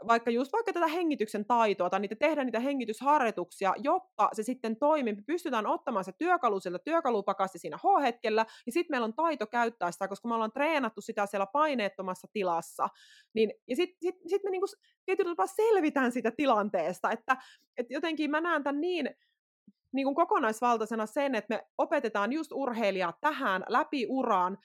vaikka 0.06 0.30
just 0.30 0.52
vaikka 0.52 0.72
tätä 0.72 0.86
hengityksen 0.86 1.44
taitoa 1.44 1.90
tai 1.90 2.00
niitä 2.00 2.14
tehdä 2.14 2.44
niitä 2.44 2.60
hengitysharjoituksia, 2.60 3.74
jotta 3.78 4.28
se 4.32 4.42
sitten 4.42 4.76
toimii. 4.76 5.16
Pystytään 5.26 5.66
ottamaan 5.66 6.04
se 6.04 6.12
työkalu 6.12 6.60
sieltä 6.60 6.78
työkalupakasti 6.78 7.58
siinä 7.58 7.76
H-hetkellä, 7.76 8.46
ja 8.66 8.72
sitten 8.72 8.94
meillä 8.94 9.04
on 9.04 9.14
taito 9.14 9.46
käyttää 9.46 9.90
sitä, 9.90 10.08
koska 10.08 10.28
me 10.28 10.34
ollaan 10.34 10.52
treenattu 10.52 11.00
sitä 11.00 11.26
siellä 11.26 11.46
paineettomassa 11.46 12.28
tilassa. 12.32 12.88
Niin, 13.34 13.52
ja 13.68 13.76
sitten 13.76 13.96
sit, 14.02 14.16
sit 14.26 14.44
me 14.44 14.50
niinku 14.50 14.66
tietyllä 15.06 15.30
tapaa 15.30 15.46
selvitään 15.46 16.12
siitä 16.12 16.30
tilanteesta, 16.30 17.10
että, 17.10 17.36
että 17.76 17.94
jotenkin 17.94 18.30
mä 18.30 18.40
näen 18.40 18.64
tämän 18.64 18.80
niin, 18.80 19.10
niin 19.92 20.04
kuin 20.04 20.14
kokonaisvaltaisena 20.14 21.06
sen, 21.06 21.34
että 21.34 21.54
me 21.54 21.66
opetetaan 21.78 22.32
just 22.32 22.52
urheilijaa 22.52 23.18
tähän 23.20 23.64
läpi 23.68 24.06
uraan, 24.08 24.58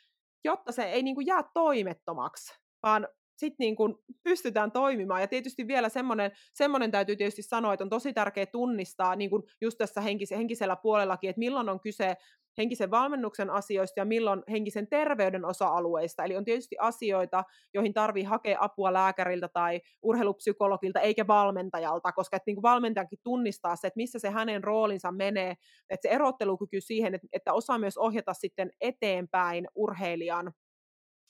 jotta 0.43 0.71
se 0.71 0.83
ei 0.83 1.03
niin 1.03 1.15
kuin 1.15 1.27
jää 1.27 1.43
toimettomaksi, 1.53 2.59
vaan 2.83 3.07
sitten 3.39 3.63
niin 3.65 3.75
kuin 3.75 3.95
pystytään 4.23 4.71
toimimaan. 4.71 5.21
Ja 5.21 5.27
tietysti 5.27 5.67
vielä 5.67 5.89
semmoinen, 5.89 6.31
semmoinen 6.53 6.91
täytyy 6.91 7.15
tietysti 7.15 7.41
sanoa, 7.41 7.73
että 7.73 7.83
on 7.83 7.89
tosi 7.89 8.13
tärkeää 8.13 8.45
tunnistaa 8.45 9.15
niin 9.15 9.29
kuin 9.29 9.43
just 9.61 9.77
tässä 9.77 10.01
henkis- 10.01 10.37
henkisellä 10.37 10.75
puolellakin, 10.75 11.29
että 11.29 11.39
milloin 11.39 11.69
on 11.69 11.79
kyse 11.79 12.15
henkisen 12.57 12.91
valmennuksen 12.91 13.49
asioista 13.49 13.99
ja 13.99 14.05
milloin 14.05 14.43
henkisen 14.51 14.87
terveyden 14.87 15.45
osa-alueista. 15.45 16.23
Eli 16.23 16.37
on 16.37 16.45
tietysti 16.45 16.75
asioita, 16.79 17.43
joihin 17.73 17.93
tarvii 17.93 18.23
hakea 18.23 18.57
apua 18.61 18.93
lääkäriltä 18.93 19.47
tai 19.47 19.81
urheilupsykologilta 20.01 20.99
eikä 20.99 21.27
valmentajalta, 21.27 22.11
koska 22.11 22.37
että 22.37 22.43
niin 22.47 22.55
kuin 22.55 22.63
valmentajakin 22.63 23.19
tunnistaa 23.23 23.75
se, 23.75 23.87
että 23.87 23.97
missä 23.97 24.19
se 24.19 24.29
hänen 24.29 24.63
roolinsa 24.63 25.11
menee, 25.11 25.55
että 25.89 26.09
se 26.09 26.15
erottelukyky 26.15 26.81
siihen, 26.81 27.15
että, 27.15 27.27
että 27.33 27.53
osaa 27.53 27.77
myös 27.77 27.97
ohjata 27.97 28.33
sitten 28.33 28.71
eteenpäin 28.81 29.67
urheilijan 29.75 30.53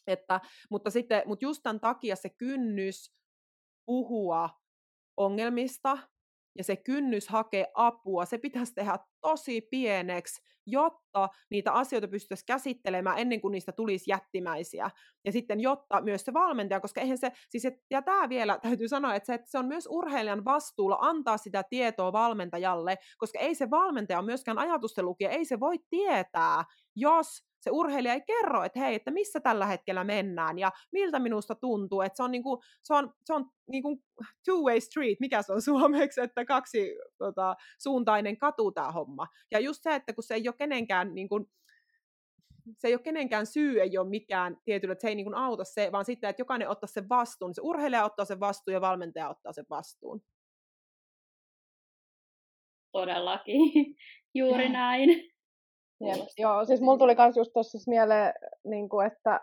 että, 0.08 0.42
mutta, 0.70 0.90
sitten, 0.90 1.24
mutta 1.26 1.46
just 1.46 1.64
tämän 1.64 1.80
takia 1.80 2.16
se 2.16 2.30
kynnys 2.30 3.14
puhua 3.86 4.50
ongelmista 5.18 5.98
ja 6.58 6.64
se 6.64 6.76
kynnys 6.76 7.28
hakea 7.28 7.66
apua, 7.74 8.26
se 8.26 8.38
pitäisi 8.38 8.74
tehdä 8.74 9.00
tosi 9.22 9.62
pieneksi, 9.62 10.42
jotta 10.66 11.30
niitä 11.52 11.72
asioita 11.72 12.08
pystyttäisiin 12.08 12.46
käsittelemään 12.46 13.18
ennen 13.18 13.42
kuin 13.42 13.52
niistä 13.52 13.72
tulisi 13.72 14.12
jättimäisiä. 14.12 14.90
Ja 15.26 15.32
sitten 15.32 15.60
jotta 15.60 16.02
myös 16.02 16.26
se 16.26 16.34
valmentaja, 16.34 16.80
koska 16.80 17.02
eihän 17.02 17.18
se, 17.18 17.32
siis 17.50 17.66
et, 17.66 17.74
ja 17.92 18.02
tämä 18.02 18.30
vielä 18.30 18.60
täytyy 18.64 18.88
sanoa, 18.88 19.16
että 19.16 19.28
se, 19.28 19.34
että 19.34 19.52
se 19.52 19.58
on 19.58 19.66
myös 19.66 19.88
urheilijan 19.92 20.46
vastuulla 20.46 20.98
antaa 21.02 21.38
sitä 21.38 21.64
tietoa 21.70 22.14
valmentajalle, 22.14 22.98
koska 23.18 23.40
ei 23.40 23.56
se 23.56 23.70
valmentaja 23.70 24.22
myöskään 24.22 24.60
ajatusten 24.60 25.06
lukija, 25.06 25.30
ei 25.30 25.46
se 25.46 25.60
voi 25.60 25.80
tietää, 25.90 26.64
jos 26.96 27.49
se 27.60 27.72
urheilija 27.72 28.14
ei 28.14 28.22
kerro, 28.22 28.64
että 28.64 28.80
hei, 28.80 28.96
että 28.96 29.12
missä 29.12 29.40
tällä 29.40 29.66
hetkellä 29.66 30.04
mennään 30.04 30.60
ja 30.60 30.72
miltä 30.92 31.20
minusta 31.20 31.56
tuntuu, 31.56 32.02
että 32.02 32.18
se 32.18 32.24
on, 32.24 32.32
niinku, 32.32 32.62
se 32.84 32.94
on, 32.94 33.14
se 33.26 33.34
on 33.34 33.52
niinku 33.68 34.04
two-way 34.50 34.80
street, 34.80 35.20
mikä 35.20 35.42
se 35.42 35.54
on 35.54 35.62
suomeksi, 35.72 36.22
että 36.22 36.46
kaksi 36.46 36.98
tota, 37.18 37.56
suuntainen 37.80 38.38
katu 38.38 38.72
tämä 38.72 38.92
homma. 38.92 39.28
Ja 39.52 39.60
just 39.60 39.84
se, 39.84 39.96
että 39.96 40.14
kun 40.14 40.24
se 40.24 40.34
ei 40.34 40.48
ole 40.48 40.56
kenenkään 40.58 41.16
niinku, 41.16 41.50
se 42.78 42.88
ei 42.88 42.94
ole 42.94 43.02
kenenkään 43.02 43.46
syy, 43.46 43.82
ei 43.82 43.98
ole 43.98 44.10
mikään 44.10 44.58
tietyllä, 44.66 44.92
että 44.92 45.02
se 45.02 45.08
ei 45.08 45.16
niin 45.16 45.26
kuin 45.26 45.36
auta 45.36 45.64
se, 45.64 45.92
vaan 45.92 46.06
sitten, 46.06 46.30
että 46.30 46.42
jokainen 46.42 46.70
ottaa 46.70 46.88
sen 46.88 47.10
vastuun. 47.10 47.54
Se 47.54 47.62
urheilija 47.62 48.06
ottaa 48.06 48.26
sen 48.26 48.40
vastuun 48.40 48.74
ja 48.74 48.82
valmentaja 48.82 49.30
ottaa 49.30 49.54
sen 49.54 49.66
vastuun. 49.70 50.22
Todellakin, 52.92 53.96
juuri 54.36 54.70
näin. 54.70 55.39
Jep. 56.02 56.20
Joo, 56.38 56.66
siis 56.66 56.82
mulla 56.82 56.98
tuli 56.98 57.16
myös 57.16 57.38
just 57.38 57.54
tuossa 57.54 57.78
mieleen, 57.88 58.34
niin 58.64 58.90
kuin, 58.90 59.08
että 59.08 59.40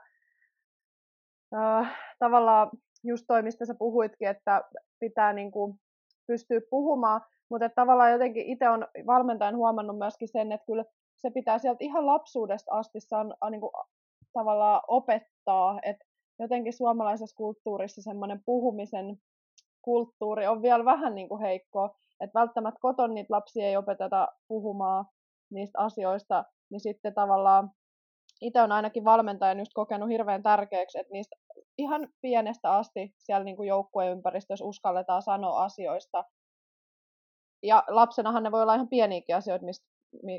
äh, 1.54 1.96
tavallaan 2.18 2.70
just 3.04 3.24
toi, 3.28 3.42
mistä 3.42 3.66
sä 3.66 3.74
puhuitkin, 3.78 4.28
että 4.28 4.64
pitää 5.00 5.32
niin 5.32 5.50
kuin, 5.50 5.80
pystyä 6.26 6.60
puhumaan, 6.70 7.20
mutta 7.50 7.68
tavallaan 7.68 8.12
jotenkin 8.12 8.46
itse 8.46 8.68
on 8.68 8.86
valmentajan 9.06 9.56
huomannut 9.56 9.98
myöskin 9.98 10.28
sen, 10.28 10.52
että 10.52 10.66
kyllä 10.66 10.84
se 11.16 11.30
pitää 11.30 11.58
sieltä 11.58 11.84
ihan 11.84 12.06
lapsuudesta 12.06 12.72
asti 12.72 13.00
saan, 13.00 13.34
niin 13.50 13.60
kuin, 13.60 13.72
tavallaan 14.32 14.82
opettaa, 14.88 15.78
että 15.82 16.04
jotenkin 16.38 16.72
suomalaisessa 16.72 17.36
kulttuurissa 17.36 18.02
semmoinen 18.02 18.42
puhumisen 18.46 19.18
kulttuuri 19.82 20.46
on 20.46 20.62
vielä 20.62 20.84
vähän 20.84 21.14
niin 21.14 21.28
kuin 21.28 21.40
heikko, 21.40 21.96
että 22.20 22.38
välttämättä 22.38 22.80
koton 22.80 23.14
niitä 23.14 23.34
lapsia 23.34 23.66
ei 23.66 23.76
opeteta 23.76 24.28
puhumaan 24.48 25.04
niistä 25.50 25.78
asioista, 25.78 26.44
niin 26.70 26.80
sitten 26.80 27.14
tavallaan 27.14 27.70
itse 28.40 28.62
on 28.62 28.72
ainakin 28.72 29.04
valmentajan 29.04 29.58
just 29.58 29.72
kokenut 29.74 30.08
hirveän 30.08 30.42
tärkeäksi, 30.42 30.98
että 30.98 31.12
niistä 31.12 31.36
ihan 31.78 32.08
pienestä 32.20 32.72
asti 32.72 33.14
siellä 33.18 33.44
niin 33.44 33.56
kuin 33.56 33.68
joukkueen 33.68 34.12
ympäristössä 34.12 34.64
uskalletaan 34.64 35.22
sanoa 35.22 35.64
asioista. 35.64 36.24
Ja 37.62 37.84
lapsenahan 37.88 38.42
ne 38.42 38.52
voi 38.52 38.62
olla 38.62 38.74
ihan 38.74 38.88
pieniäkin 38.88 39.36
asioita, 39.36 39.64
mistä 39.64 39.86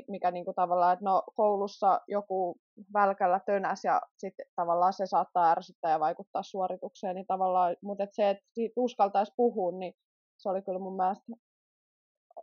mikä 0.08 0.30
niin 0.30 0.44
kuin 0.44 0.54
tavallaan, 0.54 0.92
että 0.92 1.04
no 1.04 1.22
koulussa 1.34 2.00
joku 2.08 2.56
välkällä 2.92 3.40
tönäs 3.46 3.84
ja 3.84 4.02
sitten 4.18 4.46
tavallaan 4.56 4.92
se 4.92 5.06
saattaa 5.06 5.50
ärsyttää 5.50 5.90
ja 5.90 6.00
vaikuttaa 6.00 6.42
suoritukseen, 6.42 7.14
niin 7.14 7.26
tavallaan, 7.26 7.76
mutta 7.82 8.04
et 8.04 8.10
se, 8.12 8.30
että 8.30 8.44
siitä 8.54 8.72
uskaltaisi 8.76 9.32
puhua, 9.36 9.72
niin 9.72 9.94
se 10.38 10.48
oli 10.48 10.62
kyllä 10.62 10.78
mun 10.78 10.96
mielestä, 10.96 11.32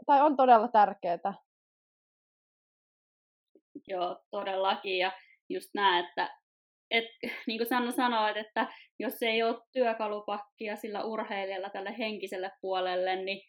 tai 0.05 0.21
on 0.21 0.37
todella 0.37 0.67
tärkeää. 0.67 1.33
Joo, 3.87 4.19
todellakin, 4.31 4.97
ja 4.97 5.11
just 5.49 5.69
näin, 5.73 6.05
että 6.05 6.37
et, 6.91 7.05
niin 7.47 7.59
kuin 7.59 7.67
Sanna 7.67 7.91
sanoi, 7.91 8.39
että 8.39 8.67
jos 8.99 9.21
ei 9.21 9.43
ole 9.43 9.61
työkalupakkia 9.73 10.75
sillä 10.75 11.03
urheilijalla 11.03 11.69
tälle 11.69 11.97
henkiselle 11.97 12.51
puolelle, 12.61 13.15
niin 13.15 13.41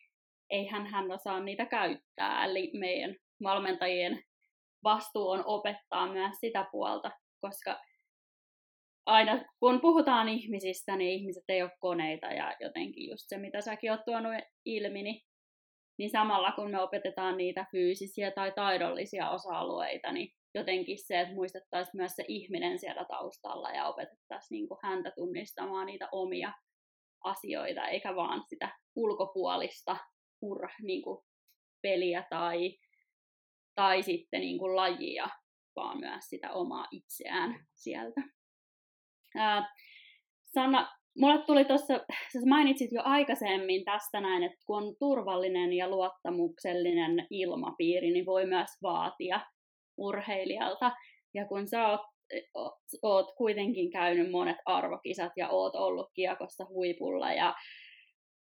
eihän 0.50 0.86
hän 0.86 1.10
osaa 1.10 1.40
niitä 1.40 1.66
käyttää. 1.66 2.44
Eli 2.44 2.70
meidän 2.78 3.16
valmentajien 3.42 4.22
vastuu 4.84 5.28
on 5.30 5.42
opettaa 5.46 6.12
myös 6.12 6.36
sitä 6.40 6.66
puolta, 6.72 7.10
koska 7.40 7.80
aina 9.06 9.44
kun 9.60 9.80
puhutaan 9.80 10.28
ihmisistä, 10.28 10.96
niin 10.96 11.10
ihmiset 11.10 11.44
ei 11.48 11.62
ole 11.62 11.70
koneita 11.80 12.26
ja 12.26 12.56
jotenkin 12.60 13.10
just 13.10 13.24
se, 13.28 13.38
mitä 13.38 13.60
säkin 13.60 13.90
oot 13.90 14.04
tuonut 14.04 14.32
ilmi, 14.64 15.02
niin, 15.02 15.22
niin 15.98 16.10
samalla 16.10 16.52
kun 16.52 16.70
me 16.70 16.82
opetetaan 16.82 17.36
niitä 17.36 17.66
fyysisiä 17.70 18.30
tai 18.30 18.52
taidollisia 18.52 19.30
osa-alueita, 19.30 20.12
niin 20.12 20.32
jotenkin 20.54 20.98
se, 20.98 21.20
että 21.20 21.34
muistettaisiin 21.34 21.96
myös 21.96 22.12
se 22.12 22.24
ihminen 22.28 22.78
siellä 22.78 23.04
taustalla 23.04 23.70
ja 23.70 23.86
opetettaisiin 23.86 24.56
niin 24.56 24.68
kuin 24.68 24.78
häntä 24.82 25.12
tunnistamaan 25.16 25.86
niitä 25.86 26.08
omia 26.12 26.52
asioita, 27.24 27.88
eikä 27.88 28.16
vaan 28.16 28.44
sitä 28.48 28.68
ulkopuolista 28.96 29.96
ur, 30.42 30.68
niin 30.82 31.02
kuin 31.02 31.24
peliä 31.82 32.24
tai 32.30 32.78
tai 33.74 34.02
sitten 34.02 34.40
niin 34.40 34.58
kuin 34.58 34.76
lajia, 34.76 35.28
vaan 35.76 35.98
myös 36.00 36.24
sitä 36.24 36.52
omaa 36.52 36.86
itseään 36.90 37.66
sieltä. 37.74 38.20
Ää, 39.36 39.74
mulle 41.20 41.42
tuli 41.46 41.64
tuossa, 41.64 41.94
sä 42.32 42.38
mainitsit 42.48 42.92
jo 42.92 43.00
aikaisemmin 43.04 43.84
tästä 43.84 44.20
näin, 44.20 44.42
että 44.42 44.58
kun 44.66 44.82
on 44.82 44.96
turvallinen 44.98 45.72
ja 45.72 45.88
luottamuksellinen 45.88 47.26
ilmapiiri, 47.30 48.12
niin 48.12 48.26
voi 48.26 48.46
myös 48.46 48.70
vaatia 48.82 49.40
urheilijalta. 49.98 50.92
Ja 51.34 51.46
kun 51.46 51.68
sä 51.68 51.88
oot, 51.88 52.00
oot 53.02 53.26
kuitenkin 53.36 53.90
käynyt 53.90 54.30
monet 54.30 54.56
arvokisat 54.66 55.32
ja 55.36 55.48
oot 55.48 55.74
ollut 55.74 56.10
kiekossa 56.14 56.66
huipulla 56.68 57.32
ja 57.32 57.54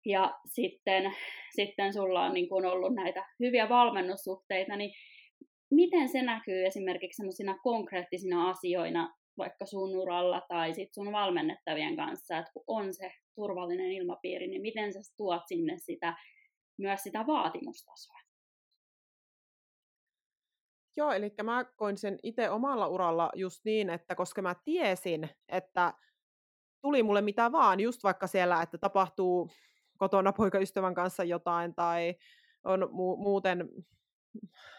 ja 0.07 0.35
sitten, 0.47 1.13
sitten 1.57 1.93
sulla 1.93 2.25
on 2.25 2.35
niin 2.35 2.49
kun 2.49 2.67
ollut 2.67 2.95
näitä 2.95 3.27
hyviä 3.41 3.69
valmennussuhteita, 3.69 4.77
niin 4.77 4.91
miten 5.71 6.09
se 6.09 6.23
näkyy 6.23 6.67
esimerkiksi 6.67 7.17
sellaisina 7.17 7.59
konkreettisina 7.63 8.51
asioina 8.51 9.15
vaikka 9.41 9.67
sun 9.67 9.97
uralla 9.97 10.43
tai 10.49 10.75
sit 10.75 10.95
sun 10.95 11.13
valmennettavien 11.13 11.97
kanssa, 11.97 12.39
että 12.39 12.53
kun 12.53 12.65
on 12.67 12.95
se 12.95 13.13
turvallinen 13.35 13.93
ilmapiiri, 13.93 14.47
niin 14.47 14.63
miten 14.63 14.93
sä 14.93 15.01
tuot 15.17 15.43
sinne 15.47 15.79
sitä, 15.79 16.17
myös 16.79 17.03
sitä 17.03 17.27
vaatimustasoa? 17.27 18.21
Joo, 20.97 21.13
eli 21.13 21.35
mä 21.43 21.65
koin 21.77 21.99
sen 21.99 22.19
itse 22.23 22.51
omalla 22.51 22.89
uralla 22.89 23.31
just 23.35 23.65
niin, 23.65 23.91
että 23.91 24.15
koska 24.15 24.43
mä 24.43 24.55
tiesin, 24.65 25.31
että 25.49 25.95
tuli 26.81 27.03
mulle 27.03 27.21
mitä 27.21 27.53
vaan, 27.53 27.81
just 27.81 28.05
vaikka 28.05 28.27
siellä, 28.27 28.63
että 28.63 28.79
tapahtuu 28.79 29.51
kotona 29.99 30.33
poikaystävän 30.33 30.95
kanssa 30.95 31.25
jotain 31.25 31.75
tai 31.75 32.15
on 32.65 32.83
mu- 32.83 33.23
muuten 33.23 33.69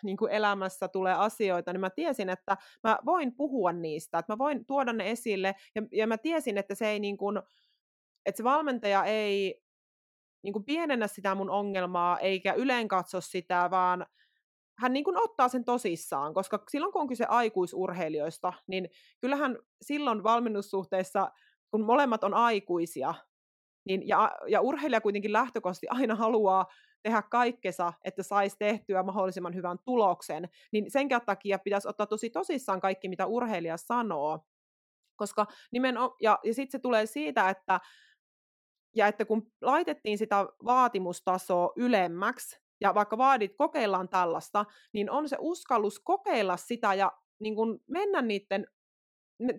niin 0.04 0.18
kuin 0.18 0.32
elämässä 0.32 0.88
tulee 0.88 1.14
asioita, 1.14 1.74
niin 1.74 1.82
mä 1.82 1.89
tiesin, 1.89 2.30
että 2.30 2.58
mä 2.84 2.99
voin 3.06 3.36
puhua 3.36 3.72
niistä, 3.72 4.20
että 4.20 4.34
mä 4.34 4.38
voin 4.38 4.66
tuoda 4.66 4.93
ne 4.93 5.12
esille, 5.12 5.56
ja, 5.76 5.82
ja 5.91 6.08
mä 6.08 6.18
tiesin, 6.18 6.58
että 6.58 6.76
se 6.76 6.88
ei 6.88 6.99
niin 6.99 7.18
kuin, 7.18 7.41
että 8.26 8.38
se 8.38 8.43
valmentaja 8.43 9.04
ei 9.04 9.62
niin 10.43 10.54
kuin 10.54 10.66
pienennä 10.66 11.08
sitä 11.08 11.36
mun 11.36 11.49
ongelmaa, 11.49 12.20
eikä 12.20 12.54
yleen 12.54 12.88
katso 12.88 13.22
sitä, 13.22 13.68
vaan 13.72 14.06
hän 14.78 14.93
niin 14.93 15.04
kuin 15.04 15.18
ottaa 15.18 15.49
sen 15.49 15.66
tosissaan, 15.66 16.34
koska 16.34 16.64
silloin 16.70 16.93
kun 16.93 17.02
on 17.02 17.08
kyse 17.08 17.26
aikuisurheilijoista, 17.26 18.54
niin 18.68 18.89
kyllähän 19.22 19.58
silloin 19.82 20.24
valmennussuhteessa, 20.24 21.32
kun 21.72 21.86
molemmat 21.86 22.24
on 22.24 22.34
aikuisia, 22.34 23.14
niin, 23.86 24.08
ja, 24.08 24.32
ja 24.47 24.62
urheilija 24.62 25.02
kuitenkin 25.02 25.34
lähtökohtaisesti 25.34 25.88
aina 25.89 26.16
haluaa 26.16 26.66
tehdä 27.04 27.22
kaikkensa, 27.22 27.93
että 28.04 28.24
saisi 28.24 28.56
tehtyä 28.60 29.04
mahdollisimman 29.04 29.56
hyvän 29.56 29.80
tuloksen, 29.86 30.49
niin 30.72 30.91
sen 30.91 31.08
takia 31.26 31.60
pitäisi 31.60 31.88
ottaa 31.88 32.08
tosi 32.08 32.30
tosissaan 32.30 32.82
kaikki, 32.82 33.10
mitä 33.10 33.26
urheilija 33.26 33.78
sanoo. 33.78 34.39
Koska 35.16 35.45
nimenomaan, 35.72 36.12
ja, 36.22 36.39
ja 36.43 36.54
sitten 36.54 36.72
se 36.72 36.80
tulee 36.80 37.06
siitä, 37.06 37.49
että, 37.49 37.80
ja 38.95 39.08
että 39.08 39.26
kun 39.26 39.52
laitettiin 39.62 40.18
sitä 40.18 40.45
vaatimustasoa 40.66 41.74
ylemmäksi, 41.76 42.62
ja 42.82 42.95
vaikka 42.95 43.18
vaadit, 43.18 43.56
kokeillaan 43.58 44.10
tällaista, 44.10 44.66
niin 44.93 45.12
on 45.12 45.30
se 45.30 45.38
uskallus 45.39 45.99
kokeilla 45.99 46.58
sitä 46.58 46.93
ja 46.93 47.12
niin 47.39 47.56
kun 47.56 47.80
mennä 47.88 48.22
niiden 48.22 48.68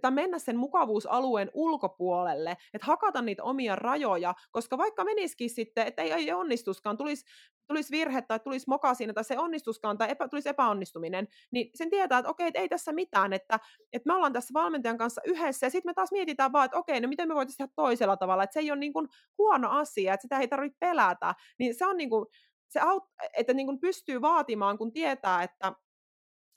tai 0.02 0.10
mennä 0.10 0.38
sen 0.38 0.56
mukavuusalueen 0.56 1.50
ulkopuolelle, 1.54 2.56
että 2.74 2.86
hakata 2.86 3.22
niitä 3.22 3.42
omia 3.42 3.76
rajoja, 3.76 4.34
koska 4.50 4.78
vaikka 4.78 5.04
menisikin 5.04 5.50
sitten, 5.50 5.86
että 5.86 6.02
ei, 6.02 6.12
ei 6.12 6.32
onnistuskaan, 6.32 6.96
tulisi, 6.96 7.24
tulisi 7.66 7.90
virhe 7.90 8.22
tai 8.22 8.40
tulisi 8.40 8.68
moka 8.68 8.94
siinä, 8.94 9.12
tai 9.12 9.24
se 9.24 9.38
onnistuskaan 9.38 9.98
tai 9.98 10.10
epä, 10.10 10.28
tulisi 10.28 10.48
epäonnistuminen, 10.48 11.28
niin 11.50 11.70
sen 11.74 11.90
tietää, 11.90 12.18
että 12.18 12.30
okei, 12.30 12.48
että 12.48 12.60
ei 12.60 12.68
tässä 12.68 12.92
mitään, 12.92 13.32
että, 13.32 13.58
että 13.92 14.06
me 14.06 14.14
ollaan 14.14 14.32
tässä 14.32 14.54
valmentajan 14.54 14.98
kanssa 14.98 15.20
yhdessä, 15.24 15.66
ja 15.66 15.70
sitten 15.70 15.90
me 15.90 15.94
taas 15.94 16.12
mietitään 16.12 16.52
vaan, 16.52 16.64
että 16.64 16.78
okei, 16.78 17.00
no 17.00 17.08
miten 17.08 17.28
me 17.28 17.34
voitaisiin 17.34 17.58
tehdä 17.58 17.72
toisella 17.76 18.16
tavalla, 18.16 18.42
että 18.42 18.54
se 18.54 18.60
ei 18.60 18.70
ole 18.70 18.78
niin 18.78 18.92
kuin 18.92 19.08
huono 19.38 19.70
asia, 19.70 20.14
että 20.14 20.22
sitä 20.22 20.38
ei 20.38 20.48
tarvitse 20.48 20.76
pelätä, 20.80 21.34
niin 21.58 21.74
se 21.74 21.86
on 21.86 21.96
niin 21.96 22.10
kuin, 22.10 22.26
se 22.68 22.80
aut, 22.80 23.04
että 23.36 23.54
niin 23.54 23.66
kuin 23.66 23.80
pystyy 23.80 24.20
vaatimaan, 24.20 24.78
kun 24.78 24.92
tietää, 24.92 25.42
että 25.42 25.72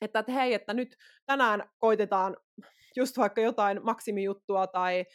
että, 0.02 0.20
että 0.20 0.32
hei, 0.32 0.54
että 0.54 0.74
nyt 0.74 0.98
tänään 1.26 1.70
koitetaan 1.78 2.38
just 2.96 3.18
vaikka 3.18 3.42
jotain 3.42 3.80
maksimijuttua 3.84 4.68
tai 4.68 5.06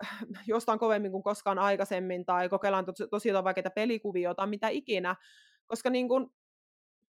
jostain 0.46 0.78
kovemmin 0.78 1.10
kuin 1.10 1.22
koskaan 1.22 1.58
aikaisemmin, 1.58 2.24
tai 2.24 2.48
kokeillaan 2.48 2.84
tosi, 2.86 3.08
tosi 3.10 3.28
jotain 3.28 3.44
vaikeita 3.44 3.70
pelikuvia 3.70 4.34
tai 4.34 4.46
mitä 4.46 4.68
ikinä, 4.68 5.16
koska 5.66 5.90
niin 5.90 6.08
kun 6.08 6.34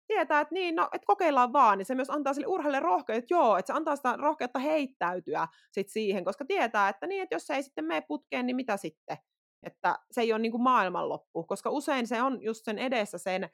tietää, 0.06 0.40
että 0.40 0.54
niin, 0.54 0.76
no, 0.76 0.88
että 0.92 1.06
kokeillaan 1.06 1.52
vaan, 1.52 1.78
niin 1.78 1.86
se 1.86 1.94
myös 1.94 2.10
antaa 2.10 2.34
sille 2.34 2.46
urheille 2.46 2.80
rohkeutta, 2.80 3.18
että 3.18 3.34
joo, 3.34 3.56
että 3.56 3.72
se 3.72 3.76
antaa 3.76 3.96
sitä 3.96 4.16
rohkeutta 4.16 4.58
heittäytyä 4.58 5.48
sit 5.72 5.88
siihen, 5.88 6.24
koska 6.24 6.44
tietää, 6.44 6.88
että 6.88 7.06
niin, 7.06 7.22
että 7.22 7.34
jos 7.34 7.46
se 7.46 7.54
ei 7.54 7.62
sitten 7.62 7.84
mene 7.84 8.00
putkeen, 8.08 8.46
niin 8.46 8.56
mitä 8.56 8.76
sitten? 8.76 9.18
Että 9.62 9.98
se 10.10 10.20
ei 10.20 10.32
ole 10.32 10.38
niin 10.38 10.52
kuin 10.52 10.62
maailmanloppu, 10.62 11.44
koska 11.44 11.70
usein 11.70 12.06
se 12.06 12.22
on 12.22 12.42
just 12.42 12.64
sen 12.64 12.78
edessä 12.78 13.18
sen, 13.18 13.50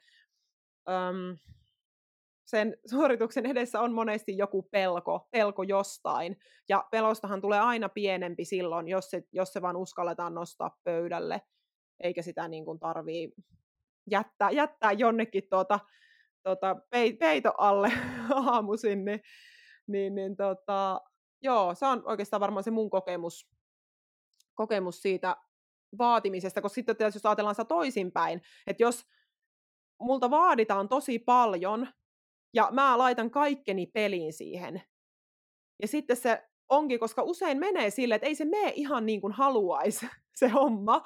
öm, 0.89 1.37
sen 2.45 2.77
suorituksen 2.89 3.45
edessä 3.45 3.81
on 3.81 3.93
monesti 3.93 4.37
joku 4.37 4.61
pelko, 4.61 5.27
pelko 5.31 5.63
jostain. 5.63 6.37
Ja 6.69 6.87
pelostahan 6.91 7.41
tulee 7.41 7.59
aina 7.59 7.89
pienempi 7.89 8.45
silloin, 8.45 8.87
jos 8.87 9.09
se, 9.09 9.23
jos 9.31 9.53
se 9.53 9.61
vaan 9.61 9.77
uskalletaan 9.77 10.33
nostaa 10.33 10.77
pöydälle, 10.83 11.41
eikä 11.99 12.21
sitä 12.21 12.47
niin 12.47 12.65
kuin 12.65 12.79
tarvii 12.79 13.31
jättää, 14.11 14.51
jättää 14.51 14.91
jonnekin 14.91 15.43
tuota, 15.49 15.79
tuota, 16.43 16.75
peito 17.19 17.53
alle 17.57 17.91
aamuisin, 18.45 19.05
niin, 19.05 19.21
niin, 19.87 20.15
niin 20.15 20.35
tota, 20.35 21.01
joo, 21.41 21.75
se 21.75 21.85
on 21.85 22.03
oikeastaan 22.05 22.41
varmaan 22.41 22.63
se 22.63 22.71
mun 22.71 22.89
kokemus, 22.89 23.49
kokemus 24.55 25.01
siitä 25.01 25.37
vaatimisesta, 25.97 26.61
koska 26.61 26.75
sitten 26.75 26.95
jos 26.99 27.25
ajatellaan 27.25 27.55
sitä 27.55 27.65
toisinpäin, 27.65 28.41
että 28.67 28.83
jos 28.83 29.05
multa 29.99 30.29
vaaditaan 30.29 30.89
tosi 30.89 31.19
paljon, 31.19 31.87
ja 32.55 32.69
mä 32.71 32.97
laitan 32.97 33.31
kaikkeni 33.31 33.85
peliin 33.85 34.33
siihen, 34.33 34.81
ja 35.81 35.87
sitten 35.87 36.17
se 36.17 36.43
onkin, 36.69 36.99
koska 36.99 37.23
usein 37.23 37.57
menee 37.57 37.89
sille, 37.89 38.15
että 38.15 38.27
ei 38.27 38.35
se 38.35 38.45
mene 38.45 38.73
ihan 38.75 39.05
niin 39.05 39.21
kuin 39.21 39.33
haluaisi 39.33 40.07
se 40.39 40.47
homma, 40.47 41.01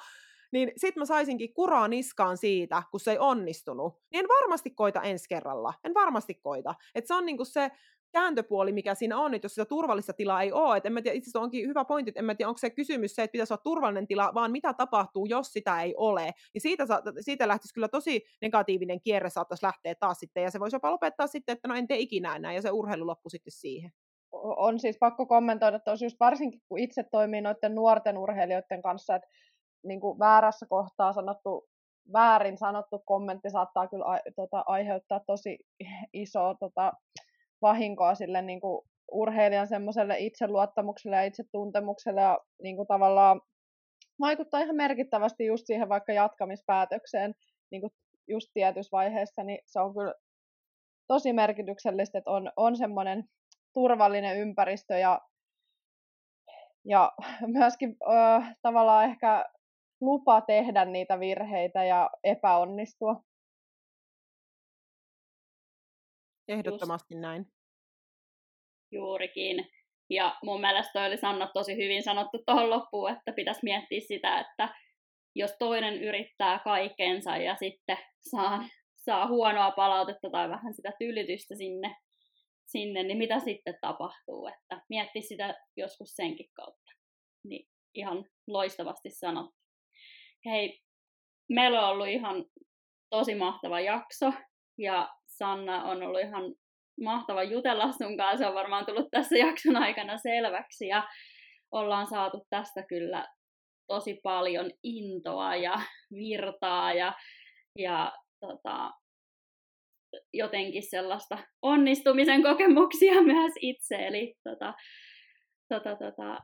niin 0.52 0.72
sit 0.76 0.96
mä 0.96 1.04
saisinkin 1.04 1.54
kuraa 1.54 1.88
niskaan 1.88 2.36
siitä, 2.36 2.82
kun 2.90 3.00
se 3.00 3.10
ei 3.10 3.18
onnistunut. 3.18 3.94
Niin 4.10 4.20
en 4.20 4.28
varmasti 4.28 4.70
koita 4.70 5.02
ensi 5.02 5.28
kerralla. 5.28 5.74
En 5.84 5.94
varmasti 5.94 6.34
koita. 6.34 6.74
Et 6.94 7.06
se 7.06 7.14
on 7.14 7.26
niinku 7.26 7.44
se 7.44 7.70
kääntöpuoli, 8.12 8.72
mikä 8.72 8.94
siinä 8.94 9.18
on, 9.18 9.34
että 9.34 9.44
jos 9.44 9.54
sitä 9.54 9.64
turvallista 9.64 10.12
tilaa 10.12 10.42
ei 10.42 10.52
ole, 10.52 10.76
että 10.76 10.88
en 10.88 10.92
mä 10.92 11.02
tiedä, 11.02 11.16
itse 11.16 11.26
asiassa 11.26 11.40
onkin 11.40 11.68
hyvä 11.68 11.84
pointti, 11.84 12.10
että 12.10 12.18
en 12.18 12.24
mä 12.24 12.34
tiedä, 12.34 12.48
onko 12.48 12.58
se 12.58 12.70
kysymys 12.70 13.14
se, 13.14 13.22
että 13.22 13.32
pitäisi 13.32 13.52
olla 13.52 13.62
turvallinen 13.62 14.06
tila, 14.06 14.34
vaan 14.34 14.52
mitä 14.52 14.72
tapahtuu, 14.72 15.26
jos 15.26 15.52
sitä 15.52 15.82
ei 15.82 15.94
ole. 15.96 16.34
Niin 16.54 16.62
siitä, 16.62 16.86
siitä 17.20 17.48
lähtisi 17.48 17.74
kyllä 17.74 17.88
tosi 17.88 18.24
negatiivinen 18.42 19.00
kierre 19.00 19.30
saattaisi 19.30 19.66
lähteä 19.66 19.94
taas 19.94 20.18
sitten, 20.18 20.42
ja 20.42 20.50
se 20.50 20.60
voisi 20.60 20.76
jopa 20.76 20.90
lopettaa 20.90 21.26
sitten, 21.26 21.52
että 21.52 21.68
no 21.68 21.74
en 21.74 21.86
tee 21.86 21.98
ikinä 21.98 22.36
enää, 22.36 22.52
ja 22.52 22.62
se 22.62 22.70
urheilu 22.70 23.06
loppu 23.06 23.30
sitten 23.30 23.52
siihen. 23.52 23.90
On 24.32 24.78
siis 24.78 24.96
pakko 25.00 25.26
kommentoida, 25.26 25.76
että 25.76 25.90
just 25.90 26.20
varsinkin 26.20 26.60
kun 26.68 26.78
itse 26.78 27.02
toimii 27.02 27.40
noiden 27.40 27.74
nuorten 27.74 28.18
urheilijoiden 28.18 28.82
kanssa, 28.82 29.16
että 29.16 29.28
niin 29.84 30.00
kuin 30.00 30.18
väärässä 30.18 30.66
kohtaa 30.66 31.12
sanottu, 31.12 31.68
väärin 32.12 32.58
sanottu 32.58 32.98
kommentti 32.98 33.50
saattaa 33.50 33.88
kyllä 33.88 34.04
a, 34.04 34.18
tota, 34.36 34.64
aiheuttaa 34.66 35.20
tosi 35.26 35.58
isoa 36.12 36.54
tota, 36.54 36.92
vahinkoa 37.62 38.14
sille 38.14 38.42
niin 38.42 38.60
kuin 38.60 38.86
urheilijan 39.12 39.68
semmoiselle 39.68 40.18
itseluottamukselle 40.18 41.16
ja 41.16 41.22
itsetuntemukselle 41.22 42.20
ja 42.20 42.38
niin 42.62 42.76
kuin 42.76 42.88
tavallaan 42.88 43.40
vaikuttaa 44.20 44.60
ihan 44.60 44.76
merkittävästi 44.76 45.46
just 45.46 45.66
siihen 45.66 45.88
vaikka 45.88 46.12
jatkamispäätökseen 46.12 47.34
niin 47.70 47.80
kuin 47.80 47.92
just 48.28 48.48
tietyssä 48.54 48.92
vaiheessa, 48.92 49.42
niin 49.42 49.58
se 49.66 49.80
on 49.80 49.94
kyllä 49.94 50.14
tosi 51.06 51.32
merkityksellistä, 51.32 52.18
että 52.18 52.30
on, 52.30 52.52
on 52.56 52.76
semmoinen 52.76 53.24
turvallinen 53.74 54.36
ympäristö 54.36 54.98
ja, 54.98 55.20
ja 56.84 57.12
myöskin 57.58 57.96
ö, 58.02 58.42
tavallaan 58.62 59.04
ehkä 59.04 59.44
lupa 60.00 60.40
tehdä 60.40 60.84
niitä 60.84 61.20
virheitä 61.20 61.84
ja 61.84 62.10
epäonnistua. 62.24 63.22
Ehdottomasti 66.50 67.14
Just. 67.14 67.22
näin. 67.22 67.46
Juurikin. 68.92 69.68
Ja 70.10 70.38
mun 70.42 70.60
mielestä 70.60 70.92
toi 70.92 71.06
oli 71.06 71.16
Sanna 71.16 71.50
tosi 71.54 71.76
hyvin 71.76 72.02
sanottu 72.02 72.38
tuohon 72.46 72.70
loppuun, 72.70 73.10
että 73.10 73.32
pitäisi 73.32 73.60
miettiä 73.62 74.00
sitä, 74.00 74.40
että 74.40 74.74
jos 75.34 75.56
toinen 75.58 76.02
yrittää 76.02 76.58
kaikensa 76.58 77.36
ja 77.36 77.56
sitten 77.56 77.98
saa, 78.20 78.64
saa 78.96 79.28
huonoa 79.28 79.70
palautetta 79.70 80.30
tai 80.30 80.48
vähän 80.48 80.74
sitä 80.74 80.92
tylytystä 80.98 81.54
sinne, 81.54 81.96
sinne, 82.66 83.02
niin 83.02 83.18
mitä 83.18 83.38
sitten 83.38 83.78
tapahtuu? 83.80 84.46
Että 84.46 84.82
mietti 84.88 85.22
sitä 85.22 85.54
joskus 85.76 86.08
senkin 86.16 86.50
kautta. 86.54 86.90
Niin 87.44 87.68
ihan 87.94 88.24
loistavasti 88.46 89.10
sanottu. 89.10 89.56
Hei, 90.44 90.80
meillä 91.48 91.86
on 91.86 91.92
ollut 91.92 92.08
ihan 92.08 92.44
tosi 93.10 93.34
mahtava 93.34 93.80
jakso 93.80 94.32
ja 94.78 95.08
Sanna 95.44 95.84
on 95.84 96.02
ollut 96.02 96.20
ihan 96.20 96.54
mahtava 97.00 97.42
jutella 97.42 97.92
sun 97.92 98.16
kanssa. 98.16 98.38
Se 98.38 98.46
on 98.46 98.54
varmaan 98.54 98.86
tullut 98.86 99.08
tässä 99.10 99.36
jakson 99.36 99.76
aikana 99.76 100.18
selväksi 100.18 100.86
ja 100.86 101.08
ollaan 101.70 102.06
saatu 102.06 102.46
tästä 102.50 102.82
kyllä 102.88 103.26
tosi 103.86 104.20
paljon 104.22 104.70
intoa 104.82 105.56
ja 105.56 105.80
virtaa 106.14 106.92
ja, 106.92 107.12
ja 107.78 108.12
tota, 108.40 108.90
jotenkin 110.32 110.90
sellaista 110.90 111.38
onnistumisen 111.62 112.42
kokemuksia 112.42 113.22
myös 113.32 113.52
itse. 113.60 114.06
Eli 114.06 114.34
tota, 114.44 114.74
tota, 115.68 115.96
tota, 115.96 116.38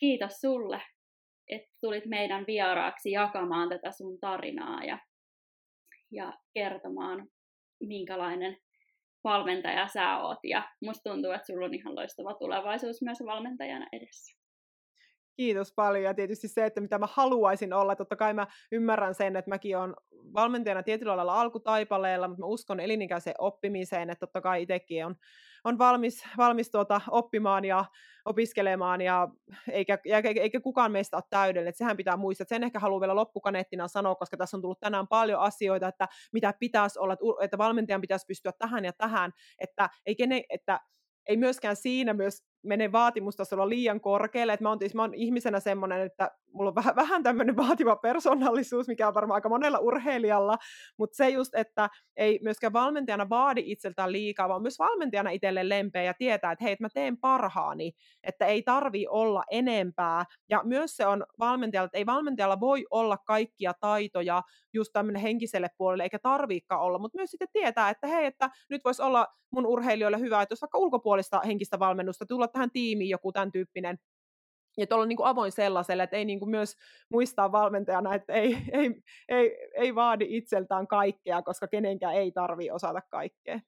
kiitos 0.00 0.32
sulle 0.32 0.80
että 1.48 1.68
tulit 1.80 2.06
meidän 2.06 2.44
vieraaksi 2.46 3.10
jakamaan 3.10 3.68
tätä 3.68 3.92
sun 3.92 4.18
tarinaa 4.20 4.84
ja, 4.84 4.98
ja 6.10 6.32
kertomaan, 6.54 7.28
minkälainen 7.80 8.56
valmentaja 9.24 9.88
sä 9.88 10.16
oot. 10.18 10.38
Ja 10.44 10.68
musta 10.80 11.10
tuntuu, 11.10 11.30
että 11.30 11.46
sulla 11.46 11.66
on 11.66 11.74
ihan 11.74 11.96
loistava 11.96 12.34
tulevaisuus 12.34 13.02
myös 13.02 13.18
valmentajana 13.24 13.86
edessä. 13.92 14.43
Kiitos 15.36 15.72
paljon. 15.72 16.04
Ja 16.04 16.14
tietysti 16.14 16.48
se, 16.48 16.66
että 16.66 16.80
mitä 16.80 16.98
mä 16.98 17.08
haluaisin 17.12 17.72
olla, 17.72 17.96
totta 17.96 18.16
kai 18.16 18.34
mä 18.34 18.46
ymmärrän 18.72 19.14
sen, 19.14 19.36
että 19.36 19.50
mäkin 19.50 19.78
olen 19.78 19.94
valmentajana 20.34 20.82
tietyllä 20.82 21.16
lailla 21.16 21.40
alkutaipaleella, 21.40 22.28
mutta 22.28 22.42
mä 22.42 22.46
uskon 22.46 22.80
elinikäiseen 22.80 23.36
oppimiseen, 23.38 24.10
että 24.10 24.26
totta 24.26 24.40
kai 24.40 24.62
itsekin 24.62 25.06
on, 25.06 25.16
on 25.64 25.78
valmis, 25.78 26.24
valmis 26.36 26.70
tuota, 26.70 27.00
oppimaan 27.10 27.64
ja 27.64 27.84
opiskelemaan 28.24 29.00
ja 29.00 29.28
eikä, 29.70 29.98
eikä, 30.04 30.32
eikä 30.36 30.60
kukaan 30.60 30.92
meistä 30.92 31.16
ole 31.16 31.24
täydellinen, 31.30 31.68
että 31.68 31.78
sehän 31.78 31.96
pitää 31.96 32.16
muistaa, 32.16 32.46
sen 32.48 32.64
ehkä 32.64 32.78
haluan 32.78 33.00
vielä 33.00 33.14
loppukaneettina 33.14 33.88
sanoa, 33.88 34.14
koska 34.14 34.36
tässä 34.36 34.56
on 34.56 34.60
tullut 34.60 34.80
tänään 34.80 35.08
paljon 35.08 35.40
asioita, 35.40 35.88
että 35.88 36.08
mitä 36.32 36.54
pitäisi 36.60 36.98
olla, 36.98 37.16
että 37.40 37.58
valmentajan 37.58 38.00
pitäisi 38.00 38.26
pystyä 38.26 38.52
tähän 38.58 38.84
ja 38.84 38.92
tähän, 38.92 39.32
että, 39.58 39.88
ei 40.06 40.14
kene, 40.14 40.44
että 40.50 40.80
ei 41.28 41.36
myöskään 41.36 41.76
siinä 41.76 42.14
myös 42.14 42.42
mene 42.64 42.92
vaatimustasolla 42.92 43.68
liian 43.68 44.00
korkealle. 44.00 44.52
että 44.52 44.62
mä, 44.62 44.68
oon, 44.68 44.78
siis, 44.78 44.94
mä 44.94 45.02
oon 45.02 45.14
ihmisenä 45.14 45.60
semmoinen, 45.60 46.00
että 46.00 46.30
mulla 46.52 46.68
on 46.68 46.74
vähän, 46.74 46.96
vähän 46.96 47.22
tämmöinen 47.22 47.56
vaativa 47.56 47.96
persoonallisuus, 47.96 48.88
mikä 48.88 49.08
on 49.08 49.14
varmaan 49.14 49.36
aika 49.36 49.48
monella 49.48 49.78
urheilijalla, 49.78 50.56
mutta 50.98 51.16
se 51.16 51.28
just, 51.28 51.54
että 51.54 51.90
ei 52.16 52.38
myöskään 52.42 52.72
valmentajana 52.72 53.28
vaadi 53.28 53.62
itseltään 53.66 54.12
liikaa, 54.12 54.48
vaan 54.48 54.62
myös 54.62 54.78
valmentajana 54.78 55.30
itselle 55.30 55.68
lempeä 55.68 56.02
ja 56.02 56.14
tietää, 56.14 56.52
että 56.52 56.64
hei, 56.64 56.72
että 56.72 56.84
mä 56.84 56.88
teen 56.94 57.18
parhaani, 57.18 57.92
että 58.22 58.46
ei 58.46 58.62
tarvi 58.62 59.06
olla 59.08 59.42
enempää. 59.50 60.24
Ja 60.50 60.60
myös 60.64 60.96
se 60.96 61.06
on 61.06 61.24
valmentajalla, 61.38 61.86
että 61.86 61.98
ei 61.98 62.06
valmentajalla 62.06 62.60
voi 62.60 62.86
olla 62.90 63.16
kaikkia 63.16 63.72
taitoja 63.80 64.42
just 64.72 64.92
tämmöinen 64.92 65.22
henkiselle 65.22 65.68
puolelle, 65.78 66.02
eikä 66.02 66.18
tarviikaan 66.18 66.82
olla, 66.82 66.98
mutta 66.98 67.18
myös 67.18 67.30
sitten 67.30 67.48
tietää, 67.52 67.90
että 67.90 68.06
hei, 68.06 68.26
että 68.26 68.50
nyt 68.70 68.84
voisi 68.84 69.02
olla 69.02 69.26
mun 69.54 69.66
urheilijoille 69.66 70.20
hyvä, 70.20 70.42
että 70.42 70.52
jos 70.52 70.62
vaikka 70.62 70.78
ulkopuolista 70.78 71.40
henkistä 71.46 71.78
valmennusta 71.78 72.26
tulla 72.26 72.48
tähän 72.54 72.70
tiimiin 72.70 73.10
joku 73.10 73.32
tämän 73.32 73.52
tyyppinen 73.52 73.98
ja 74.76 74.86
olla 74.90 75.06
niin 75.06 75.16
kuin 75.16 75.26
avoin 75.26 75.52
sellaiselle, 75.52 76.02
että 76.02 76.16
ei 76.16 76.24
niin 76.24 76.38
kuin 76.38 76.50
myös 76.50 76.76
muistaa 77.10 77.52
valmentajana, 77.52 78.14
että 78.14 78.32
ei, 78.32 78.56
ei, 78.72 78.94
ei, 79.28 79.68
ei 79.74 79.94
vaadi 79.94 80.26
itseltään 80.28 80.86
kaikkea, 80.86 81.42
koska 81.42 81.68
kenenkään 81.68 82.14
ei 82.14 82.32
tarvi 82.32 82.70
osata 82.70 83.00
kaikkea. 83.10 83.60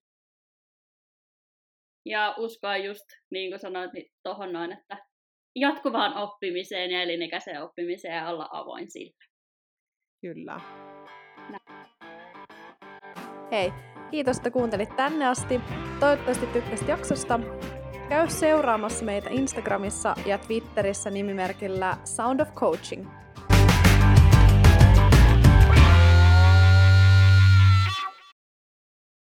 Ja 2.04 2.34
uskoa 2.38 2.76
just, 2.76 3.04
niin 3.30 3.50
kuin 3.50 3.60
sanoit, 3.60 3.92
niin 3.92 4.12
tuohon 4.22 4.52
noin, 4.52 4.72
että 4.72 5.06
jatkuvaan 5.56 6.16
oppimiseen 6.16 6.90
ja 6.90 7.02
elinikäiseen 7.02 7.62
oppimiseen 7.62 8.16
ja 8.16 8.28
olla 8.28 8.48
avoin 8.52 8.90
sillä. 8.90 9.24
Kyllä. 10.20 10.60
Hei, 13.50 13.72
kiitos, 14.10 14.36
että 14.36 14.50
kuuntelit 14.50 14.96
tänne 14.96 15.26
asti. 15.26 15.60
Toivottavasti 16.00 16.46
tykkäsit 16.46 16.88
jaksosta. 16.88 17.40
Käy 18.08 18.28
seuraamassa 18.30 19.04
meitä 19.04 19.30
Instagramissa 19.30 20.14
ja 20.26 20.38
Twitterissä 20.38 21.10
nimimerkillä 21.10 21.96
Sound 22.04 22.40
of 22.40 22.54
Coaching. 22.54 23.06